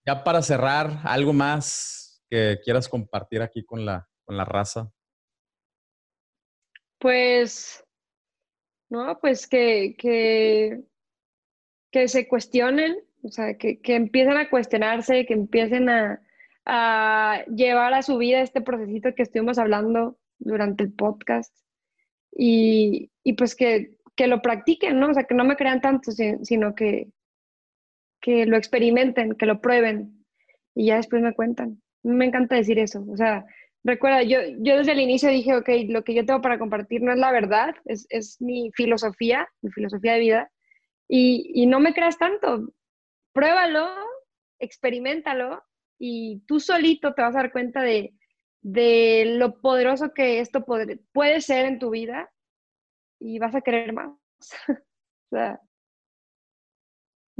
ya 0.06 0.24
para 0.24 0.42
cerrar, 0.42 1.00
algo 1.04 1.32
más 1.32 2.22
que 2.28 2.58
quieras 2.64 2.88
compartir 2.88 3.42
aquí 3.42 3.64
con 3.64 3.84
la, 3.84 4.08
con 4.24 4.36
la 4.36 4.44
raza. 4.44 4.90
Pues, 6.98 7.84
no, 8.90 9.18
pues 9.20 9.46
que, 9.46 9.96
que, 9.96 10.82
que 11.90 12.08
se 12.08 12.28
cuestionen, 12.28 12.98
o 13.22 13.28
sea, 13.28 13.56
que, 13.56 13.80
que 13.80 13.94
empiecen 13.94 14.36
a 14.36 14.50
cuestionarse, 14.50 15.26
que 15.26 15.34
empiecen 15.34 15.88
a, 15.88 16.22
a 16.64 17.44
llevar 17.46 17.94
a 17.94 18.02
su 18.02 18.18
vida 18.18 18.40
este 18.40 18.60
procesito 18.60 19.14
que 19.14 19.22
estuvimos 19.22 19.58
hablando 19.58 20.18
durante 20.38 20.84
el 20.84 20.92
podcast 20.92 21.54
y, 22.32 23.10
y 23.24 23.32
pues 23.34 23.54
que, 23.54 23.98
que, 24.14 24.26
lo 24.26 24.42
practiquen, 24.42 25.00
¿no? 25.00 25.10
O 25.10 25.14
sea, 25.14 25.24
que 25.24 25.34
no 25.34 25.44
me 25.44 25.56
crean 25.56 25.80
tanto, 25.80 26.12
sino 26.12 26.74
que, 26.74 27.08
que 28.20 28.46
lo 28.46 28.56
experimenten, 28.56 29.34
que 29.34 29.46
lo 29.46 29.60
prueben 29.60 30.24
y 30.74 30.86
ya 30.86 30.96
después 30.96 31.22
me 31.22 31.34
cuentan. 31.34 31.82
Me 32.02 32.26
encanta 32.26 32.56
decir 32.56 32.78
eso. 32.78 33.04
O 33.08 33.16
sea, 33.16 33.44
recuerda, 33.84 34.22
yo, 34.22 34.38
yo 34.58 34.78
desde 34.78 34.92
el 34.92 35.00
inicio 35.00 35.28
dije, 35.28 35.56
ok, 35.56 35.68
lo 35.88 36.04
que 36.04 36.14
yo 36.14 36.24
tengo 36.24 36.40
para 36.40 36.58
compartir 36.58 37.02
no 37.02 37.12
es 37.12 37.18
la 37.18 37.32
verdad, 37.32 37.74
es, 37.84 38.06
es 38.10 38.40
mi 38.40 38.70
filosofía, 38.74 39.48
mi 39.62 39.70
filosofía 39.70 40.14
de 40.14 40.20
vida. 40.20 40.50
Y, 41.08 41.50
y 41.54 41.66
no 41.66 41.80
me 41.80 41.92
creas 41.92 42.18
tanto, 42.18 42.72
pruébalo, 43.32 43.88
experimentalo 44.60 45.62
y 45.98 46.42
tú 46.46 46.60
solito 46.60 47.14
te 47.14 47.22
vas 47.22 47.34
a 47.34 47.40
dar 47.40 47.52
cuenta 47.52 47.82
de, 47.82 48.14
de 48.62 49.34
lo 49.36 49.60
poderoso 49.60 50.12
que 50.14 50.40
esto 50.40 50.64
puede, 50.64 50.98
puede 51.12 51.40
ser 51.40 51.66
en 51.66 51.78
tu 51.78 51.90
vida 51.90 52.30
y 53.18 53.38
vas 53.38 53.54
a 53.54 53.60
querer 53.60 53.92
más. 53.92 54.10
o 54.68 55.36
sea, 55.36 55.60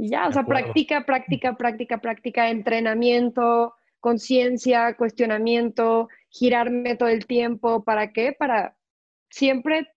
y 0.01 0.09
ya, 0.09 0.27
o 0.27 0.31
sea, 0.31 0.43
práctica, 0.43 1.05
práctica, 1.05 1.55
práctica, 1.55 1.99
práctica, 1.99 2.49
entrenamiento, 2.49 3.75
conciencia, 3.99 4.95
cuestionamiento, 4.97 6.09
girarme 6.27 6.95
todo 6.95 7.09
el 7.09 7.27
tiempo. 7.27 7.83
¿Para 7.83 8.11
qué? 8.11 8.33
Para 8.33 8.75
siempre 9.29 9.93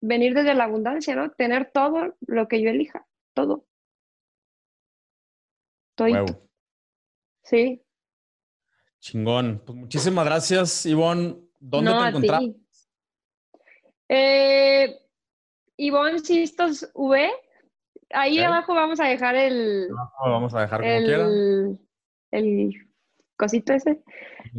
venir 0.00 0.32
desde 0.32 0.54
la 0.54 0.64
abundancia, 0.64 1.14
¿no? 1.14 1.30
Tener 1.32 1.70
todo 1.72 2.16
lo 2.26 2.48
que 2.48 2.62
yo 2.62 2.70
elija, 2.70 3.06
todo. 3.34 3.66
Todo. 5.94 6.24
Sí. 7.42 7.82
Chingón. 9.00 9.62
Pues 9.66 9.76
muchísimas 9.76 10.24
gracias, 10.24 10.86
Ivonne. 10.86 11.36
¿Dónde 11.60 11.90
te 11.90 12.08
encontramos? 12.08 12.56
Eh, 14.08 14.98
Ivonne 15.76 16.18
Sistos 16.20 16.90
V. 16.94 17.30
Ahí 18.10 18.38
abajo 18.38 18.74
vamos 18.74 19.00
a 19.00 19.04
dejar 19.04 19.36
el. 19.36 19.88
vamos 20.20 20.54
a 20.54 20.60
dejar 20.62 20.80
como 20.80 20.90
el, 20.90 21.78
El 22.30 22.72
cosito 23.36 23.72
ese. 23.72 24.02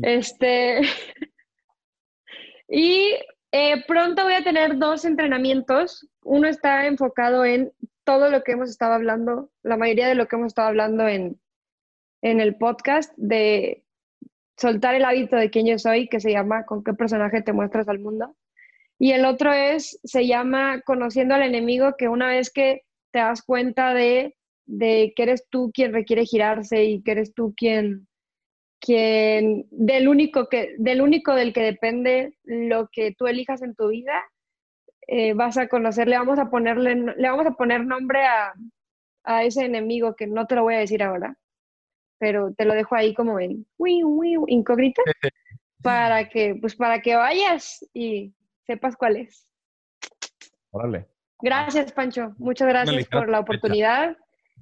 Este. 0.04 0.82
y 2.70 3.16
eh, 3.52 3.84
pronto 3.88 4.24
voy 4.24 4.34
a 4.34 4.43
tener 4.43 4.78
dos 4.78 5.06
entrenamientos. 5.06 6.08
Uno 6.24 6.47
está 6.47 6.86
enfocado 6.86 7.43
en 7.45 7.72
todo 8.04 8.30
lo 8.30 8.43
que 8.43 8.54
hemos 8.54 8.70
estado 8.70 8.93
hablando, 8.93 9.52
la 9.64 9.78
mayoría 9.78 10.08
de 10.08 10.16
lo 10.16 10.28
que 10.28 10.36
hemos 10.36 10.47
estado 10.47 10.68
hablando 10.68 11.08
en, 11.08 11.39
en 12.22 12.39
el 12.39 12.56
podcast, 12.56 13.14
de 13.18 13.84
soltar 14.58 14.95
el 14.95 15.06
hábito 15.06 15.36
de 15.36 15.50
quién 15.50 15.68
yo 15.68 15.78
soy, 15.80 16.08
que 16.08 16.20
se 16.20 16.32
llama 16.32 16.66
¿Con 16.66 16.84
qué 16.84 16.93
personaje 16.93 17.41
te 17.41 17.54
muestras 17.54 17.88
al 17.88 18.00
mundo? 18.00 18.36
Y 18.97 19.12
el 19.12 19.26
otro 19.26 19.54
es, 19.54 20.00
se 20.04 20.28
llama 20.28 20.82
Conociendo 20.82 21.36
al 21.36 21.43
enemigo, 21.43 21.95
que 21.97 22.10
una 22.10 22.28
vez 22.28 22.52
que 22.52 22.84
te 23.12 23.20
das 23.20 23.41
cuenta 23.41 23.93
de, 23.93 24.36
de 24.66 25.14
que 25.16 25.24
eres 25.24 25.47
tú 25.49 25.72
quien 25.74 25.93
requiere 25.93 26.26
girarse 26.26 26.84
y 26.84 27.01
que 27.01 27.12
eres 27.12 27.34
tú 27.34 27.53
quien, 27.55 28.07
quien 28.80 29.68
del 29.72 30.07
único 30.07 30.47
que 30.47 30.76
del 30.78 31.01
único 31.01 31.36
del 31.36 31.53
que 31.53 31.62
depende 31.62 32.38
lo 32.43 32.89
que 32.91 33.14
tú 33.18 33.28
elijas 33.28 33.62
en 33.62 33.76
tu 33.76 33.89
vida 33.89 34.24
eh, 35.07 35.34
vas 35.34 35.57
a 35.57 35.68
conocer 35.68 36.07
le 36.07 36.18
vamos 36.18 36.39
a 36.39 36.49
ponerle 36.49 36.95
le 36.95 37.30
vamos 37.30 37.47
a 37.47 37.51
poner 37.51 37.86
nombre 37.86 38.26
a, 38.26 38.53
a, 39.24 39.43
ese 39.43 39.66
enemigo 39.66 40.16
que 40.16 40.28
no 40.28 40.45
te 40.45 40.55
lo 40.55 40.64
voy 40.64 40.76
a 40.76 40.80
decir 40.80 41.03
ahora 41.03 41.36
pero 42.20 42.53
te 42.53 42.66
lo 42.66 42.74
dejo 42.74 42.95
ahí 42.95 43.14
como 43.14 43.39
en 43.39 43.66
incógnita 44.47 45.01
para 45.82 46.30
que 46.30 46.55
pues 46.60 46.76
para 46.76 47.01
que 47.01 47.16
vayas 47.16 47.86
y 47.93 48.34
sepas 48.66 48.95
cuál 48.95 49.18
es 49.18 49.49
Órale. 50.72 51.07
Gracias 51.42 51.92
Pancho 51.92 52.34
muchas 52.38 52.68
gracias 52.68 53.08
por 53.08 53.30
la 53.30 53.40
oportunidad 53.40 54.18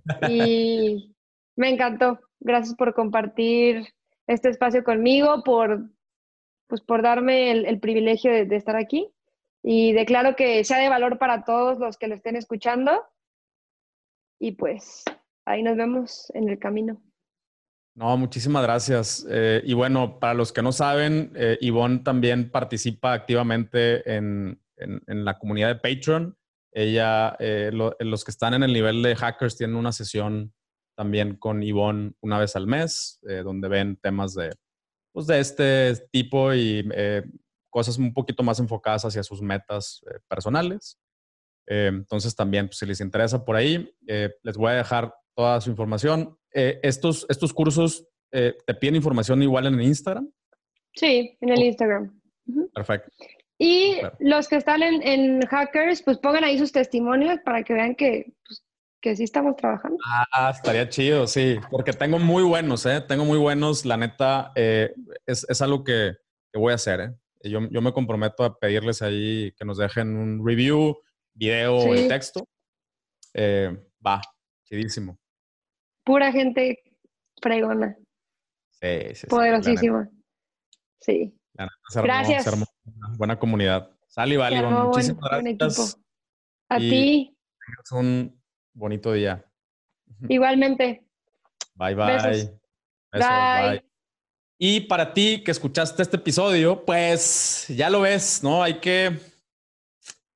y 0.30 1.16
me 1.56 1.70
encantó 1.70 2.20
gracias 2.40 2.76
por 2.76 2.94
compartir 2.94 3.88
este 4.28 4.50
espacio 4.50 4.84
conmigo, 4.84 5.44
por, 5.44 5.90
pues, 6.68 6.82
por 6.82 7.02
darme 7.02 7.52
el, 7.52 7.80
privilegio 7.80 8.32
de, 8.32 8.56
estar 8.56 8.76
aquí. 8.76 9.10
Y 9.64 9.94
declaro 9.94 10.36
que 10.36 10.64
sea 10.64 10.78
de 10.78 10.90
valor 10.90 11.18
para 11.18 11.44
todos 11.44 11.80
los 11.80 11.98
que 11.98 12.08
lo 12.08 12.16
estén 12.16 12.36
escuchando. 12.36 13.04
Y 14.40 14.52
pues 14.52 15.04
ahí 15.46 15.64
nos 15.64 15.76
vemos 15.76 16.30
en 16.36 16.48
el 16.48 16.60
camino. 16.60 17.02
No, 17.96 18.16
muchísimas 18.18 18.62
gracias. 18.62 19.26
Eh, 19.30 19.62
y 19.66 19.74
bueno, 19.74 20.20
para 20.20 20.36
los 20.36 20.54
que 20.54 20.62
no 20.62 20.72
saben, 20.72 21.32
eh, 21.36 21.58
Ivonne 21.62 22.00
también 22.00 22.52
participa 22.52 23.14
activamente 23.14 24.16
en, 24.16 24.62
la 25.08 25.40
comunidad 25.40 25.70
de 25.70 25.76
Patreon. 25.76 26.38
Ella, 26.80 27.36
eh, 27.40 27.72
los 27.72 28.24
que 28.24 28.30
están 28.30 28.54
en 28.54 28.62
el 28.62 28.72
nivel 28.72 29.02
de 29.02 29.16
hackers 29.16 29.58
tienen 29.58 29.78
una 29.78 29.92
sesión 29.92 30.54
también 30.96 31.36
con 31.36 31.64
Ivonne 31.64 32.12
una 32.22 32.38
vez 32.38 32.56
al 32.56 32.68
mes, 32.68 33.20
eh, 33.28 33.42
donde 33.44 33.68
ven 33.68 33.98
temas 33.98 34.36
de, 34.36 34.54
pues, 35.12 35.26
de 35.26 35.40
este 35.40 35.96
tipo 36.12 36.54
y 36.54 36.88
eh, 36.94 37.24
cosas 37.72 37.98
un 37.98 38.14
poquito 38.14 38.44
más 38.44 38.60
enfocadas 38.60 39.06
hacia 39.06 39.24
sus 39.24 39.42
metas 39.42 40.04
eh, 40.06 40.20
personales. 40.28 41.00
entonces 41.66 42.36
también, 42.36 42.68
pues, 42.68 42.78
si 42.78 42.86
les 42.86 43.02
interesa 43.02 43.44
por 43.44 43.56
ahí, 43.56 43.92
les 44.06 44.56
voy 44.56 44.72
a 44.72 44.76
dejar 44.76 45.12
toda 45.36 45.60
su 45.60 45.72
información. 45.72 46.38
estos, 46.52 47.26
estos 47.28 47.54
cursos 47.54 48.08
te 48.32 48.74
piden 48.80 48.96
información 48.96 49.42
igual 49.42 49.66
en 49.66 49.80
el 49.80 49.82
Instagram. 49.82 50.32
Sí, 50.94 51.36
en 51.42 51.50
el 51.50 51.64
Instagram. 51.64 52.22
Perfecto. 52.72 53.12
Y 53.60 53.98
los 54.20 54.48
que 54.48 54.58
están 54.58 54.84
en, 54.84 55.02
en, 55.02 55.42
Hackers, 55.42 56.04
pues 56.04 56.18
pongan 56.20 56.44
ahí 56.44 56.60
sus 56.60 56.72
testimonios 56.72 57.40
para 57.44 57.64
que 57.64 57.74
vean 57.74 57.96
que 57.96 58.34
pues, 58.46 58.64
que 59.02 59.16
sí 59.16 59.24
estamos 59.24 59.56
trabajando. 59.56 59.98
Ah, 60.06 60.52
estaría 60.54 60.90
chido, 60.90 61.28
sí, 61.28 61.58
porque 61.70 61.94
tengo 61.94 62.20
muy 62.20 62.44
buenos, 62.44 62.86
¿eh? 62.86 63.02
Tengo 63.02 63.26
muy 63.26 63.38
buenos, 63.38 63.86
la 63.86 63.98
neta, 63.98 64.52
eh, 64.56 64.94
es, 65.26 65.46
es, 65.50 65.62
algo 65.62 65.84
que, 65.84 66.18
que, 66.52 66.60
voy 66.60 66.72
a 66.72 66.76
hacer, 66.76 67.00
¿eh? 67.02 67.16
Yo, 67.44 67.62
yo, 67.70 67.82
me 67.82 67.94
comprometo 67.94 68.44
a 68.44 68.58
pedirles 68.58 69.02
ahí 69.02 69.54
que 69.54 69.66
nos 69.66 69.78
dejen 69.78 70.18
un 70.18 70.46
review, 70.46 70.98
video 71.34 71.96
y 71.96 72.08
texto. 72.08 72.48
Eh, 73.34 73.78
va, 74.06 74.22
chidísimo. 74.66 75.18
Pura 76.04 76.32
gente 76.32 76.80
fregona. 77.42 77.96
Sí, 78.82 79.16
sí. 79.16 79.28
Poderosísima. 79.28 80.10
Sí. 81.00 81.34
Gracias. 81.96 82.68
Buena 83.18 83.38
comunidad. 83.40 83.92
Sal 84.08 84.32
y 84.32 84.38
vale, 84.38 84.62
muchísimas 84.62 85.30
gracias. 85.30 86.00
A 86.70 86.78
ti. 86.78 87.38
Es 87.84 87.92
un 87.92 88.42
bonito 88.74 89.14
día. 89.14 89.46
Igualmente. 90.30 91.06
Bye, 91.76 91.96
bye. 91.96 92.52
bye. 93.14 93.84
Y 94.58 94.82
para 94.82 95.14
ti 95.14 95.44
que 95.44 95.52
escuchaste 95.52 96.02
este 96.02 96.18
episodio, 96.18 96.84
pues 96.84 97.66
ya 97.70 97.90
lo 97.90 98.02
ves, 98.02 98.42
¿no? 98.42 98.64
Hay 98.64 98.80
que 98.80 99.20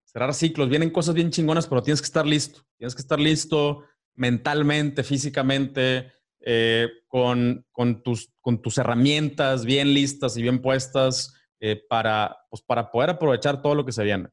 cerrar 0.05 0.33
ciclos. 0.33 0.69
Vienen 0.69 0.91
cosas 0.91 1.15
bien 1.15 1.31
chingonas, 1.31 1.67
pero 1.67 1.81
tienes 1.81 2.01
que 2.01 2.05
estar 2.05 2.25
listo. 2.25 2.61
Tienes 2.77 2.93
que 2.93 3.01
estar 3.01 3.19
listo 3.19 3.83
mentalmente, 4.13 5.03
físicamente, 5.03 6.11
eh, 6.41 6.89
con, 7.07 7.65
con, 7.71 8.03
tus, 8.03 8.31
con 8.41 8.61
tus 8.61 8.77
herramientas 8.77 9.65
bien 9.65 9.93
listas 9.93 10.37
y 10.37 10.41
bien 10.41 10.61
puestas 10.61 11.33
eh, 11.61 11.81
para, 11.87 12.35
pues, 12.49 12.61
para 12.61 12.91
poder 12.91 13.11
aprovechar 13.11 13.61
todo 13.61 13.75
lo 13.75 13.85
que 13.85 13.93
se 13.93 14.03
viene. 14.03 14.27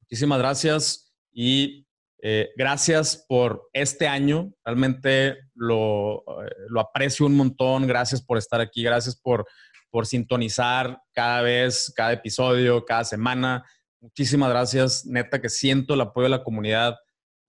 Muchísimas 0.00 0.38
gracias 0.38 1.14
y 1.32 1.86
eh, 2.22 2.52
gracias 2.56 3.22
por 3.28 3.68
este 3.74 4.08
año, 4.08 4.54
realmente 4.64 5.36
lo, 5.54 6.24
eh, 6.42 6.54
lo, 6.68 6.80
aprecio 6.80 7.26
un 7.26 7.36
montón, 7.36 7.86
gracias 7.86 8.22
por 8.22 8.38
estar 8.38 8.62
aquí, 8.62 8.82
gracias 8.82 9.14
por, 9.14 9.46
por 9.90 10.06
sintonizar 10.06 11.02
cada 11.12 11.42
vez, 11.42 11.92
cada 11.94 12.12
episodio, 12.12 12.82
cada 12.86 13.04
semana. 13.04 13.62
Muchísimas 14.00 14.48
gracias, 14.48 15.04
neta 15.04 15.38
que 15.38 15.50
siento 15.50 15.92
el 15.92 16.00
apoyo 16.00 16.24
de 16.24 16.30
la 16.30 16.44
comunidad 16.44 16.96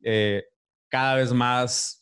eh, 0.04 0.44
cada 0.90 1.16
vez 1.16 1.32
más. 1.32 2.00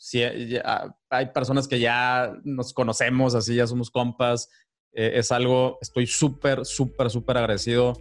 hay 1.09 1.27
personas 1.27 1.67
que 1.67 1.79
ya 1.79 2.33
nos 2.43 2.73
conocemos, 2.73 3.35
así 3.35 3.55
ya 3.55 3.67
somos 3.67 3.91
compas. 3.91 4.49
Es 4.93 5.31
algo, 5.31 5.77
estoy 5.81 6.07
súper, 6.07 6.65
súper, 6.65 7.09
súper 7.09 7.37
agradecido 7.37 7.93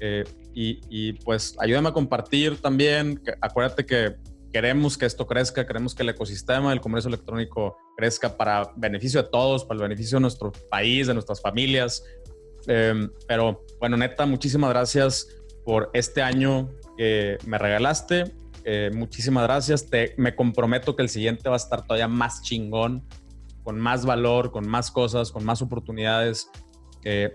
eh, 0.00 0.24
y, 0.54 1.12
pues 1.24 1.56
ayúdame 1.60 1.90
a 1.90 1.92
compartir 1.92 2.60
también. 2.60 3.22
Acuérdate 3.40 3.86
que 3.86 4.16
queremos 4.52 4.98
que 4.98 5.06
esto 5.06 5.26
crezca, 5.26 5.66
queremos 5.66 5.94
que 5.94 6.02
el 6.02 6.08
ecosistema 6.08 6.70
del 6.70 6.80
comercio 6.80 7.08
electrónico 7.08 7.76
crezca 7.96 8.36
para 8.36 8.72
beneficio 8.76 9.22
de 9.22 9.28
todos, 9.28 9.64
para 9.64 9.76
el 9.76 9.82
beneficio 9.82 10.16
de 10.16 10.22
nuestro 10.22 10.50
país, 10.68 11.06
de 11.06 11.14
nuestras 11.14 11.40
familias. 11.40 12.02
Em, 12.66 13.08
pero 13.28 13.64
bueno, 13.78 13.96
neta, 13.96 14.26
muchísimas 14.26 14.70
gracias 14.70 15.28
por 15.64 15.90
este 15.92 16.22
año 16.22 16.70
que 16.96 17.38
me 17.46 17.56
regalaste. 17.56 18.24
Eh, 18.64 18.90
muchísimas 18.92 19.44
gracias. 19.44 19.86
Te, 19.88 20.14
me 20.16 20.34
comprometo 20.34 20.96
que 20.96 21.02
el 21.02 21.08
siguiente 21.08 21.48
va 21.48 21.54
a 21.54 21.58
estar 21.58 21.86
todavía 21.86 22.08
más 22.08 22.42
chingón, 22.42 23.06
con 23.68 23.78
más 23.78 24.06
valor, 24.06 24.50
con 24.50 24.66
más 24.66 24.90
cosas, 24.90 25.30
con 25.30 25.44
más 25.44 25.60
oportunidades. 25.60 26.50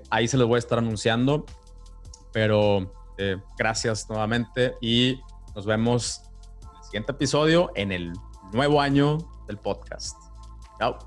ahí 0.10 0.28
se 0.28 0.36
los 0.36 0.48
voy 0.48 0.56
a 0.56 0.58
estar 0.58 0.80
anunciando. 0.80 1.46
Pero 2.32 2.92
eh, 3.20 3.38
gracias 3.56 4.10
nuevamente 4.10 4.74
y 4.82 5.20
nos 5.54 5.68
vemos 5.68 6.24
en 6.64 6.70
el 6.76 6.84
siguiente 6.86 7.12
episodio 7.12 7.72
en 7.76 7.92
el 7.92 8.14
nuevo 8.52 8.82
año 8.82 9.20
del 9.46 9.58
podcast. 9.58 10.18
Chao. 10.80 10.98